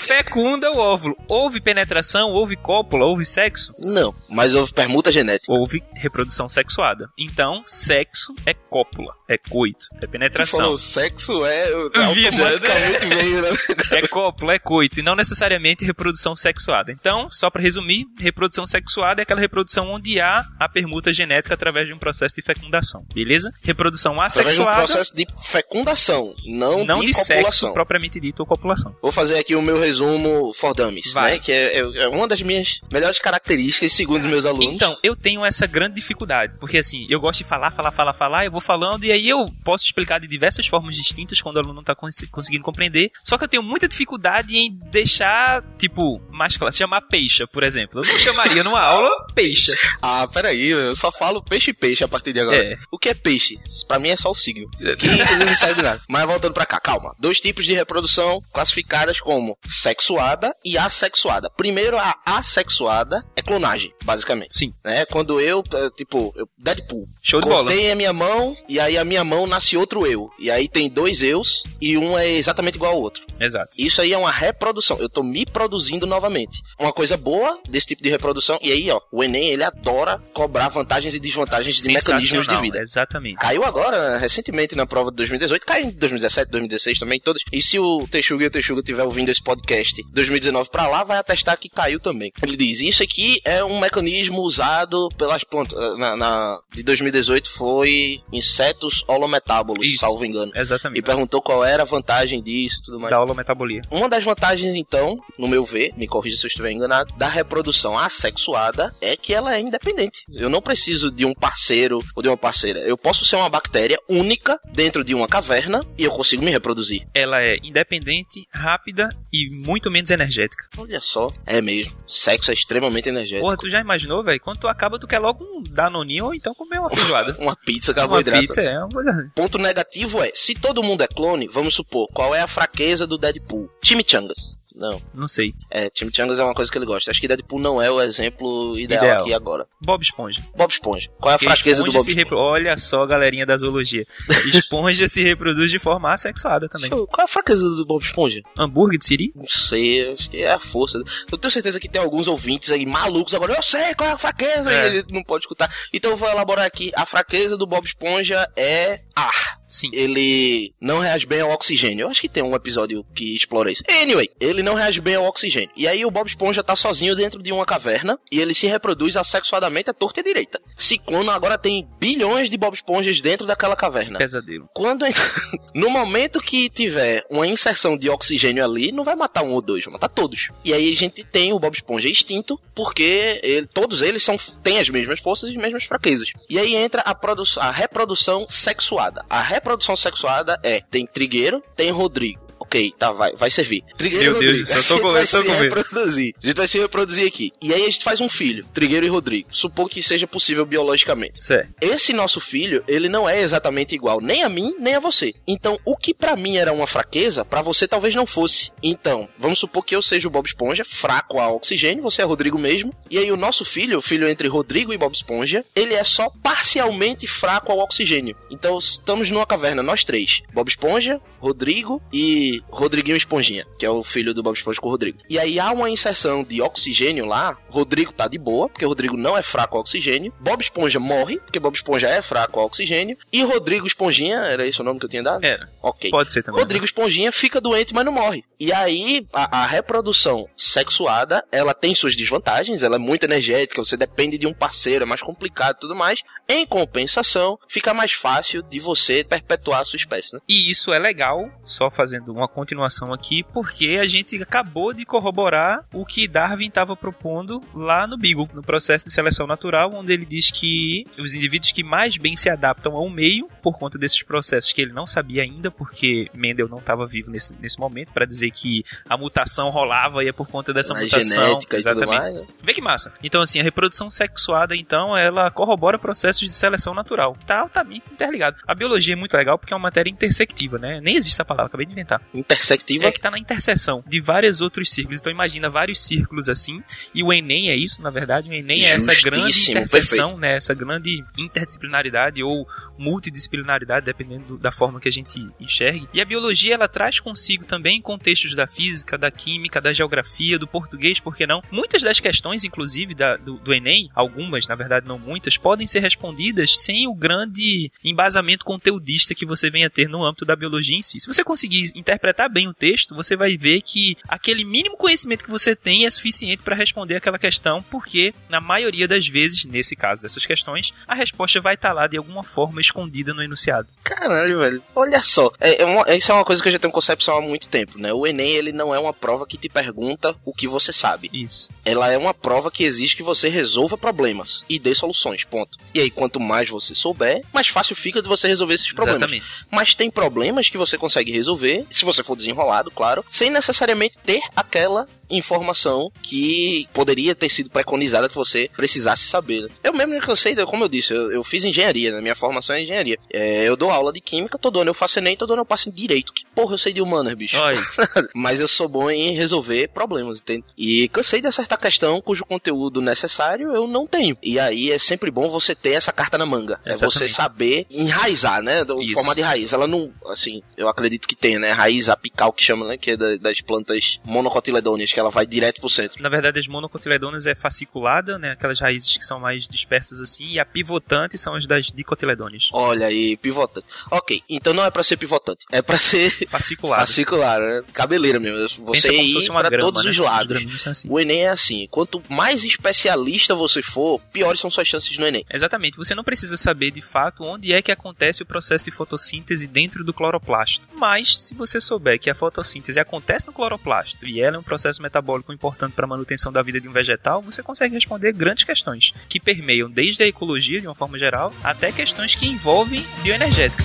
fecunda 0.00 0.70
o 0.70 0.78
óvulo. 0.78 1.16
Houve 1.28 1.60
penetração, 1.60 2.30
houve 2.30 2.56
cópula, 2.56 3.04
houve 3.04 3.24
sexo? 3.26 3.72
Não, 3.78 4.14
mas 4.28 4.54
houve 4.54 4.72
permuta 4.72 5.12
genética. 5.12 5.52
Houve 5.52 5.82
reprodução 5.94 6.48
sexuada. 6.48 7.08
Então, 7.18 7.62
sexo 7.66 8.34
é 8.46 8.54
cópula, 8.54 9.12
é 9.28 9.36
coito, 9.36 9.86
é 9.96 10.00
Tu 10.00 10.08
penetração. 10.08 10.60
falou 10.60 10.78
sexo 10.78 11.44
é 11.44 11.66
Vida, 12.14 12.36
automaticamente 12.36 13.06
veio, 13.06 13.42
né? 13.42 13.48
É 13.92 14.06
cópula, 14.06 14.54
é 14.54 14.58
coito, 14.58 15.00
e 15.00 15.02
não 15.02 15.16
necessariamente 15.16 15.84
reprodução 15.84 16.34
sexuada. 16.36 16.92
Então, 16.92 17.28
só 17.30 17.50
pra 17.50 17.60
resumir, 17.60 18.06
reprodução 18.18 18.66
sexuada 18.66 19.20
é 19.20 19.24
aquela 19.24 19.40
reprodução 19.40 19.90
onde 19.90 20.20
há 20.20 20.44
a 20.58 20.68
permuta 20.68 21.12
genética 21.12 21.54
através 21.54 21.86
de 21.88 21.92
um 21.92 21.98
processo 21.98 22.34
de 22.36 22.42
fecundação, 22.42 23.04
beleza? 23.12 23.50
Reprodução 23.62 24.20
Através 24.20 24.54
de 24.54 24.60
um 24.60 24.64
assexuada, 24.64 24.86
processo 24.86 25.16
de 25.16 25.26
fecundação, 25.44 26.34
não, 26.46 26.84
não 26.84 27.00
de, 27.00 27.06
de 27.06 27.14
sexo 27.14 27.34
copulação. 27.42 27.72
propriamente 27.74 28.20
dito 28.20 28.40
ou 28.40 28.46
copulação. 28.46 28.94
Vou 29.02 29.12
fazer 29.12 29.38
aqui 29.38 29.54
o 29.54 29.62
meu 29.62 29.78
resumo 29.90 30.52
for 30.54 30.74
dummies, 30.74 31.12
Vai. 31.12 31.32
né? 31.32 31.38
Que 31.38 31.52
é, 31.52 31.78
é- 31.80 32.04
é 32.04 32.08
uma 32.08 32.26
das 32.28 32.40
minhas 32.40 32.80
melhores 32.92 33.18
características, 33.18 33.92
segundo 33.92 34.28
meus 34.28 34.44
alunos. 34.46 34.72
Então, 34.74 34.96
eu 35.02 35.14
tenho 35.16 35.44
essa 35.44 35.66
grande 35.66 35.96
dificuldade, 35.96 36.58
porque 36.58 36.78
assim, 36.78 37.06
eu 37.10 37.20
gosto 37.20 37.38
de 37.38 37.44
falar, 37.44 37.70
falar, 37.70 37.90
falar, 37.90 38.12
falar, 38.12 38.44
eu 38.44 38.50
vou 38.50 38.60
falando 38.60 39.04
e 39.04 39.12
aí 39.12 39.28
eu 39.28 39.44
posso 39.64 39.84
explicar 39.84 40.18
de 40.20 40.26
diversas 40.28 40.66
formas 40.66 40.94
distintas 40.96 41.40
quando 41.40 41.56
o 41.56 41.58
aluno 41.60 41.74
não 41.74 41.84
tá 41.84 41.94
cons- 41.94 42.24
conseguindo 42.30 42.64
compreender, 42.64 43.10
só 43.24 43.36
que 43.36 43.44
eu 43.44 43.48
tenho 43.48 43.62
muita 43.62 43.88
dificuldade 43.88 44.56
em 44.56 44.70
deixar, 44.90 45.62
tipo, 45.78 46.20
mais 46.30 46.56
claro, 46.56 46.74
chamar 46.74 47.02
peixe, 47.02 47.46
por 47.48 47.62
exemplo. 47.62 48.00
Eu 48.00 48.06
não 48.06 48.18
chamaria 48.18 48.62
numa 48.62 48.80
aula 48.80 49.10
peixe. 49.34 49.72
Ah, 50.00 50.26
peraí, 50.28 50.68
eu 50.68 50.94
só 50.96 51.10
falo 51.10 51.42
peixe 51.42 51.70
e 51.70 51.74
peixe 51.74 52.04
a 52.04 52.08
partir 52.08 52.32
de 52.32 52.40
agora. 52.40 52.56
É. 52.56 52.76
O 52.90 52.98
que 52.98 53.08
é 53.08 53.14
peixe? 53.14 53.58
Pra 53.88 53.98
mim 53.98 54.08
é 54.10 54.16
só 54.16 54.30
o 54.30 54.34
signo. 54.34 54.68
Que 54.98 55.06
não 55.08 55.74
de 55.74 55.82
nada. 55.82 56.00
Mas 56.08 56.24
voltando 56.26 56.54
pra 56.54 56.66
cá, 56.66 56.78
calma. 56.80 57.14
Dois 57.18 57.40
tipos 57.40 57.64
de 57.64 57.72
reprodução 57.74 58.40
classificadas 58.52 59.20
como 59.20 59.56
sexuada 59.80 60.54
e 60.62 60.76
assexuada. 60.76 61.48
Primeiro, 61.56 61.96
a 61.96 62.14
assexuada 62.26 63.24
é 63.34 63.40
clonagem, 63.40 63.92
basicamente. 64.04 64.54
Sim. 64.54 64.74
Né? 64.84 65.06
Quando 65.06 65.40
eu, 65.40 65.64
eh, 65.72 65.90
tipo, 65.96 66.32
eu, 66.36 66.46
Deadpool. 66.58 67.06
Show 67.22 67.40
de 67.40 67.48
bola. 67.48 67.64
Cortei 67.64 67.90
a 67.90 67.96
minha 67.96 68.12
mão 68.12 68.54
e 68.68 68.78
aí 68.78 68.98
a 68.98 69.04
minha 69.04 69.24
mão 69.24 69.46
nasce 69.46 69.76
outro 69.76 70.06
eu. 70.06 70.30
E 70.38 70.50
aí 70.50 70.68
tem 70.68 70.90
dois 70.90 71.22
eus 71.22 71.64
e 71.80 71.96
um 71.96 72.18
é 72.18 72.28
exatamente 72.28 72.74
igual 72.74 72.92
ao 72.92 73.00
outro. 73.00 73.22
Exato. 73.40 73.70
Isso 73.78 74.02
aí 74.02 74.12
é 74.12 74.18
uma 74.18 74.30
reprodução. 74.30 74.98
Eu 74.98 75.08
tô 75.08 75.22
me 75.22 75.46
produzindo 75.46 76.06
novamente. 76.06 76.60
Uma 76.78 76.92
coisa 76.92 77.16
boa 77.16 77.58
desse 77.68 77.86
tipo 77.86 78.02
de 78.02 78.10
reprodução. 78.10 78.58
E 78.60 78.70
aí, 78.70 78.90
ó, 78.90 79.00
o 79.10 79.24
Enem, 79.24 79.48
ele 79.48 79.64
adora 79.64 80.22
cobrar 80.34 80.68
vantagens 80.68 81.14
e 81.14 81.20
desvantagens 81.20 81.76
de 81.76 81.88
mecanismos 81.90 82.46
de 82.46 82.56
vida. 82.60 82.80
Exatamente. 82.80 83.36
Caiu 83.36 83.64
agora, 83.64 84.18
recentemente, 84.18 84.76
na 84.76 84.86
prova 84.86 85.10
de 85.10 85.16
2018. 85.16 85.64
Caiu 85.64 85.86
em 85.86 85.90
2017, 85.90 86.50
2016 86.50 86.98
também, 86.98 87.18
todas. 87.18 87.42
E 87.50 87.62
se 87.62 87.78
o 87.78 88.06
Texuga 88.06 88.44
e 88.44 88.46
o 88.48 88.50
Texuga 88.50 88.80
estiver 88.80 89.04
ouvindo 89.04 89.30
esse 89.30 89.42
podcast 89.42 89.69
2019 90.12 90.70
pra 90.70 90.86
lá, 90.88 91.04
vai 91.04 91.18
atestar 91.18 91.58
que 91.58 91.68
caiu 91.68 91.98
também. 92.00 92.32
Ele 92.42 92.56
diz, 92.56 92.80
isso 92.80 93.02
aqui 93.02 93.40
é 93.44 93.62
um 93.64 93.78
mecanismo 93.80 94.40
usado 94.40 95.08
pelas 95.16 95.44
plantas. 95.44 95.78
Na, 95.98 96.16
na- 96.16 96.60
de 96.74 96.82
2018 96.82 97.50
foi 97.50 98.20
insetos 98.32 99.04
holometábolos, 99.08 99.86
Isso. 99.86 99.98
salvo 99.98 100.24
engano. 100.24 100.52
E 100.54 100.60
Exatamente. 100.60 101.02
perguntou 101.02 101.40
qual 101.42 101.64
era 101.64 101.82
a 101.82 101.86
vantagem 101.86 102.42
disso 102.42 102.80
e 102.80 102.84
tudo 102.84 103.00
mais. 103.00 103.10
Da 103.10 103.20
holometabolia. 103.20 103.82
Uma 103.90 104.08
das 104.08 104.24
vantagens, 104.24 104.74
então, 104.74 105.18
no 105.38 105.48
meu 105.48 105.64
ver, 105.64 105.92
me 105.96 106.06
corrija 106.06 106.36
se 106.36 106.46
eu 106.46 106.48
estiver 106.48 106.70
enganado, 106.72 107.14
da 107.16 107.28
reprodução 107.28 107.96
assexuada 107.98 108.94
é 109.00 109.16
que 109.16 109.32
ela 109.34 109.54
é 109.54 109.60
independente. 109.60 110.24
Eu 110.32 110.48
não 110.48 110.62
preciso 110.62 111.10
de 111.10 111.24
um 111.24 111.34
parceiro 111.34 111.98
ou 112.14 112.22
de 112.22 112.28
uma 112.28 112.36
parceira. 112.36 112.80
Eu 112.80 112.96
posso 112.96 113.24
ser 113.24 113.36
uma 113.36 113.48
bactéria 113.48 113.98
única 114.08 114.58
dentro 114.72 115.04
de 115.04 115.14
uma 115.14 115.28
caverna 115.28 115.80
e 115.98 116.04
eu 116.04 116.10
consigo 116.10 116.42
me 116.44 116.50
reproduzir. 116.50 117.06
Ela 117.14 117.42
é 117.42 117.58
independente, 117.62 118.46
rápida 118.52 119.08
e 119.32 119.48
muito 119.64 119.90
menos 119.90 120.10
energética. 120.10 120.68
Olha 120.78 121.00
só, 121.00 121.32
é 121.46 121.60
mesmo. 121.60 121.92
Sexo 122.06 122.50
é 122.50 122.54
extremamente 122.54 123.08
energético. 123.08 123.44
Porra, 123.44 123.56
tu 123.56 123.68
já 123.68 123.80
imaginou, 123.80 124.22
velho? 124.24 124.40
Quando 124.40 124.58
tu 124.60 124.68
acaba, 124.68 124.98
tu 124.98 125.06
quer 125.06 125.18
logo 125.18 125.44
um 125.44 125.62
danoninho 125.62 126.26
ou 126.26 126.34
então 126.34 126.54
comer 126.54 126.78
uma 126.78 126.90
feijoada. 126.90 127.36
Uma 127.40 127.56
pizza 127.56 127.92
uma 127.92 127.96
carboidrato. 127.96 128.40
pizza 128.42 128.60
é 128.60 128.78
uma 128.78 128.88
coisa... 128.88 129.30
Ponto 129.34 129.58
negativo 129.58 130.22
é, 130.22 130.30
se 130.34 130.54
todo 130.54 130.82
mundo 130.82 131.02
é 131.02 131.06
clone, 131.08 131.48
vamos 131.48 131.74
supor, 131.74 132.08
qual 132.12 132.34
é 132.34 132.40
a 132.40 132.48
fraqueza 132.48 133.06
do 133.06 133.16
Deadpool? 133.16 133.68
Chimichangas. 133.82 134.59
Não, 134.74 135.00
Não 135.14 135.28
sei. 135.28 135.54
é, 135.70 135.90
Chimichangas 135.92 136.38
é 136.38 136.44
uma 136.44 136.54
coisa 136.54 136.70
que 136.70 136.78
ele 136.78 136.86
gosta. 136.86 137.10
Acho 137.10 137.20
que 137.20 137.28
Deadpool 137.28 137.58
não 137.60 137.80
é 137.82 137.90
o 137.90 138.00
exemplo 138.00 138.78
ideal, 138.78 139.04
Ideal. 139.04 139.22
aqui 139.22 139.34
agora. 139.34 139.66
Bob 139.80 140.02
Esponja. 140.02 140.40
Bob 140.56 140.70
Esponja. 140.70 141.08
Qual 141.20 141.32
é 141.32 141.34
a 141.34 141.38
Porque 141.38 141.52
fraqueza 141.54 141.82
do 141.82 141.90
Bob 141.92 141.96
Esponja? 142.00 142.16
repro- 142.16 142.38
Olha 142.38 142.76
só, 142.76 143.04
galerinha 143.06 143.44
da 143.46 143.56
zoologia. 143.56 144.06
Esponja 144.54 145.08
se 145.08 145.22
reproduz 145.22 145.70
de 145.70 145.78
forma 145.78 146.12
assexuada 146.12 146.68
também. 146.68 146.90
Qual 146.90 147.06
é 147.18 147.22
a 147.22 147.28
fraqueza 147.28 147.62
do 147.62 147.84
Bob 147.84 148.02
Esponja? 148.02 148.40
Hambúrguer 148.58 148.98
de 148.98 149.06
siri? 149.06 149.32
Não 149.34 149.46
sei, 149.48 150.12
acho 150.12 150.30
que 150.30 150.42
é 150.42 150.50
a 150.52 150.60
força. 150.60 151.02
Eu 151.30 151.38
tenho 151.38 151.50
certeza 151.52 151.78
que 151.80 151.88
tem 151.88 152.00
alguns 152.00 152.26
ouvintes 152.26 152.70
aí 152.70 152.84
malucos 152.86 153.34
agora. 153.34 153.54
Eu 153.54 153.62
sei 153.62 153.94
qual 153.94 154.10
é 154.10 154.12
a 154.12 154.18
fraqueza 154.18 154.72
É. 154.72 154.84
e 154.84 154.86
ele 154.86 155.04
não 155.10 155.22
pode 155.22 155.44
escutar. 155.44 155.72
Então 155.92 156.10
eu 156.10 156.16
vou 156.16 156.28
elaborar 156.28 156.64
aqui. 156.64 156.90
A 156.94 157.04
fraqueza 157.06 157.56
do 157.56 157.66
Bob 157.66 157.84
Esponja 157.84 158.48
é 158.56 159.00
ar. 159.14 159.59
Sim. 159.70 159.88
Ele 159.94 160.72
não 160.80 160.98
reage 160.98 161.24
bem 161.26 161.40
ao 161.40 161.50
oxigênio. 161.50 162.02
Eu 162.04 162.08
acho 162.10 162.20
que 162.20 162.28
tem 162.28 162.42
um 162.42 162.54
episódio 162.54 163.04
que 163.14 163.34
explora 163.36 163.70
isso. 163.72 163.82
Anyway, 163.88 164.28
ele 164.40 164.62
não 164.62 164.74
reage 164.74 165.00
bem 165.00 165.14
ao 165.14 165.24
oxigênio. 165.24 165.70
E 165.76 165.86
aí 165.88 166.04
o 166.04 166.10
Bob 166.10 166.26
Esponja 166.28 166.62
tá 166.62 166.74
sozinho 166.74 167.14
dentro 167.16 167.42
de 167.42 167.52
uma 167.52 167.64
caverna 167.64 168.18
e 168.30 168.40
ele 168.40 168.52
se 168.52 168.66
reproduz 168.66 169.16
assexuadamente 169.16 169.88
à 169.88 169.94
torta 169.94 170.20
e 170.20 170.22
à 170.22 170.24
direita. 170.24 170.60
Se 170.76 170.98
clona, 170.98 171.32
agora 171.32 171.56
tem 171.56 171.88
bilhões 171.98 172.50
de 172.50 172.56
Bob 172.58 172.74
Esponjas 172.74 173.20
dentro 173.20 173.46
daquela 173.46 173.76
caverna. 173.76 174.18
Pesadelo. 174.18 174.68
Quando 174.74 175.04
no 175.74 175.88
momento 175.88 176.40
que 176.40 176.68
tiver 176.68 177.24
uma 177.30 177.46
inserção 177.46 177.96
de 177.96 178.10
oxigênio 178.10 178.64
ali, 178.64 178.90
não 178.90 179.04
vai 179.04 179.14
matar 179.14 179.44
um 179.44 179.52
ou 179.52 179.62
dois, 179.62 179.84
vai 179.84 179.92
matar 179.92 180.08
todos. 180.08 180.48
E 180.64 180.74
aí 180.74 180.92
a 180.92 180.96
gente 180.96 181.22
tem 181.22 181.52
o 181.52 181.58
Bob 181.60 181.74
Esponja 181.74 182.08
extinto, 182.08 182.60
porque 182.74 183.38
ele- 183.42 183.66
todos 183.66 184.02
eles 184.02 184.24
são 184.24 184.36
têm 184.62 184.78
as 184.80 184.88
mesmas 184.88 185.20
forças 185.20 185.48
e 185.50 185.56
as 185.56 185.62
mesmas 185.62 185.84
fraquezas. 185.84 186.32
E 186.48 186.58
aí 186.58 186.74
entra 186.74 187.02
a, 187.06 187.16
a 187.60 187.70
reprodução 187.70 188.46
sexuada. 188.48 189.24
A 189.30 189.40
reprodução 189.60 189.94
sexuada 189.94 190.58
é 190.62 190.80
tem 190.80 191.06
Trigueiro, 191.06 191.62
tem 191.76 191.90
Rodrigo. 191.90 192.49
Ok, 192.70 192.94
tá, 192.96 193.10
vai, 193.10 193.32
vai 193.34 193.50
servir. 193.50 193.82
Trigueiro 193.98 194.30
Meu 194.38 194.42
e 194.42 194.46
Deus 194.46 194.68
Rodrigo. 194.68 194.68
céu, 194.68 194.76
eu 194.78 194.84
tô 194.84 194.94
a 194.94 195.00
com- 195.00 195.02
gente 195.08 195.12
vai 195.12 195.22
eu 195.22 195.26
tô 195.26 195.36
se 195.36 195.42
com 195.42 195.50
medo. 195.50 195.74
reproduzir. 195.74 196.34
A 196.40 196.46
gente 196.46 196.56
vai 196.56 196.68
se 196.68 196.78
reproduzir 196.78 197.26
aqui. 197.26 197.52
E 197.60 197.74
aí 197.74 197.82
a 197.82 197.84
gente 197.86 198.04
faz 198.04 198.20
um 198.20 198.28
filho, 198.28 198.64
Trigueiro 198.72 199.04
e 199.04 199.08
Rodrigo. 199.08 199.48
Supor 199.50 199.88
que 199.88 200.00
seja 200.00 200.24
possível 200.28 200.64
biologicamente 200.64 201.42
Certo. 201.42 201.68
esse 201.80 202.12
nosso 202.12 202.40
filho, 202.40 202.84
ele 202.86 203.08
não 203.08 203.28
é 203.28 203.40
exatamente 203.40 203.96
igual 203.96 204.20
nem 204.20 204.44
a 204.44 204.48
mim, 204.48 204.76
nem 204.78 204.94
a 204.94 205.00
você. 205.00 205.34
Então, 205.48 205.76
o 205.84 205.96
que 205.96 206.14
pra 206.14 206.36
mim 206.36 206.58
era 206.58 206.72
uma 206.72 206.86
fraqueza, 206.86 207.44
pra 207.44 207.60
você 207.60 207.88
talvez 207.88 208.14
não 208.14 208.24
fosse. 208.24 208.70
Então, 208.80 209.28
vamos 209.36 209.58
supor 209.58 209.84
que 209.84 209.96
eu 209.96 210.00
seja 210.00 210.28
o 210.28 210.30
Bob 210.30 210.46
Esponja, 210.46 210.84
fraco 210.84 211.40
a 211.40 211.48
oxigênio, 211.50 212.04
você 212.04 212.22
é 212.22 212.24
Rodrigo 212.24 212.56
mesmo. 212.56 212.94
E 213.10 213.18
aí 213.18 213.32
o 213.32 213.36
nosso 213.36 213.64
filho, 213.64 213.98
o 213.98 214.02
filho 214.02 214.28
entre 214.28 214.46
Rodrigo 214.46 214.92
e 214.92 214.96
Bob 214.98 215.12
Esponja, 215.12 215.64
ele 215.74 215.94
é 215.94 216.04
só 216.04 216.30
parcialmente 216.40 217.26
fraco 217.26 217.72
ao 217.72 217.78
oxigênio. 217.80 218.36
Então, 218.48 218.78
estamos 218.78 219.28
numa 219.28 219.44
caverna, 219.46 219.82
nós 219.82 220.04
três. 220.04 220.40
Bob 220.52 220.68
Esponja, 220.68 221.20
Rodrigo 221.40 222.00
e 222.12 222.59
Rodriguinho 222.68 223.16
Esponjinha, 223.16 223.66
que 223.78 223.84
é 223.86 223.90
o 223.90 224.02
filho 224.02 224.34
do 224.34 224.42
Bob 224.42 224.56
Esponja 224.56 224.80
com 224.80 224.88
o 224.88 224.90
Rodrigo. 224.90 225.18
E 225.28 225.38
aí 225.38 225.58
há 225.58 225.70
uma 225.72 225.88
inserção 225.90 226.42
de 226.42 226.60
oxigênio 226.60 227.24
lá, 227.26 227.56
Rodrigo 227.68 228.12
tá 228.12 228.26
de 228.26 228.38
boa, 228.38 228.68
porque 228.68 228.84
Rodrigo 228.84 229.16
não 229.16 229.36
é 229.36 229.42
fraco 229.42 229.76
ao 229.76 229.80
oxigênio. 229.82 230.32
Bob 230.40 230.60
Esponja 230.60 230.98
morre, 230.98 231.38
porque 231.38 231.60
Bob 231.60 231.74
Esponja 231.74 232.08
é 232.08 232.22
fraco 232.22 232.58
ao 232.60 232.66
oxigênio. 232.66 233.16
E 233.32 233.42
Rodrigo 233.42 233.86
Esponjinha, 233.86 234.38
era 234.38 234.66
esse 234.66 234.80
o 234.80 234.84
nome 234.84 234.98
que 234.98 235.06
eu 235.06 235.10
tinha 235.10 235.22
dado? 235.22 235.44
Era. 235.44 235.68
Ok. 235.82 236.10
Pode 236.10 236.32
ser 236.32 236.42
também. 236.42 236.56
né? 236.56 236.62
Rodrigo 236.62 236.84
Esponjinha 236.84 237.32
fica 237.32 237.60
doente, 237.60 237.94
mas 237.94 238.04
não 238.04 238.12
morre. 238.12 238.44
E 238.58 238.72
aí, 238.72 239.26
a, 239.32 239.62
a 239.62 239.66
reprodução 239.66 240.46
sexuada, 240.56 241.44
ela 241.50 241.74
tem 241.74 241.94
suas 241.94 242.14
desvantagens, 242.16 242.82
ela 242.82 242.96
é 242.96 242.98
muito 242.98 243.24
energética, 243.24 243.82
você 243.82 243.96
depende 243.96 244.38
de 244.38 244.46
um 244.46 244.52
parceiro, 244.54 245.04
é 245.04 245.06
mais 245.06 245.20
complicado 245.22 245.76
e 245.76 245.80
tudo 245.80 245.94
mais. 245.94 246.20
Em 246.48 246.66
compensação, 246.66 247.58
fica 247.68 247.94
mais 247.94 248.12
fácil 248.12 248.62
de 248.62 248.78
você 248.80 249.24
perpetuar 249.24 249.80
a 249.80 249.84
sua 249.84 249.96
espécie, 249.96 250.34
né? 250.34 250.40
E 250.48 250.70
isso 250.70 250.92
é 250.92 250.98
legal, 250.98 251.50
só 251.64 251.90
fazendo 251.90 252.32
uma 252.32 252.48
continuação 252.54 253.12
aqui, 253.12 253.42
porque 253.52 253.98
a 254.00 254.06
gente 254.06 254.40
acabou 254.42 254.92
de 254.92 255.04
corroborar 255.04 255.84
o 255.94 256.04
que 256.04 256.26
Darwin 256.28 256.68
estava 256.68 256.96
propondo 256.96 257.60
lá 257.74 258.06
no 258.06 258.16
Beagle, 258.16 258.48
no 258.54 258.62
processo 258.62 259.06
de 259.06 259.12
seleção 259.12 259.46
natural, 259.46 259.90
onde 259.94 260.12
ele 260.12 260.24
diz 260.26 260.50
que 260.50 261.04
os 261.18 261.34
indivíduos 261.34 261.72
que 261.72 261.82
mais 261.82 262.16
bem 262.16 262.36
se 262.36 262.48
adaptam 262.48 262.94
ao 262.94 263.08
meio, 263.08 263.48
por 263.62 263.78
conta 263.78 263.98
desses 263.98 264.22
processos 264.22 264.72
que 264.72 264.80
ele 264.82 264.92
não 264.92 265.06
sabia 265.06 265.42
ainda, 265.42 265.70
porque 265.70 266.28
Mendel 266.34 266.68
não 266.68 266.78
estava 266.78 267.06
vivo 267.06 267.30
nesse, 267.30 267.54
nesse 267.60 267.78
momento, 267.78 268.12
para 268.12 268.26
dizer 268.26 268.50
que 268.50 268.82
a 269.08 269.16
mutação 269.16 269.70
rolava 269.70 270.22
e 270.24 270.28
é 270.28 270.32
por 270.32 270.48
conta 270.48 270.72
dessa 270.72 270.92
A 270.96 271.00
mutação. 271.00 271.22
genética 271.22 271.78
e 271.78 271.82
tudo 271.82 272.02
Exatamente. 272.02 272.18
mais. 272.20 272.34
né? 272.34 272.46
Vê 272.64 272.72
que 272.74 272.80
massa. 272.80 273.12
Então, 273.22 273.40
assim, 273.40 273.60
a 273.60 273.62
reprodução 273.62 274.10
sexuada, 274.10 274.74
então, 274.74 275.16
ela 275.16 275.50
corrobora 275.50 275.98
processos 275.98 276.40
de 276.42 276.52
seleção 276.54 276.94
natural. 276.94 277.36
Tá 277.46 277.60
altamente 277.60 278.12
interligado. 278.12 278.56
A 278.66 278.74
biologia 278.74 279.14
é 279.14 279.16
muito 279.16 279.36
legal 279.36 279.58
porque 279.58 279.72
é 279.72 279.76
uma 279.76 279.82
matéria 279.82 280.10
intersectiva, 280.10 280.78
né? 280.78 281.00
Nem 281.02 281.16
existe 281.16 281.34
essa 281.34 281.44
palavra, 281.44 281.66
acabei 281.68 281.86
de 281.86 281.92
inventar. 281.92 282.20
Intersectiva. 282.40 283.04
É 283.06 283.12
que 283.12 283.20
tá 283.20 283.30
na 283.30 283.38
interseção 283.38 284.02
de 284.06 284.20
vários 284.20 284.60
outros 284.60 284.90
círculos. 284.90 285.20
Então, 285.20 285.32
imagina 285.32 285.68
vários 285.70 286.00
círculos 286.00 286.48
assim. 286.48 286.82
E 287.14 287.22
o 287.22 287.32
Enem 287.32 287.70
é 287.70 287.76
isso, 287.76 288.02
na 288.02 288.10
verdade. 288.10 288.48
O 288.48 288.52
Enem 288.52 288.84
é 288.84 288.90
essa 288.90 289.12
grande 289.22 289.52
interseção, 289.70 290.36
né? 290.38 290.54
Essa 290.56 290.74
grande 290.74 291.22
interdisciplinaridade 291.38 292.42
ou 292.42 292.66
multidisciplinaridade, 292.98 294.06
dependendo 294.06 294.44
do- 294.46 294.58
da 294.58 294.72
forma 294.72 295.00
que 295.00 295.08
a 295.08 295.12
gente 295.12 295.46
enxergue. 295.60 296.08
E 296.12 296.20
a 296.20 296.24
biologia, 296.24 296.74
ela 296.74 296.88
traz 296.88 297.20
consigo 297.20 297.64
também 297.64 298.00
contextos 298.00 298.54
da 298.54 298.66
física, 298.66 299.18
da 299.18 299.30
química, 299.30 299.80
da 299.80 299.92
geografia, 299.92 300.58
do 300.58 300.66
português, 300.66 301.20
por 301.20 301.36
que 301.36 301.46
não? 301.46 301.62
Muitas 301.70 302.02
das 302.02 302.20
questões, 302.20 302.64
inclusive, 302.64 303.14
da- 303.14 303.36
do, 303.36 303.56
do 303.58 303.72
Enem, 303.74 304.08
algumas, 304.14 304.66
na 304.66 304.74
verdade 304.74 305.06
não 305.06 305.18
muitas, 305.18 305.56
podem 305.56 305.86
ser 305.86 306.00
respondidas 306.00 306.76
sem 306.78 307.06
o 307.08 307.14
grande 307.14 307.90
embasamento 308.04 308.64
conteudista 308.64 309.34
que 309.34 309.46
você 309.46 309.70
venha 309.70 309.90
ter 309.90 310.08
no 310.08 310.24
âmbito 310.24 310.44
da 310.44 310.56
biologia 310.56 310.96
em 310.96 311.02
si. 311.02 311.20
Se 311.20 311.26
você 311.26 311.42
conseguir 311.44 311.90
interpretar 311.94 312.29
interpretar 312.30 312.48
bem 312.48 312.68
o 312.68 312.74
texto, 312.74 313.14
você 313.14 313.36
vai 313.36 313.56
ver 313.56 313.82
que 313.82 314.16
aquele 314.28 314.64
mínimo 314.64 314.96
conhecimento 314.96 315.44
que 315.44 315.50
você 315.50 315.74
tem 315.74 316.06
é 316.06 316.10
suficiente 316.10 316.62
para 316.62 316.76
responder 316.76 317.16
aquela 317.16 317.38
questão, 317.38 317.82
porque 317.82 318.32
na 318.48 318.60
maioria 318.60 319.06
das 319.06 319.26
vezes, 319.28 319.64
nesse 319.64 319.96
caso 319.96 320.22
dessas 320.22 320.46
questões, 320.46 320.94
a 321.06 321.14
resposta 321.14 321.60
vai 321.60 321.74
estar 321.74 321.92
lá 321.92 322.06
de 322.06 322.16
alguma 322.16 322.42
forma 322.42 322.80
escondida 322.80 323.34
no 323.34 323.42
enunciado. 323.42 323.88
Caralho, 324.04 324.58
velho. 324.58 324.82
Olha 324.94 325.22
só. 325.22 325.52
É, 325.60 325.82
é 325.82 325.84
uma, 325.84 326.14
isso 326.14 326.30
é 326.30 326.34
uma 326.34 326.44
coisa 326.44 326.62
que 326.62 326.68
eu 326.68 326.72
já 326.72 326.78
tenho 326.78 326.92
concepção 326.92 327.36
há 327.36 327.40
muito 327.40 327.68
tempo, 327.68 327.98
né? 327.98 328.12
O 328.12 328.26
Enem, 328.26 328.52
ele 328.52 328.72
não 328.72 328.94
é 328.94 328.98
uma 328.98 329.12
prova 329.12 329.46
que 329.46 329.58
te 329.58 329.68
pergunta 329.68 330.34
o 330.44 330.52
que 330.52 330.66
você 330.68 330.92
sabe. 330.92 331.30
Isso. 331.32 331.70
Ela 331.84 332.10
é 332.10 332.18
uma 332.18 332.34
prova 332.34 332.70
que 332.70 332.84
exige 332.84 333.16
que 333.16 333.22
você 333.22 333.48
resolva 333.48 333.96
problemas 333.96 334.64
e 334.68 334.78
dê 334.78 334.94
soluções, 334.94 335.44
ponto. 335.44 335.78
E 335.94 336.00
aí, 336.00 336.10
quanto 336.10 336.40
mais 336.40 336.68
você 336.68 336.94
souber, 336.94 337.42
mais 337.52 337.68
fácil 337.68 337.96
fica 337.96 338.22
de 338.22 338.28
você 338.28 338.48
resolver 338.48 338.74
esses 338.74 338.92
problemas. 338.92 339.22
Exatamente. 339.22 339.54
Mas 339.70 339.94
tem 339.94 340.10
problemas 340.10 340.68
que 340.68 340.78
você 340.78 340.98
consegue 340.98 341.32
resolver, 341.32 341.86
se 341.90 342.04
você 342.04 342.19
for 342.24 342.36
desenrolado, 342.36 342.90
claro, 342.90 343.24
sem 343.30 343.50
necessariamente 343.50 344.18
ter 344.18 344.42
aquela 344.54 345.06
informação 345.30 346.10
que 346.22 346.88
poderia 346.92 347.34
ter 347.34 347.48
sido 347.50 347.70
preconizada 347.70 348.28
que 348.28 348.34
você 348.34 348.68
precisasse 348.76 349.24
saber. 349.24 349.70
Eu 349.82 349.92
mesmo 349.92 350.14
me 350.14 350.20
cansei, 350.20 350.54
como 350.66 350.84
eu 350.84 350.88
disse, 350.88 351.12
eu, 351.12 351.30
eu 351.32 351.44
fiz 351.44 351.64
engenharia, 351.64 352.12
né? 352.12 352.20
minha 352.20 352.34
formação 352.34 352.74
é 352.76 352.82
engenharia. 352.82 353.18
É, 353.32 353.66
eu 353.66 353.76
dou 353.76 353.90
aula 353.90 354.12
de 354.12 354.20
química, 354.20 354.58
todo 354.58 354.80
ano 354.80 354.90
eu 354.90 354.94
faço 354.94 355.18
Enem, 355.18 355.36
todo 355.36 355.52
ano 355.52 355.62
eu 355.62 355.66
passo 355.66 355.88
em 355.88 355.92
direito. 355.92 356.32
Que 356.32 356.44
porra 356.54 356.74
eu 356.74 356.78
sei 356.78 356.92
de 356.92 357.00
humanas, 357.00 357.34
bicho? 357.34 357.56
Mas 358.34 358.60
eu 358.60 358.68
sou 358.68 358.88
bom 358.88 359.10
em 359.10 359.32
resolver 359.32 359.88
problemas, 359.88 360.40
entende? 360.40 360.64
E 360.76 361.08
cansei 361.08 361.40
de 361.40 361.46
acertar 361.46 361.78
questão 361.78 362.20
cujo 362.20 362.44
conteúdo 362.44 363.00
necessário 363.00 363.72
eu 363.72 363.86
não 363.86 364.06
tenho. 364.06 364.36
E 364.42 364.58
aí 364.58 364.90
é 364.90 364.98
sempre 364.98 365.30
bom 365.30 365.48
você 365.48 365.74
ter 365.74 365.92
essa 365.92 366.12
carta 366.12 366.36
na 366.38 366.46
manga. 366.46 366.80
É 366.84 366.94
você 366.94 367.28
saber 367.28 367.86
enraizar, 367.90 368.62
né? 368.62 368.84
Do 368.84 368.96
forma 369.14 369.34
de 369.34 369.40
raiz. 369.42 369.72
Ela 369.72 369.86
não, 369.86 370.10
assim, 370.26 370.62
eu 370.76 370.88
acredito 370.88 371.26
que 371.28 371.36
tem, 371.36 371.58
né? 371.58 371.70
Raiz 371.72 372.08
apical 372.08 372.52
que 372.52 372.62
chama, 372.64 372.86
né? 372.86 372.96
Que 372.96 373.12
é 373.12 373.16
da- 373.16 373.36
das 373.36 373.60
plantas 373.60 374.18
monocotiledôneas, 374.24 375.12
que 375.12 375.19
ela 375.20 375.30
vai 375.30 375.46
direto 375.46 375.80
pro 375.80 375.88
centro. 375.90 376.22
Na 376.22 376.28
verdade, 376.28 376.58
as 376.58 376.66
monocotiledonas 376.66 377.46
é 377.46 377.54
fasciculada, 377.54 378.38
né? 378.38 378.52
Aquelas 378.52 378.80
raízes 378.80 379.16
que 379.16 379.24
são 379.24 379.38
mais 379.38 379.66
dispersas 379.68 380.20
assim, 380.20 380.46
e 380.46 380.58
a 380.58 380.64
pivotante 380.64 381.38
são 381.38 381.54
as 381.54 381.66
das 381.66 381.86
dicotiledôneas. 381.86 382.68
Olha 382.72 383.06
aí, 383.06 383.36
pivotante. 383.36 383.86
Ok, 384.10 384.42
então 384.48 384.74
não 384.74 384.84
é 384.84 384.90
pra 384.90 385.04
ser 385.04 385.16
pivotante, 385.16 385.64
é 385.70 385.82
pra 385.82 385.98
ser 385.98 386.30
Fasciculada. 386.48 387.02
fascicular, 387.02 387.60
né? 387.60 387.82
Cabeleira 387.92 388.40
mesmo. 388.40 388.84
Você 388.86 389.12
ir 389.12 389.32
grama, 389.70 389.78
todos 389.78 390.04
né? 390.04 390.10
os 390.10 390.18
lados. 390.18 390.82
são 390.82 390.92
assim. 390.92 391.08
O 391.10 391.18
Enem 391.18 391.44
é 391.44 391.48
assim, 391.48 391.86
quanto 391.90 392.22
mais 392.28 392.64
especialista 392.64 393.54
você 393.54 393.82
for, 393.82 394.20
piores 394.32 394.60
são 394.60 394.70
suas 394.70 394.88
chances 394.88 395.16
no 395.18 395.26
Enem. 395.26 395.44
Exatamente, 395.52 395.96
você 395.96 396.14
não 396.14 396.24
precisa 396.24 396.56
saber 396.56 396.90
de 396.90 397.00
fato 397.00 397.44
onde 397.44 397.72
é 397.72 397.82
que 397.82 397.92
acontece 397.92 398.42
o 398.42 398.46
processo 398.46 398.84
de 398.84 398.90
fotossíntese 398.90 399.66
dentro 399.66 400.04
do 400.04 400.12
cloroplasto. 400.12 400.88
Mas, 400.96 401.40
se 401.42 401.54
você 401.54 401.80
souber 401.80 402.18
que 402.18 402.30
a 402.30 402.34
fotossíntese 402.34 402.98
acontece 402.98 403.46
no 403.46 403.52
cloroplasto 403.52 404.26
e 404.26 404.40
ela 404.40 404.56
é 404.56 404.58
um 404.58 404.62
processo 404.62 405.00
metabólico 405.10 405.52
importante 405.52 405.92
para 405.92 406.04
a 406.04 406.08
manutenção 406.08 406.52
da 406.52 406.62
vida 406.62 406.80
de 406.80 406.88
um 406.88 406.92
vegetal, 406.92 407.42
você 407.42 407.62
consegue 407.62 407.94
responder 407.94 408.32
grandes 408.32 408.64
questões 408.64 409.12
que 409.28 409.40
permeiam 409.40 409.90
desde 409.90 410.22
a 410.22 410.26
ecologia 410.26 410.80
de 410.80 410.86
uma 410.86 410.94
forma 410.94 411.18
geral 411.18 411.52
até 411.62 411.90
questões 411.90 412.34
que 412.34 412.46
envolvem 412.46 413.04
bioenergética. 413.22 413.82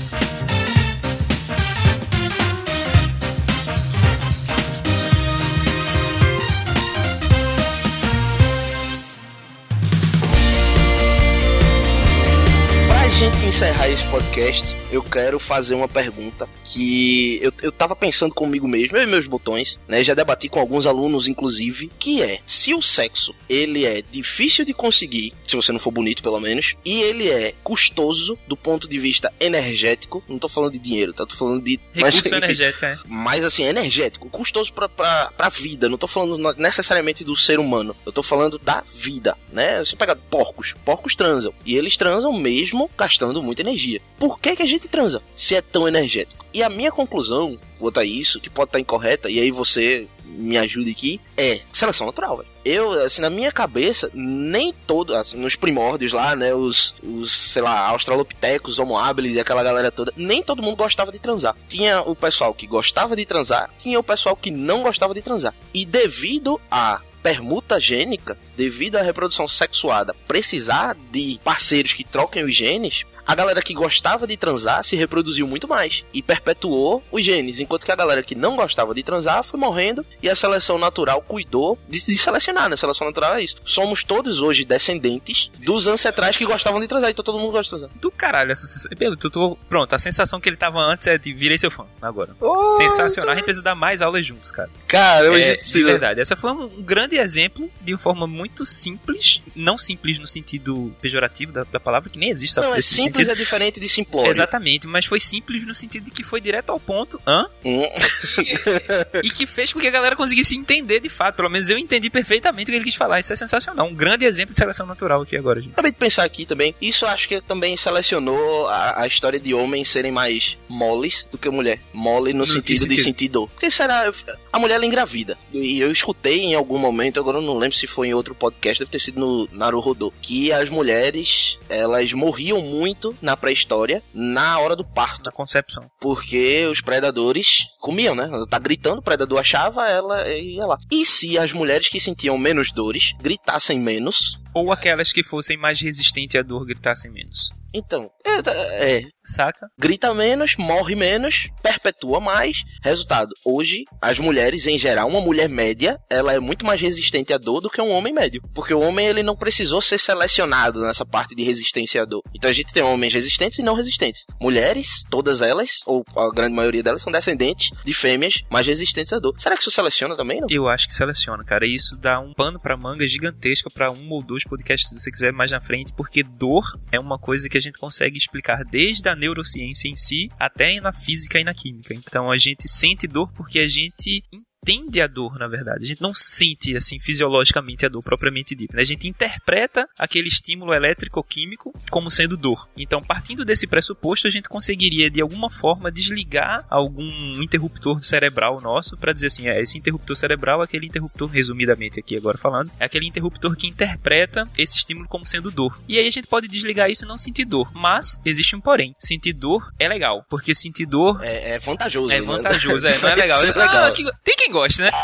Encerrar 13.45 13.87
esse 13.89 14.03
podcast, 14.05 14.75
eu 14.91 15.03
quero 15.03 15.39
fazer 15.39 15.75
uma 15.75 15.87
pergunta 15.87 16.49
que 16.63 17.39
eu, 17.43 17.53
eu 17.61 17.71
tava 17.71 17.95
pensando 17.95 18.33
comigo 18.33 18.67
mesmo, 18.67 18.97
eu 18.97 19.03
e 19.03 19.05
meus 19.05 19.27
botões, 19.27 19.79
né? 19.87 20.03
Já 20.03 20.15
debati 20.15 20.49
com 20.49 20.59
alguns 20.59 20.87
alunos, 20.87 21.27
inclusive, 21.27 21.91
que 21.99 22.23
é, 22.23 22.39
se 22.45 22.73
o 22.73 22.81
sexo, 22.81 23.35
ele 23.47 23.85
é 23.85 24.01
difícil 24.01 24.65
de 24.65 24.73
conseguir, 24.73 25.31
se 25.47 25.55
você 25.55 25.71
não 25.71 25.79
for 25.79 25.91
bonito, 25.91 26.23
pelo 26.23 26.39
menos, 26.39 26.75
e 26.83 27.01
ele 27.01 27.29
é 27.29 27.53
custoso 27.63 28.35
do 28.47 28.57
ponto 28.57 28.87
de 28.87 28.97
vista 28.97 29.31
energético, 29.39 30.23
não 30.27 30.39
tô 30.39 30.47
falando 30.47 30.71
de 30.71 30.79
dinheiro, 30.79 31.13
tá? 31.13 31.23
Tô 31.25 31.35
falando 31.35 31.63
de... 31.63 31.79
mas, 31.93 32.15
Recurso 32.15 32.27
enfim, 32.27 32.37
energético, 32.37 32.85
né? 32.85 32.99
mas 33.07 33.43
assim, 33.43 33.63
energético, 33.63 34.27
custoso 34.29 34.73
pra, 34.73 34.89
pra, 34.89 35.31
pra 35.37 35.49
vida. 35.49 35.87
Não 35.87 35.99
tô 35.99 36.07
falando 36.07 36.55
necessariamente 36.57 37.23
do 37.23 37.35
ser 37.35 37.59
humano. 37.59 37.95
Eu 38.05 38.11
tô 38.11 38.23
falando 38.23 38.57
da 38.57 38.83
vida, 38.95 39.37
né? 39.51 39.79
Você 39.79 39.95
pega 39.95 40.15
porcos. 40.15 40.73
Porcos 40.83 41.15
transam. 41.15 41.53
E 41.65 41.75
eles 41.75 41.95
transam 41.95 42.33
mesmo 42.33 42.89
gastando 42.97 43.34
muita 43.41 43.61
energia. 43.61 44.01
Por 44.17 44.39
que, 44.39 44.55
que 44.55 44.63
a 44.63 44.67
gente 44.67 44.87
transa 44.87 45.21
se 45.35 45.55
é 45.55 45.61
tão 45.61 45.87
energético? 45.87 46.45
E 46.53 46.63
a 46.63 46.69
minha 46.69 46.91
conclusão 46.91 47.59
quanto 47.79 47.99
a 47.99 48.05
isso, 48.05 48.39
que 48.39 48.49
pode 48.49 48.69
estar 48.69 48.79
incorreta, 48.79 49.29
e 49.29 49.39
aí 49.39 49.51
você 49.51 50.07
me 50.25 50.57
ajude 50.57 50.91
aqui, 50.91 51.21
é 51.37 51.61
seleção 51.71 52.07
natural, 52.07 52.37
velho. 52.37 52.49
Eu, 52.63 52.91
assim, 53.03 53.21
na 53.21 53.29
minha 53.29 53.51
cabeça, 53.51 54.09
nem 54.13 54.73
todo, 54.85 55.15
assim, 55.15 55.37
nos 55.37 55.55
primórdios 55.55 56.11
lá, 56.11 56.35
né, 56.35 56.53
os, 56.53 56.95
os 57.03 57.31
sei 57.31 57.61
lá, 57.61 57.87
australopitecos, 57.87 58.79
homo 58.79 58.97
habilis 58.97 59.35
e 59.35 59.39
aquela 59.39 59.63
galera 59.63 59.91
toda, 59.91 60.11
nem 60.15 60.43
todo 60.43 60.63
mundo 60.63 60.75
gostava 60.75 61.11
de 61.11 61.19
transar. 61.19 61.55
Tinha 61.67 62.01
o 62.01 62.15
pessoal 62.15 62.53
que 62.53 62.67
gostava 62.67 63.15
de 63.15 63.25
transar, 63.25 63.69
tinha 63.77 63.99
o 63.99 64.03
pessoal 64.03 64.35
que 64.35 64.51
não 64.51 64.83
gostava 64.83 65.13
de 65.13 65.21
transar. 65.21 65.53
E 65.73 65.85
devido 65.85 66.59
a 66.69 67.01
permuta 67.21 67.79
gênica, 67.79 68.37
devido 68.55 68.97
à 68.97 69.01
reprodução 69.01 69.47
sexuada 69.47 70.15
precisar 70.27 70.95
de 71.11 71.39
parceiros 71.43 71.93
que 71.93 72.03
troquem 72.03 72.43
os 72.43 72.53
genes, 72.53 73.03
a 73.25 73.35
galera 73.35 73.61
que 73.61 73.73
gostava 73.73 74.27
de 74.27 74.37
transar 74.37 74.83
se 74.83 74.95
reproduziu 74.95 75.47
muito 75.47 75.67
mais 75.67 76.03
e 76.13 76.21
perpetuou 76.21 77.03
os 77.11 77.23
genes, 77.23 77.59
enquanto 77.59 77.85
que 77.85 77.91
a 77.91 77.95
galera 77.95 78.21
que 78.23 78.35
não 78.35 78.55
gostava 78.55 78.93
de 78.93 79.03
transar 79.03 79.43
foi 79.43 79.59
morrendo 79.59 80.05
e 80.21 80.29
a 80.29 80.35
seleção 80.35 80.77
natural 80.77 81.21
cuidou 81.21 81.77
de, 81.89 81.99
de 82.05 82.17
selecionar, 82.17 82.69
né? 82.69 82.75
A 82.75 82.77
seleção 82.77 83.07
natural 83.07 83.35
é 83.35 83.43
isso. 83.43 83.55
Somos 83.65 84.03
todos 84.03 84.41
hoje 84.41 84.63
descendentes 84.65 85.49
dos 85.59 85.87
ancestrais 85.87 86.37
que 86.37 86.45
gostavam 86.45 86.79
de 86.79 86.87
transar, 86.87 87.09
então 87.09 87.23
todo 87.25 87.39
mundo 87.39 87.51
gosta 87.51 87.75
de 87.75 87.81
transar. 87.81 87.99
Do 88.01 88.11
caralho, 88.11 88.51
essa 88.51 88.65
sensação. 88.67 88.91
Pelo, 88.97 89.15
tu, 89.15 89.29
tu- 89.29 89.57
pronto, 89.67 89.93
a 89.93 89.99
sensação 89.99 90.39
que 90.39 90.47
ele 90.49 90.57
tava 90.57 90.79
antes 90.79 91.07
é 91.07 91.17
de 91.17 91.33
virei 91.33 91.57
seu 91.57 91.71
fã 91.71 91.85
agora. 92.01 92.35
Sensacional, 92.77 93.31
a 93.31 93.35
gente 93.35 93.45
precisa 93.45 93.63
dar 93.63 93.75
mais 93.75 94.01
aulas 94.01 94.25
juntos, 94.25 94.51
cara. 94.51 94.69
Cara, 94.87 95.25
eu 95.25 95.35
É, 95.35 95.55
de 95.57 95.83
verdade. 95.83 96.19
Essa 96.21 96.35
foi 96.35 96.51
um 96.51 96.81
grande 96.81 97.17
exemplo 97.17 97.69
de 97.81 97.93
uma 97.93 97.99
forma 97.99 98.27
muito 98.27 98.65
simples, 98.65 99.41
não 99.55 99.77
simples 99.77 100.17
no 100.19 100.27
sentido 100.27 100.93
pejorativo 101.01 101.51
da, 101.51 101.63
da 101.63 101.79
palavra, 101.79 102.09
que 102.09 102.19
nem 102.19 102.29
existe 102.29 102.55
Não, 102.59 102.73
é 102.73 102.81
simples 102.81 103.14
sentido. 103.17 103.31
é 103.31 103.35
diferente 103.35 103.79
de 103.79 103.89
simplório. 103.89 104.29
Exatamente, 104.31 104.87
mas 104.87 105.05
foi 105.05 105.19
simples 105.19 105.65
no 105.65 105.73
sentido 105.73 106.05
de 106.05 106.11
que 106.11 106.23
foi 106.23 106.39
direto 106.41 106.69
ao 106.71 106.79
ponto, 106.79 107.19
hã? 107.27 107.47
Hum. 107.63 107.81
e 109.23 109.29
que 109.29 109.45
fez 109.45 109.73
com 109.73 109.79
que 109.79 109.87
a 109.87 109.91
galera 109.91 110.15
conseguisse 110.15 110.55
entender 110.55 110.99
de 110.99 111.09
fato. 111.09 111.35
Pelo 111.35 111.49
menos 111.49 111.69
eu 111.69 111.77
entendi 111.77 112.09
perfeitamente 112.09 112.69
o 112.69 112.71
que 112.71 112.77
ele 112.77 112.85
quis 112.85 112.95
falar. 112.95 113.19
Isso 113.19 113.33
é 113.33 113.35
sensacional. 113.35 113.87
Um 113.87 113.93
grande 113.93 114.25
exemplo 114.25 114.53
de 114.53 114.59
seleção 114.59 114.85
natural 114.85 115.21
aqui 115.21 115.35
agora, 115.37 115.61
gente. 115.61 115.73
Acabei 115.73 115.91
de 115.91 115.97
pensar 115.97 116.23
aqui 116.23 116.45
também. 116.45 116.75
Isso 116.81 117.05
acho 117.05 117.27
que 117.27 117.41
também 117.41 117.75
selecionou 117.77 118.67
a, 118.67 119.01
a 119.03 119.07
história 119.07 119.39
de 119.39 119.53
homens 119.53 119.89
serem 119.89 120.11
mais 120.11 120.57
moles 120.67 121.27
do 121.31 121.37
que 121.37 121.49
mulher. 121.49 121.79
Mole 121.93 122.33
no, 122.33 122.39
No 122.39 122.45
que 122.45 122.51
sentido, 122.53 122.87
de 122.87 122.95
sentido? 122.95 123.03
sentir 123.03 123.27
dor. 123.29 123.49
Porque 123.49 123.69
será. 123.71 124.11
A 124.51 124.59
mulher 124.59 124.75
ela 124.75 124.85
engravida. 124.85 125.37
E 125.53 125.79
eu 125.79 125.91
escutei 125.91 126.41
em 126.41 126.55
algum 126.55 126.77
momento, 126.77 127.19
agora 127.19 127.37
eu 127.37 127.41
não 127.41 127.57
lembro 127.57 127.75
se 127.77 127.87
foi 127.87 128.07
em 128.07 128.13
outro 128.13 128.33
podcast, 128.35 128.79
deve 128.79 128.91
ter 128.91 128.99
sido 128.99 129.19
no 129.19 129.49
Naruhodô, 129.51 130.13
que 130.21 130.51
as 130.51 130.69
mulheres 130.69 131.57
elas 131.69 132.11
morriam 132.13 132.61
muito 132.61 133.04
na 133.21 133.35
pré-história 133.35 134.01
na 134.13 134.59
hora 134.59 134.75
do 134.75 134.85
parto. 134.85 135.25
Na 135.25 135.31
concepção. 135.31 135.89
Porque 135.99 136.65
os 136.71 136.81
predadores 136.81 137.67
comiam, 137.79 138.15
né? 138.15 138.23
Ela 138.23 138.47
tá 138.47 138.59
gritando, 138.59 138.99
o 138.99 139.03
predador 139.03 139.39
achava, 139.39 139.87
ela 139.87 140.27
ia 140.29 140.65
lá. 140.65 140.77
E 140.91 141.05
se 141.05 141.37
as 141.37 141.51
mulheres 141.51 141.89
que 141.89 141.99
sentiam 141.99 142.37
menos 142.37 142.71
dores 142.71 143.13
gritassem 143.21 143.79
menos, 143.79 144.37
Ou 144.55 144.71
aquelas 144.71 145.11
que 145.11 145.21
fossem 145.21 145.57
mais 145.57 145.81
resistentes 145.81 146.39
à 146.39 146.41
dor 146.41 146.65
gritassem 146.65 147.11
menos. 147.11 147.51
Então, 147.77 148.09
é, 148.25 148.97
é, 148.97 149.01
Saca? 149.25 149.67
grita 149.77 150.13
menos, 150.13 150.55
morre 150.57 150.95
menos, 150.95 151.47
perpetua 151.61 152.19
mais. 152.19 152.57
Resultado, 152.83 153.29
hoje 153.45 153.83
as 154.01 154.19
mulheres 154.19 154.67
em 154.67 154.77
geral, 154.77 155.07
uma 155.07 155.21
mulher 155.21 155.49
média, 155.49 155.97
ela 156.09 156.33
é 156.33 156.39
muito 156.39 156.65
mais 156.65 156.79
resistente 156.79 157.33
à 157.33 157.37
dor 157.37 157.61
do 157.61 157.69
que 157.69 157.81
um 157.81 157.91
homem 157.91 158.13
médio, 158.13 158.41
porque 158.53 158.73
o 158.73 158.79
homem 158.79 159.07
ele 159.07 159.23
não 159.23 159.35
precisou 159.35 159.81
ser 159.81 159.97
selecionado 159.97 160.81
nessa 160.81 161.05
parte 161.05 161.35
de 161.35 161.43
resistência 161.43 162.01
à 162.01 162.05
dor. 162.05 162.21
Então 162.35 162.49
a 162.49 162.53
gente 162.53 162.71
tem 162.71 162.83
homens 162.83 163.13
resistentes 163.13 163.59
e 163.59 163.63
não 163.63 163.75
resistentes. 163.75 164.25
Mulheres, 164.39 165.03
todas 165.09 165.41
elas, 165.41 165.79
ou 165.85 166.03
a 166.15 166.29
grande 166.29 166.55
maioria 166.55 166.83
delas 166.83 167.01
são 167.01 167.11
descendentes 167.11 167.69
de 167.83 167.93
fêmeas 167.93 168.35
mais 168.49 168.65
resistentes 168.65 169.13
à 169.13 169.19
dor. 169.19 169.33
Será 169.37 169.55
que 169.55 169.61
isso 169.61 169.71
seleciona 169.71 170.15
também? 170.15 170.39
Não? 170.39 170.47
Eu 170.49 170.67
acho 170.67 170.87
que 170.87 170.93
seleciona, 170.93 171.43
cara. 171.43 171.65
E 171.65 171.75
isso 171.75 171.95
dá 171.97 172.19
um 172.19 172.33
pano 172.33 172.59
pra 172.59 172.77
manga 172.77 173.05
gigantesca 173.07 173.69
pra 173.73 173.91
um 173.91 174.09
ou 174.11 174.23
dois 174.23 174.43
podcasts, 174.43 174.89
se 174.89 174.95
você 174.99 175.11
quiser 175.11 175.31
mais 175.31 175.51
na 175.51 175.61
frente, 175.61 175.93
porque 175.93 176.23
dor 176.23 176.63
é 176.91 176.99
uma 176.99 177.17
coisa 177.17 177.49
que 177.49 177.57
a 177.57 177.61
gente 177.65 177.79
consegue 177.79 178.17
explicar 178.17 178.63
desde 178.63 179.07
a 179.09 179.15
neurociência 179.15 179.87
em 179.87 179.95
si 179.95 180.29
até 180.39 180.79
na 180.79 180.91
física 180.91 181.39
e 181.39 181.43
na 181.43 181.53
química. 181.53 181.93
Então 181.93 182.31
a 182.31 182.37
gente 182.37 182.67
sente 182.67 183.07
dor 183.07 183.31
porque 183.33 183.59
a 183.59 183.67
gente 183.67 184.23
entende 184.65 184.99
a 185.01 185.07
dor, 185.07 185.37
na 185.37 185.47
verdade. 185.47 185.85
A 185.85 185.87
gente 185.87 186.01
não 186.01 186.13
sente, 186.13 186.75
assim, 186.75 186.99
fisiologicamente 186.99 187.85
a 187.85 187.89
dor 187.89 188.01
propriamente 188.01 188.55
dita. 188.55 188.75
Né? 188.75 188.81
A 188.81 188.85
gente 188.85 189.07
interpreta 189.07 189.87
aquele 189.97 190.27
estímulo 190.27 190.73
elétrico 190.73 191.19
ou 191.19 191.23
químico 191.23 191.71
como 191.91 192.09
sendo 192.09 192.35
dor. 192.35 192.67
Então, 192.75 193.01
partindo 193.01 193.45
desse 193.45 193.67
pressuposto, 193.67 194.27
a 194.27 194.31
gente 194.31 194.49
conseguiria, 194.49 195.09
de 195.09 195.21
alguma 195.21 195.49
forma, 195.49 195.91
desligar 195.91 196.65
algum 196.69 197.05
interruptor 197.41 198.03
cerebral 198.03 198.59
nosso 198.61 198.97
para 198.97 199.13
dizer 199.13 199.27
assim, 199.27 199.47
é, 199.47 199.59
esse 199.59 199.77
interruptor 199.77 200.15
cerebral, 200.15 200.61
aquele 200.61 200.87
interruptor, 200.87 201.29
resumidamente 201.29 201.99
aqui 201.99 202.17
agora 202.17 202.37
falando, 202.37 202.71
é 202.79 202.85
aquele 202.85 203.05
interruptor 203.07 203.55
que 203.55 203.67
interpreta 203.67 204.43
esse 204.57 204.77
estímulo 204.77 205.07
como 205.07 205.25
sendo 205.25 205.51
dor. 205.51 205.79
E 205.87 205.99
aí 205.99 206.07
a 206.07 206.11
gente 206.11 206.27
pode 206.27 206.47
desligar 206.47 206.89
isso 206.89 207.05
e 207.05 207.07
não 207.07 207.17
sentir 207.17 207.45
dor. 207.45 207.71
Mas 207.73 208.19
existe 208.25 208.55
um 208.55 208.61
porém. 208.61 208.95
Sentir 208.97 209.33
dor 209.33 209.71
é 209.77 209.87
legal. 209.87 210.25
Porque 210.29 210.55
sentir 210.55 210.85
dor. 210.85 211.19
É, 211.23 211.51
é 211.51 211.59
vantajoso. 211.59 212.11
É 212.11 212.19
né? 212.19 212.25
vantajoso, 212.25 212.87
é, 212.87 212.97
não 212.97 213.09
é 213.09 213.15
legal. 213.15 213.43
É 213.43 213.45
legal. 213.45 213.85
Ah, 213.85 213.91
que- 213.91 214.09
Tem 214.23 214.35
quem 214.35 214.51
goste, 214.55 214.81
né? 214.81 214.89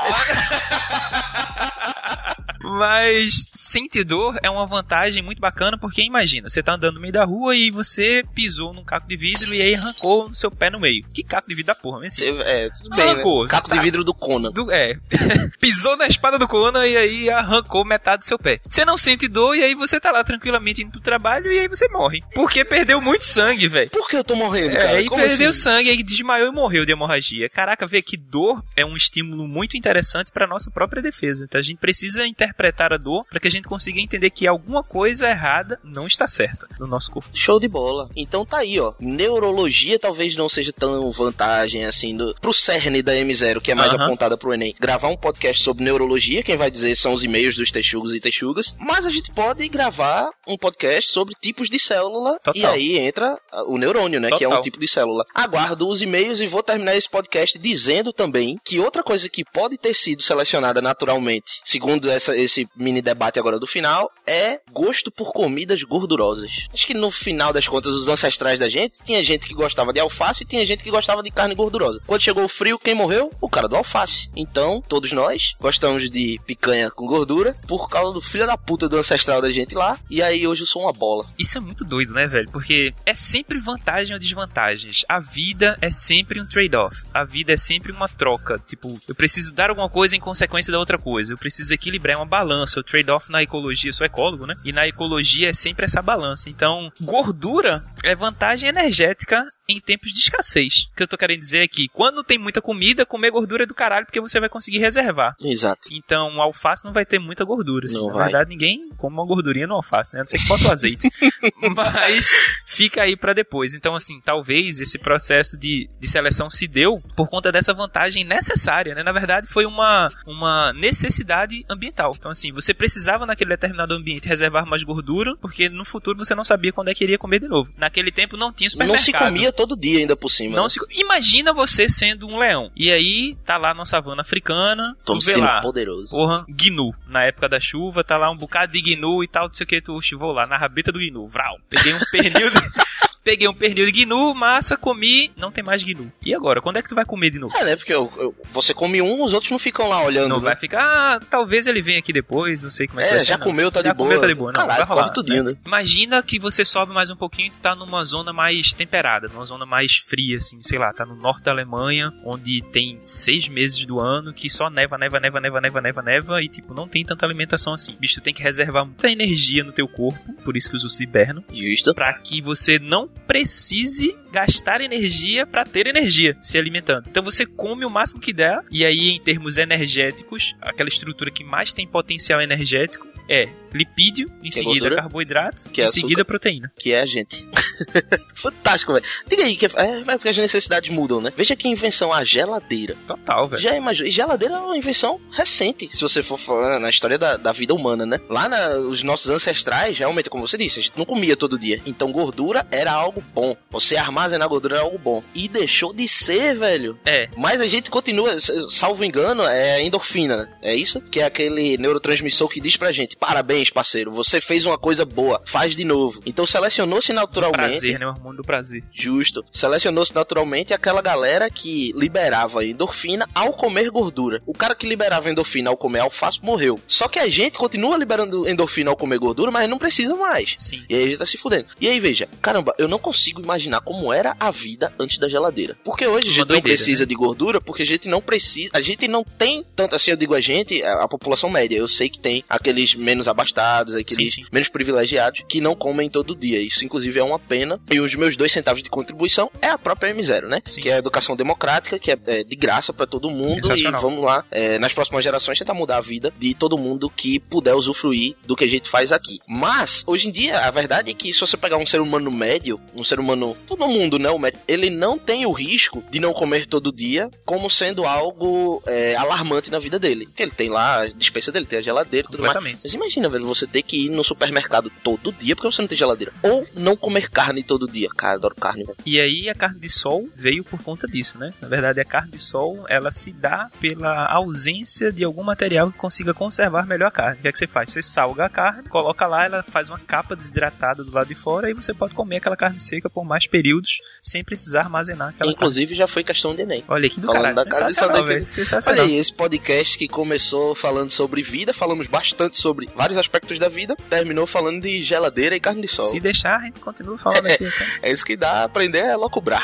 Mas 2.63 3.50
sentir 3.71 4.03
dor 4.03 4.37
é 4.43 4.49
uma 4.49 4.65
vantagem 4.65 5.21
muito 5.23 5.39
bacana 5.39 5.77
porque 5.77 6.01
imagina, 6.03 6.49
você 6.49 6.61
tá 6.61 6.73
andando 6.73 6.95
no 6.95 7.01
meio 7.01 7.13
da 7.13 7.23
rua 7.23 7.55
e 7.55 7.71
você 7.71 8.21
pisou 8.33 8.73
num 8.73 8.83
caco 8.83 9.07
de 9.07 9.15
vidro 9.17 9.53
e 9.53 9.61
aí 9.61 9.75
arrancou 9.75 10.29
no 10.29 10.35
seu 10.35 10.51
pé 10.51 10.69
no 10.69 10.79
meio. 10.79 11.03
Que 11.13 11.23
caco 11.23 11.47
de 11.47 11.55
vidro 11.55 11.67
da 11.67 11.75
porra, 11.75 12.01
né? 12.01 12.09
Você- 12.09 12.29
é, 12.41 12.69
tudo 12.69 12.95
bem, 12.95 13.09
Arrancou. 13.09 13.43
né? 13.43 13.49
Caco 13.49 13.69
Tá. 13.69 13.75
de 13.75 13.81
vidro 13.81 14.03
do 14.03 14.13
Conan. 14.13 14.49
Do- 14.51 14.71
é, 14.71 14.97
pisou 15.59 15.95
na 15.97 16.07
espada 16.07 16.37
do 16.37 16.47
Conan 16.47 16.85
e 16.85 16.97
aí 16.97 17.29
arrancou 17.29 17.85
metade 17.85 18.19
do 18.19 18.25
seu 18.25 18.37
pé. 18.37 18.59
Você 18.67 18.83
não 18.85 18.97
sente 18.97 19.27
dor 19.27 19.55
e 19.55 19.63
aí 19.63 19.73
você 19.75 19.99
tá 19.99 20.11
lá 20.11 20.23
tranquilamente 20.23 20.81
indo 20.81 20.91
pro 20.91 21.01
trabalho 21.01 21.51
e 21.51 21.59
aí 21.59 21.67
você 21.67 21.87
morre. 21.89 22.19
Porque 22.33 22.63
perdeu 22.65 23.01
muito 23.01 23.23
sangue, 23.23 23.67
velho. 23.67 23.89
Por 23.89 24.07
que 24.07 24.15
eu 24.17 24.23
tô 24.23 24.35
morrendo, 24.35 24.75
É, 24.77 24.79
cara? 24.79 24.97
aí 24.97 25.05
Como 25.07 25.21
perdeu 25.21 25.49
assim? 25.51 25.59
sangue, 25.61 25.89
aí 25.89 26.03
desmaiou 26.03 26.49
e 26.49 26.51
morreu 26.51 26.85
de 26.85 26.91
hemorragia. 26.91 27.49
Caraca, 27.49 27.85
vê 27.87 28.01
que 28.01 28.17
dor 28.17 28.63
é 28.75 28.85
um 28.85 28.95
estímulo 28.95 29.47
muito 29.47 29.77
interessante 29.77 30.31
pra 30.31 30.47
nossa 30.47 30.69
própria 30.71 31.01
defesa. 31.01 31.45
Então 31.45 31.59
a 31.59 31.63
gente 31.63 31.77
precisa 31.79 32.25
interpretar 32.25 32.93
a 32.93 32.97
dor 32.97 33.25
para 33.29 33.39
que 33.39 33.47
a 33.47 33.51
gente 33.51 33.60
consiga 33.67 33.99
entender 33.99 34.29
que 34.29 34.47
alguma 34.47 34.83
coisa 34.83 35.29
errada 35.29 35.79
não 35.83 36.07
está 36.07 36.27
certa 36.27 36.67
no 36.79 36.87
nosso 36.87 37.11
corpo. 37.11 37.29
Show 37.33 37.59
de 37.59 37.67
bola. 37.67 38.09
Então 38.15 38.45
tá 38.45 38.57
aí, 38.57 38.79
ó. 38.79 38.93
Neurologia 38.99 39.97
talvez 39.99 40.35
não 40.35 40.49
seja 40.49 40.73
tão 40.73 41.11
vantagem 41.11 41.85
assim 41.85 42.15
do, 42.15 42.35
pro 42.41 42.53
cerne 42.53 43.01
da 43.01 43.13
M0, 43.13 43.61
que 43.61 43.71
é 43.71 43.75
mais 43.75 43.93
Aham. 43.93 44.05
apontada 44.05 44.37
pro 44.37 44.53
Enem. 44.53 44.75
Gravar 44.79 45.07
um 45.07 45.17
podcast 45.17 45.61
sobre 45.61 45.83
neurologia, 45.83 46.43
quem 46.43 46.57
vai 46.57 46.71
dizer 46.71 46.95
são 46.95 47.13
os 47.13 47.23
e-mails 47.23 47.55
dos 47.55 47.71
texugos 47.71 48.13
e 48.13 48.19
texugas. 48.19 48.75
Mas 48.79 49.05
a 49.05 49.09
gente 49.09 49.31
pode 49.31 49.67
gravar 49.67 50.29
um 50.47 50.57
podcast 50.57 51.11
sobre 51.11 51.35
tipos 51.39 51.69
de 51.69 51.79
célula. 51.79 52.37
Total. 52.43 52.55
E 52.55 52.65
aí 52.65 52.97
entra 52.97 53.37
o 53.65 53.77
neurônio, 53.77 54.19
né? 54.19 54.29
Que 54.29 54.43
é 54.43 54.47
um 54.47 54.51
Total. 54.51 54.63
tipo 54.63 54.79
de 54.79 54.87
célula. 54.87 55.25
Aguardo 55.33 55.87
os 55.87 56.01
e-mails 56.01 56.39
e 56.39 56.47
vou 56.47 56.63
terminar 56.63 56.95
esse 56.95 57.09
podcast 57.09 57.57
dizendo 57.57 58.11
também 58.13 58.59
que 58.63 58.79
outra 58.79 59.03
coisa 59.03 59.29
que 59.29 59.43
pode 59.43 59.77
ter 59.77 59.93
sido 59.93 60.21
selecionada 60.21 60.81
naturalmente, 60.81 61.61
segundo 61.63 62.09
essa, 62.09 62.35
esse 62.35 62.67
mini 62.75 63.01
debate 63.01 63.39
agora 63.39 63.50
do 63.59 63.67
final, 63.67 64.11
é 64.25 64.59
gosto 64.71 65.11
por 65.11 65.31
comidas 65.31 65.83
gordurosas. 65.83 66.51
Acho 66.73 66.87
que 66.87 66.93
no 66.93 67.11
final 67.11 67.53
das 67.53 67.67
contas, 67.67 67.91
os 67.93 68.07
ancestrais 68.07 68.59
da 68.59 68.69
gente, 68.69 68.99
tinha 69.05 69.23
gente 69.23 69.47
que 69.47 69.53
gostava 69.53 69.93
de 69.93 69.99
alface 69.99 70.43
e 70.43 70.47
tinha 70.47 70.65
gente 70.65 70.83
que 70.83 70.91
gostava 70.91 71.23
de 71.23 71.31
carne 71.31 71.55
gordurosa. 71.55 72.01
Quando 72.05 72.21
chegou 72.21 72.43
o 72.43 72.49
frio, 72.49 72.79
quem 72.79 72.93
morreu? 72.93 73.31
O 73.41 73.49
cara 73.49 73.67
do 73.67 73.75
alface. 73.75 74.29
Então, 74.35 74.81
todos 74.81 75.11
nós 75.11 75.53
gostamos 75.59 76.09
de 76.09 76.39
picanha 76.45 76.89
com 76.91 77.05
gordura 77.05 77.55
por 77.67 77.89
causa 77.89 78.13
do 78.13 78.21
filho 78.21 78.47
da 78.47 78.57
puta 78.57 78.87
do 78.87 78.97
ancestral 78.97 79.41
da 79.41 79.51
gente 79.51 79.75
lá. 79.75 79.97
E 80.09 80.21
aí 80.21 80.47
hoje 80.47 80.63
eu 80.63 80.67
sou 80.67 80.83
uma 80.83 80.93
bola. 80.93 81.25
Isso 81.37 81.57
é 81.57 81.61
muito 81.61 81.83
doido, 81.83 82.13
né, 82.13 82.27
velho? 82.27 82.49
Porque 82.51 82.93
é 83.05 83.13
sempre 83.13 83.57
vantagem 83.57 84.13
ou 84.13 84.19
desvantagens. 84.19 85.05
A 85.07 85.19
vida 85.19 85.77
é 85.81 85.91
sempre 85.91 86.39
um 86.39 86.45
trade-off. 86.45 86.95
A 87.13 87.23
vida 87.23 87.53
é 87.53 87.57
sempre 87.57 87.91
uma 87.91 88.07
troca. 88.07 88.57
Tipo, 88.67 88.99
eu 89.07 89.15
preciso 89.15 89.53
dar 89.53 89.69
alguma 89.69 89.89
coisa 89.89 90.15
em 90.15 90.19
consequência 90.19 90.71
da 90.71 90.79
outra 90.79 90.97
coisa. 90.97 91.33
Eu 91.33 91.37
preciso 91.37 91.73
equilibrar 91.73 92.17
uma 92.17 92.25
balança. 92.25 92.79
O 92.79 92.83
trade-off 92.83 93.31
na 93.31 93.40
ecologia, 93.41 93.89
eu 93.89 93.93
sou 93.93 94.05
ecólogo, 94.05 94.45
né? 94.45 94.55
E 94.63 94.71
na 94.71 94.87
ecologia 94.87 95.49
é 95.49 95.53
sempre 95.53 95.85
essa 95.85 96.01
balança. 96.01 96.49
Então, 96.49 96.91
gordura 97.01 97.83
é 98.03 98.15
vantagem 98.15 98.69
energética 98.69 99.45
em 99.69 99.79
tempos 99.79 100.11
de 100.11 100.19
escassez. 100.19 100.87
O 100.91 100.95
que 100.97 101.03
eu 101.03 101.07
tô 101.07 101.17
querendo 101.17 101.39
dizer 101.39 101.59
é 101.59 101.67
que 101.67 101.87
quando 101.93 102.23
tem 102.23 102.37
muita 102.37 102.61
comida, 102.61 103.05
comer 103.05 103.31
gordura 103.31 103.63
é 103.63 103.65
do 103.65 103.73
caralho 103.73 104.05
porque 104.05 104.19
você 104.19 104.39
vai 104.39 104.49
conseguir 104.49 104.79
reservar. 104.79 105.33
Exato. 105.41 105.87
Então, 105.91 106.27
o 106.37 106.41
alface 106.41 106.83
não 106.83 106.91
vai 106.91 107.05
ter 107.05 107.19
muita 107.19 107.45
gordura. 107.45 107.85
assim. 107.85 107.95
Não 107.95 108.07
Na 108.07 108.13
vai. 108.13 108.23
verdade, 108.23 108.49
ninguém 108.49 108.89
come 108.97 109.15
uma 109.15 109.25
gordurinha 109.25 109.67
no 109.67 109.75
alface, 109.75 110.13
né? 110.13 110.19
A 110.19 110.23
Não 110.23 110.27
sei 110.27 110.39
que 110.39 110.47
bota 110.47 110.67
o 110.67 110.71
azeite. 110.71 111.07
Mas 111.75 112.29
fica 112.65 113.03
aí 113.03 113.15
pra 113.15 113.33
depois. 113.33 113.73
Então, 113.73 113.95
assim, 113.95 114.19
talvez 114.21 114.79
esse 114.81 114.99
processo 114.99 115.57
de, 115.57 115.89
de 115.99 116.07
seleção 116.07 116.49
se 116.49 116.67
deu 116.67 116.97
por 117.15 117.29
conta 117.29 117.51
dessa 117.51 117.73
vantagem 117.73 118.23
necessária, 118.25 118.93
né? 118.93 119.03
Na 119.03 119.11
verdade, 119.11 119.47
foi 119.47 119.65
uma, 119.65 120.07
uma 120.25 120.73
necessidade 120.73 121.63
ambiental. 121.69 122.13
Então, 122.17 122.31
assim, 122.31 122.51
você 122.51 122.73
precisava 122.73 123.25
naquele 123.31 123.49
determinado 123.49 123.93
ambiente 123.93 124.27
reservar 124.27 124.65
mais 124.65 124.83
gordura, 124.83 125.35
porque 125.41 125.69
no 125.69 125.83
futuro 125.83 126.17
você 126.17 126.35
não 126.35 126.45
sabia 126.45 126.71
quando 126.71 126.89
é 126.89 126.93
que 126.93 127.03
iria 127.03 127.17
comer 127.17 127.39
de 127.39 127.47
novo. 127.47 127.69
Naquele 127.77 128.11
tempo 128.11 128.37
não 128.37 128.51
tinha 128.51 128.67
Não 128.67 128.71
supermercado. 128.71 129.03
se 129.03 129.11
comia 129.13 129.51
todo 129.51 129.79
dia 129.79 129.99
ainda 129.99 130.15
por 130.15 130.29
cima. 130.29 130.55
Não 130.55 130.63
né? 130.63 130.69
se... 130.69 130.79
Imagina 130.91 131.53
você 131.53 131.89
sendo 131.89 132.27
um 132.27 132.37
leão. 132.37 132.71
E 132.75 132.91
aí, 132.91 133.35
tá 133.45 133.57
lá 133.57 133.73
na 133.73 133.85
savana 133.85 134.21
africana, 134.21 134.95
tu 135.05 135.15
vê 135.15 135.21
sentindo 135.21 135.45
lá, 135.45 135.61
poderoso. 135.61 136.11
Porra, 136.11 136.45
gnu. 136.47 136.93
Na 137.07 137.23
época 137.23 137.49
da 137.49 137.59
chuva, 137.59 138.03
tá 138.03 138.17
lá 138.17 138.29
um 138.29 138.37
bocado 138.37 138.71
de 138.73 138.81
gnu 138.81 139.23
e 139.23 139.27
tal, 139.27 139.47
não 139.47 139.53
sei 139.53 139.63
o 139.63 139.67
que, 139.67 139.81
tu 139.81 139.99
vou 140.17 140.31
lá 140.31 140.45
na 140.45 140.57
rabeta 140.57 140.91
do 140.91 140.99
gnu, 140.99 141.27
vral. 141.27 141.57
Peguei 141.69 141.93
um 141.93 141.99
pernil 142.11 142.49
de... 142.49 142.57
Peguei 143.23 143.47
um 143.47 143.53
pernil 143.53 143.85
de 143.91 144.03
gnu, 144.05 144.33
massa, 144.33 144.75
comi, 144.75 145.31
não 145.37 145.51
tem 145.51 145.63
mais 145.63 145.83
gnu. 145.83 146.11
E 146.25 146.33
agora, 146.33 146.59
quando 146.61 146.77
é 146.77 146.81
que 146.81 146.89
tu 146.89 146.95
vai 146.95 147.05
comer 147.05 147.29
de 147.29 147.37
novo? 147.39 147.55
É, 147.55 147.63
né? 147.63 147.75
Porque 147.75 147.93
eu- 147.93 148.11
eu- 148.17 148.35
você 148.51 148.73
come 148.73 148.99
um, 149.01 149.23
os 149.23 149.31
outros 149.33 149.51
não 149.51 149.59
ficam 149.59 149.87
lá 149.87 150.03
olhando. 150.03 150.29
Não 150.29 150.37
né? 150.37 150.43
vai 150.45 150.55
ficar, 150.55 150.81
ah, 150.81 151.19
talvez 151.29 151.67
ele 151.67 151.81
venha 151.81 151.99
aqui 151.99 152.11
depois, 152.11 152.63
não 152.63 152.71
sei 152.71 152.87
como 152.87 152.99
é 152.99 153.03
que 153.03 153.09
É, 153.09 153.11
vai 153.13 153.19
ser. 153.21 153.27
já 153.27 153.37
comeu, 153.37 153.71
tá 153.71 153.83
já 153.83 153.91
de 153.91 153.97
boa. 153.97 154.07
comeu, 154.09 154.21
tá 154.21 154.27
de 154.27 154.33
boa. 154.33 154.51
Não, 154.51 154.61
Caralho, 154.61 154.77
vai 154.79 154.87
rolar, 154.87 155.09
tudinho, 155.09 155.43
né? 155.43 155.55
Imagina 155.65 156.23
que 156.23 156.39
você 156.39 156.65
sobe 156.65 156.93
mais 156.93 157.09
um 157.11 157.15
pouquinho 157.15 157.47
e 157.49 157.51
tu 157.51 157.61
tá 157.61 157.75
numa 157.75 158.03
zona 158.03 158.33
mais 158.33 158.73
temperada, 158.73 159.27
numa 159.27 159.45
zona 159.45 159.65
mais 159.65 159.97
fria, 159.97 160.37
assim, 160.37 160.61
sei 160.61 160.79
lá, 160.79 160.91
tá 160.91 161.05
no 161.05 161.15
norte 161.15 161.43
da 161.43 161.51
Alemanha, 161.51 162.11
onde 162.25 162.61
tem 162.71 162.99
seis 162.99 163.47
meses 163.47 163.85
do 163.85 163.99
ano 163.99 164.33
que 164.33 164.49
só 164.49 164.69
neva, 164.69 164.97
neva, 164.97 165.19
neva, 165.19 165.39
neva, 165.39 165.61
neva, 165.61 165.81
neva, 165.81 166.01
neva, 166.01 166.41
e 166.43 166.49
tipo, 166.49 166.73
não 166.73 166.87
tem 166.87 167.05
tanta 167.05 167.25
alimentação 167.25 167.73
assim. 167.73 167.95
Bicho, 167.99 168.15
tu 168.15 168.21
tem 168.23 168.33
que 168.33 168.41
reservar 168.41 168.83
muita 168.85 169.09
energia 169.11 169.63
no 169.63 169.71
teu 169.71 169.87
corpo, 169.87 170.33
por 170.43 170.57
isso 170.57 170.69
que 170.69 170.75
os 170.75 170.83
ursos 170.83 170.99
hibernam, 170.99 171.43
Justo. 171.53 171.93
pra 171.93 172.13
que 172.13 172.41
você 172.41 172.79
não 172.79 173.10
precise 173.27 174.15
gastar 174.31 174.81
energia 174.81 175.45
pra 175.45 175.63
ter 175.65 175.87
energia 175.87 176.35
se 176.41 176.57
alimentando. 176.57 177.07
Então 177.09 177.23
você 177.23 177.45
come 177.45 177.85
o 177.85 177.89
máximo 177.89 178.19
que 178.19 178.33
der, 178.33 178.59
e 178.69 178.85
aí 178.85 179.09
em 179.09 179.19
termos 179.21 179.57
energéticos, 179.57 180.53
aquela 180.61 180.89
estrutura 180.89 181.31
que 181.31 181.43
mais 181.43 181.73
tem 181.73 181.87
potencial 181.87 182.41
energético 182.41 183.07
é 183.29 183.47
lipídio, 183.73 184.27
em 184.43 184.49
Que 184.49 184.59
é 184.59 184.63
seguida 184.63 184.79
gordura, 184.79 184.95
carboidrato, 184.97 185.69
que 185.69 185.79
é 185.79 185.83
em 185.83 185.87
açúcar. 185.87 186.01
seguida 186.01 186.25
proteína. 186.25 186.71
Que 186.77 186.91
é 186.91 187.01
a 187.01 187.05
gente. 187.05 187.47
Fantástico, 188.35 188.93
velho. 188.93 189.05
Diga 189.27 189.43
aí, 189.43 189.55
que 189.55 189.65
é, 189.65 189.69
é 189.69 190.03
porque 190.03 190.29
as 190.29 190.37
necessidades 190.37 190.89
mudam, 190.89 191.21
né? 191.21 191.31
Veja 191.35 191.55
que 191.55 191.67
invenção, 191.67 192.11
a 192.11 192.23
geladeira. 192.23 192.97
Total, 193.07 193.47
velho. 193.47 193.61
Já 193.61 193.75
imagina, 193.75 194.07
e 194.09 194.11
geladeira 194.11 194.55
é 194.55 194.59
uma 194.59 194.77
invenção 194.77 195.19
recente, 195.31 195.87
se 195.95 196.01
você 196.01 196.21
for 196.21 196.37
falar 196.37 196.79
na 196.79 196.89
história 196.89 197.17
da, 197.17 197.37
da 197.37 197.51
vida 197.53 197.73
humana, 197.73 198.05
né? 198.05 198.19
Lá 198.29 198.49
na- 198.49 198.75
os 198.77 199.01
nossos 199.03 199.29
ancestrais, 199.29 199.97
realmente, 199.97 200.29
como 200.29 200.45
você 200.45 200.57
disse, 200.57 200.79
a 200.79 200.83
gente 200.83 200.97
não 200.97 201.05
comia 201.05 201.37
todo 201.37 201.57
dia. 201.57 201.81
Então 201.85 202.11
gordura 202.11 202.67
era 202.71 202.91
algo 203.01 203.23
bom. 203.33 203.55
Você 203.69 203.95
armazenar 203.97 204.47
gordura 204.47 204.75
era 204.75 204.83
algo 204.83 204.97
bom. 204.97 205.23
E 205.33 205.47
deixou 205.47 205.93
de 205.93 206.07
ser, 206.07 206.55
velho. 206.57 206.97
É, 207.05 207.29
Mas 207.37 207.61
a 207.61 207.67
gente 207.67 207.89
continua, 207.89 208.37
salvo 208.69 209.03
engano, 209.03 209.43
é 209.43 209.75
a 209.75 209.81
endorfina, 209.81 210.37
né? 210.37 210.49
é 210.61 210.75
isso? 210.75 211.01
Que 211.01 211.19
é 211.19 211.25
aquele 211.25 211.77
neurotransmissor 211.77 212.47
que 212.49 212.61
diz 212.61 212.77
pra 212.77 212.91
gente: 212.91 213.15
parabéns, 213.15 213.69
parceiro, 213.69 214.11
você 214.11 214.39
fez 214.39 214.65
uma 214.65 214.77
coisa 214.77 215.05
boa, 215.05 215.41
faz 215.45 215.75
de 215.75 215.83
novo. 215.83 216.21
Então 216.25 216.45
selecionou-se 216.47 217.11
naturalmente. 217.13 217.79
prazer, 217.79 217.99
né? 217.99 218.05
O 218.05 218.09
hormônio 218.09 218.37
do 218.37 218.43
prazer. 218.43 218.83
Justo. 218.93 219.43
Selecionou-se 219.51 220.13
naturalmente 220.13 220.73
aquela 220.73 221.01
galera 221.01 221.49
que 221.49 221.91
liberava 221.95 222.65
endorfina 222.65 223.27
ao 223.33 223.53
comer 223.53 223.89
gordura. 223.89 224.41
O 224.45 224.53
cara 224.53 224.75
que 224.75 224.87
liberava 224.87 225.29
endorfina 225.29 225.69
ao 225.69 225.77
comer 225.77 225.99
alface 225.99 226.39
morreu. 226.41 226.79
Só 226.87 227.07
que 227.07 227.19
a 227.19 227.29
gente 227.29 227.57
continua 227.57 227.97
liberando 227.97 228.47
endorfina 228.47 228.89
ao 228.89 228.95
comer 228.97 229.17
gordura, 229.19 229.51
mas 229.51 229.69
não 229.69 229.77
precisa 229.77 230.15
mais. 230.15 230.55
Sim. 230.57 230.83
E 230.89 230.95
aí 230.95 231.03
a 231.03 231.07
gente 231.07 231.17
tá 231.17 231.25
se 231.25 231.37
fudendo. 231.37 231.65
E 231.79 231.87
aí, 231.87 231.99
veja, 231.99 232.27
caramba, 232.41 232.73
eu 232.77 232.87
não 232.91 232.99
consigo 232.99 233.41
imaginar 233.41 233.79
como 233.79 234.11
era 234.11 234.35
a 234.37 234.51
vida 234.51 234.93
antes 234.99 235.17
da 235.17 235.29
geladeira. 235.29 235.77
Porque 235.81 236.05
hoje 236.05 236.27
a 236.27 236.31
gente 236.31 236.39
não 236.39 236.47
doideira, 236.47 236.77
precisa 236.77 237.03
né? 237.03 237.05
de 237.05 237.15
gordura, 237.15 237.61
porque 237.61 237.83
a 237.83 237.85
gente 237.85 238.09
não 238.09 238.21
precisa. 238.21 238.71
A 238.73 238.81
gente 238.81 239.07
não 239.07 239.23
tem 239.23 239.65
tanto 239.73 239.95
assim, 239.95 240.11
eu 240.11 240.17
digo 240.17 240.35
a 240.35 240.41
gente, 240.41 240.83
a, 240.83 241.03
a 241.03 241.07
população 241.07 241.49
média. 241.49 241.77
Eu 241.77 241.87
sei 241.87 242.09
que 242.09 242.19
tem 242.19 242.43
aqueles 242.49 242.93
menos 242.93 243.29
abastados, 243.29 243.95
aqueles 243.95 244.33
Sim, 244.33 244.41
sim. 244.41 244.49
menos 244.51 244.67
privilegiados, 244.67 245.41
que 245.47 245.61
não 245.61 245.73
comem 245.73 246.09
todo 246.09 246.35
dia. 246.35 246.59
Isso, 246.59 246.83
inclusive, 246.83 247.17
é 247.17 247.23
uma 247.23 247.39
pena. 247.39 247.79
E 247.89 247.99
os 248.01 248.13
meus 248.15 248.35
dois 248.35 248.51
centavos 248.51 248.83
de 248.83 248.89
contribuição 248.89 249.49
é 249.61 249.67
a 249.67 249.77
própria 249.77 250.13
M0, 250.13 250.47
né? 250.47 250.61
Sim. 250.65 250.81
Que 250.81 250.89
é 250.89 250.95
a 250.95 250.97
educação 250.97 251.37
democrática, 251.37 251.97
que 251.97 252.11
é, 252.11 252.17
é 252.27 252.43
de 252.43 252.55
graça 252.57 252.91
pra 252.91 253.05
todo 253.05 253.29
mundo. 253.29 253.73
E 253.73 253.83
vamos 253.89 254.21
lá, 254.21 254.43
é, 254.51 254.77
nas 254.77 254.91
próximas 254.91 255.23
gerações, 255.23 255.57
tentar 255.57 255.73
mudar 255.73 255.97
a 255.97 256.01
vida 256.01 256.33
de 256.37 256.53
todo 256.53 256.77
mundo 256.77 257.09
que 257.09 257.39
puder 257.39 257.73
usufruir 257.73 258.35
do 258.45 258.53
que 258.53 258.65
a 258.65 258.69
gente 258.69 258.89
faz 258.89 259.13
aqui. 259.13 259.39
Mas, 259.47 260.03
hoje 260.05 260.27
em 260.27 260.31
dia, 260.31 260.59
a 260.59 260.71
verdade 260.71 261.09
é 261.09 261.13
que 261.13 261.33
se 261.33 261.39
você 261.39 261.55
pegar 261.55 261.77
um 261.77 261.85
ser 261.85 262.01
humano 262.01 262.29
médio, 262.29 262.80
um 262.95 263.03
ser 263.03 263.19
humano, 263.19 263.55
todo 263.65 263.87
mundo, 263.87 264.19
né? 264.19 264.29
Ele 264.67 264.89
não 264.89 265.17
tem 265.17 265.45
o 265.45 265.51
risco 265.51 266.03
de 266.09 266.19
não 266.19 266.33
comer 266.33 266.65
todo 266.65 266.91
dia 266.91 267.29
como 267.45 267.69
sendo 267.69 268.05
algo 268.05 268.81
é, 268.85 269.15
alarmante 269.15 269.71
na 269.71 269.79
vida 269.79 269.99
dele. 269.99 270.25
Porque 270.25 270.43
ele 270.43 270.51
tem 270.51 270.69
lá 270.69 271.01
a 271.01 271.07
dispensa 271.07 271.51
dele, 271.51 271.65
tem 271.65 271.79
a 271.79 271.81
geladeira 271.81 272.27
e 272.27 272.31
tudo 272.31 272.41
mais. 272.41 272.53
Completamente. 272.53 272.83
Mas 272.83 272.93
imagina, 272.93 273.29
velho, 273.29 273.45
você 273.45 273.67
ter 273.67 273.81
que 273.81 274.05
ir 274.05 274.09
no 274.09 274.23
supermercado 274.23 274.91
todo 275.03 275.31
dia 275.31 275.55
porque 275.55 275.71
você 275.71 275.81
não 275.81 275.87
tem 275.87 275.97
geladeira. 275.97 276.33
Ou 276.43 276.67
não 276.75 276.95
comer 276.95 277.29
carne 277.29 277.63
todo 277.63 277.87
dia. 277.87 278.09
Cara, 278.15 278.33
eu 278.33 278.39
adoro 278.39 278.55
carne, 278.55 278.83
velho. 278.83 278.97
E 279.05 279.19
aí 279.19 279.49
a 279.49 279.55
carne 279.55 279.79
de 279.79 279.89
sol 279.89 280.27
veio 280.35 280.63
por 280.63 280.81
conta 280.81 281.07
disso, 281.07 281.37
né? 281.37 281.53
Na 281.61 281.67
verdade, 281.67 281.99
a 281.99 282.05
carne 282.05 282.31
de 282.31 282.39
sol, 282.39 282.85
ela 282.87 283.11
se 283.11 283.31
dá 283.31 283.69
pela 283.79 284.25
ausência 284.25 285.11
de 285.11 285.23
algum 285.23 285.43
material 285.43 285.91
que 285.91 285.97
consiga 285.97 286.33
conservar 286.33 286.85
melhor 286.85 287.07
a 287.07 287.11
carne. 287.11 287.39
O 287.39 287.41
que 287.41 287.47
é 287.47 287.51
que 287.51 287.57
você 287.57 287.67
faz? 287.67 287.91
Você 287.91 288.01
salga 288.01 288.45
a 288.45 288.49
carne, 288.49 288.87
coloca 288.89 289.25
lá, 289.27 289.45
ela 289.45 289.63
faz 289.63 289.89
uma 289.89 289.99
capa 289.99 290.35
desidratada 290.35 291.03
do 291.03 291.11
lado 291.11 291.27
de 291.27 291.35
fora 291.35 291.69
e 291.69 291.73
você 291.73 291.93
pode 291.93 292.13
comer 292.13 292.37
aquela 292.37 292.55
carne 292.55 292.70
seca 292.79 293.09
por 293.09 293.23
mais 293.25 293.47
períodos 293.47 293.99
sem 294.21 294.43
precisar 294.43 294.81
armazenar 294.81 295.29
aquela 295.29 295.51
Inclusive, 295.51 295.95
já 295.95 296.07
foi 296.07 296.23
questão 296.23 296.55
de 296.55 296.61
Enem. 296.61 296.81
carne. 296.81 296.93
Olha 297.01 297.09
que 297.09 297.19
do 297.19 297.27
Falando 297.27 297.41
caralho, 297.41 297.55
da 297.55 297.65
carne 297.65 297.85
sensacional, 297.91 298.17
daquele- 298.17 298.33
velho. 298.39 298.45
Sensacional. 298.45 299.03
Olha 299.05 299.11
aí, 299.13 299.17
esse 299.19 299.33
podcast 299.33 299.97
que 299.97 300.07
começou 300.07 300.75
falando 300.75 301.11
sobre 301.11 301.41
vida, 301.41 301.73
falamos 301.73 302.07
bastante 302.07 302.59
sobre 302.59 302.87
vários 302.95 303.17
aspectos 303.17 303.57
da 303.59 303.69
vida, 303.69 303.95
terminou 304.09 304.45
falando 304.47 304.81
de 304.81 305.01
geladeira 305.01 305.55
e 305.55 305.59
carne 305.59 305.81
de 305.81 305.87
sol. 305.87 306.05
Se 306.05 306.19
deixar, 306.19 306.57
a 306.57 306.63
gente 306.65 306.79
continua 306.79 307.17
falando 307.17 307.45
aqui. 307.47 307.63
então. 307.63 307.87
É 308.01 308.11
isso 308.11 308.23
que 308.25 308.35
dá, 308.37 308.63
aprender 308.63 308.99
é 308.99 309.15
locubrar. 309.15 309.63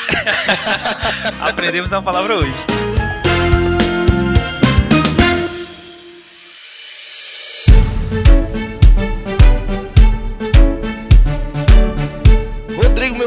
Aprendemos 1.40 1.92
uma 1.92 2.02
palavra 2.02 2.36
hoje. 2.36 2.97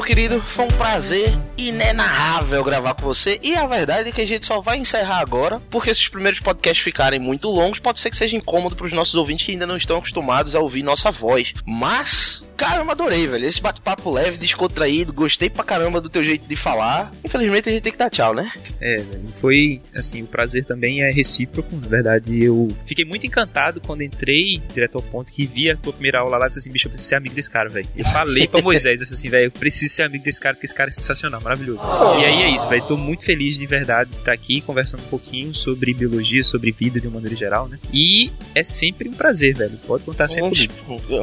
Meu 0.01 0.07
querido, 0.07 0.41
foi 0.41 0.65
um 0.65 0.67
prazer 0.69 1.37
inenarrável 1.55 2.63
gravar 2.63 2.95
com 2.95 3.03
você. 3.03 3.39
E 3.43 3.55
a 3.55 3.67
verdade 3.67 4.09
é 4.09 4.11
que 4.11 4.21
a 4.21 4.25
gente 4.25 4.47
só 4.47 4.59
vai 4.59 4.77
encerrar 4.77 5.19
agora, 5.19 5.61
porque 5.69 5.93
se 5.93 6.01
os 6.01 6.07
primeiros 6.07 6.39
podcasts 6.39 6.83
ficarem 6.83 7.19
muito 7.19 7.47
longos, 7.47 7.77
pode 7.77 7.99
ser 7.99 8.09
que 8.09 8.17
seja 8.17 8.35
incômodo 8.35 8.75
para 8.75 8.87
os 8.87 8.93
nossos 8.93 9.13
ouvintes 9.13 9.45
que 9.45 9.51
ainda 9.51 9.67
não 9.67 9.77
estão 9.77 9.97
acostumados 9.97 10.55
a 10.55 10.59
ouvir 10.59 10.81
nossa 10.81 11.11
voz. 11.11 11.53
Mas, 11.67 12.47
caramba, 12.61 12.91
adorei, 12.91 13.27
velho. 13.27 13.45
Esse 13.45 13.61
bate-papo 13.61 14.11
leve, 14.11 14.37
descontraído, 14.37 15.11
gostei 15.11 15.49
pra 15.49 15.63
caramba 15.63 15.99
do 15.99 16.09
teu 16.09 16.21
jeito 16.21 16.47
de 16.47 16.55
falar. 16.55 17.11
Infelizmente 17.23 17.69
a 17.69 17.71
gente 17.71 17.81
tem 17.81 17.91
que 17.91 17.97
dar 17.97 18.09
tchau, 18.09 18.33
né? 18.33 18.51
É, 18.79 18.97
velho, 18.97 19.33
foi 19.39 19.81
assim, 19.95 20.21
o 20.21 20.27
prazer 20.27 20.63
também 20.65 21.01
é 21.01 21.11
recíproco, 21.11 21.75
na 21.75 21.87
verdade 21.87 22.43
eu 22.43 22.67
fiquei 22.85 23.03
muito 23.03 23.25
encantado 23.25 23.81
quando 23.81 24.03
entrei 24.03 24.61
direto 24.73 24.95
ao 24.95 25.01
ponto 25.01 25.31
que 25.33 25.45
vi 25.45 25.69
a 25.69 25.75
tua 25.75 25.93
primeira 25.93 26.19
aula 26.19 26.37
lá, 26.37 26.45
e 26.45 26.47
disse 26.47 26.59
assim, 26.59 26.71
bicho, 26.71 26.87
eu 26.87 26.89
preciso 26.89 27.09
ser 27.09 27.15
amigo 27.15 27.35
desse 27.35 27.49
cara, 27.49 27.69
velho. 27.69 27.87
Eu 27.95 28.05
falei 28.05 28.47
pra 28.47 28.61
Moisés, 28.63 28.99
eu 28.99 29.05
disse 29.05 29.17
assim, 29.17 29.29
velho, 29.29 29.45
eu 29.45 29.51
preciso 29.51 29.93
ser 29.93 30.03
amigo 30.03 30.23
desse 30.23 30.39
cara, 30.39 30.55
porque 30.55 30.65
esse 30.65 30.75
cara 30.75 30.89
é 30.89 30.93
sensacional, 30.93 31.41
maravilhoso. 31.41 31.83
E 32.19 32.25
aí 32.25 32.43
é 32.43 32.49
isso, 32.55 32.67
velho, 32.67 32.83
tô 32.83 32.97
muito 32.97 33.23
feliz 33.23 33.57
de 33.57 33.65
verdade 33.65 34.11
de 34.11 34.17
estar 34.17 34.33
aqui 34.33 34.61
conversando 34.61 35.01
um 35.01 35.07
pouquinho 35.07 35.53
sobre 35.55 35.93
biologia, 35.93 36.43
sobre 36.43 36.71
vida 36.71 36.99
de 36.99 37.07
uma 37.07 37.15
maneira 37.15 37.35
geral, 37.35 37.67
né? 37.67 37.79
E 37.93 38.31
é 38.53 38.63
sempre 38.63 39.09
um 39.09 39.13
prazer, 39.13 39.55
velho, 39.55 39.77
pode 39.85 40.03
contar 40.03 40.27
sempre. 40.27 40.69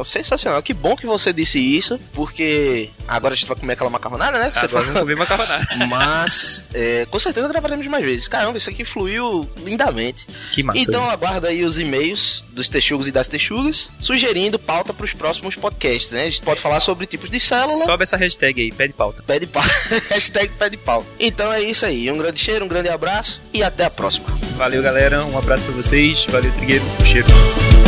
Sensacional. 0.05 0.63
Que 0.63 0.75
bom 0.75 0.97
que 0.97 1.07
você 1.07 1.28
disse 1.33 1.59
isso, 1.59 1.99
porque 2.13 2.91
agora 3.07 3.35
a 3.35 3.37
gente 3.37 3.47
vai 3.47 3.57
comer 3.57 3.73
aquela 3.75 3.91
macarronada, 3.91 4.39
né? 4.39 4.51
Que 4.51 4.59
você 4.59 4.67
Agora 4.67 4.85
vamos 4.85 5.01
comer 5.01 5.17
macarronada. 5.17 5.67
Mas, 5.89 6.73
é, 6.75 7.07
com 7.07 7.19
certeza 7.19 7.49
gravaremos 7.49 7.87
mais 7.87 8.05
vezes. 8.05 8.29
Caramba, 8.29 8.59
isso 8.59 8.71
aqui 8.71 8.85
fluiu 8.85 9.49
lindamente. 9.65 10.27
Que 10.53 10.63
massa. 10.63 10.79
Então 10.79 11.09
aguarda 11.09 11.49
aí 11.49 11.65
os 11.65 11.79
e-mails 11.79 12.45
dos 12.51 12.69
texugos 12.69 13.07
e 13.09 13.13
das 13.13 13.29
texugas, 13.29 13.91
sugerindo 14.01 14.59
pauta 14.59 14.93
para 14.93 15.05
os 15.05 15.13
próximos 15.13 15.55
podcasts, 15.55 16.13
né? 16.13 16.23
A 16.23 16.31
gente 16.31 16.43
pode 16.43 16.61
falar 16.61 16.81
sobre 16.81 17.07
tipos 17.07 17.31
de 17.31 17.41
célula. 17.41 17.85
sobe 17.85 18.03
essa 18.03 18.17
hashtag 18.17 18.61
aí, 18.61 18.73
pede 18.73 18.93
pauta. 18.93 19.23
Pede 19.23 19.47
pau. 19.47 19.63
Hashtag 20.11 20.53
pede 20.59 20.77
pau. 20.77 21.05
Então 21.19 21.53
é 21.53 21.63
isso 21.63 21.87
aí. 21.87 22.11
Um 22.11 22.19
grande 22.19 22.41
cheiro, 22.41 22.65
um 22.65 22.69
grande 22.69 22.89
abraço 22.89 23.41
e 23.53 23.63
até 23.63 23.85
a 23.85 23.91
próxima. 23.91 24.27
Valeu, 24.57 24.83
galera, 24.83 25.25
um 25.25 25.39
abraço 25.39 25.65
pra 25.65 25.73
vocês, 25.75 26.25
valeu, 26.29 26.53
Trigueiro, 26.53 26.85
um 27.01 27.07
cheiro. 27.07 27.88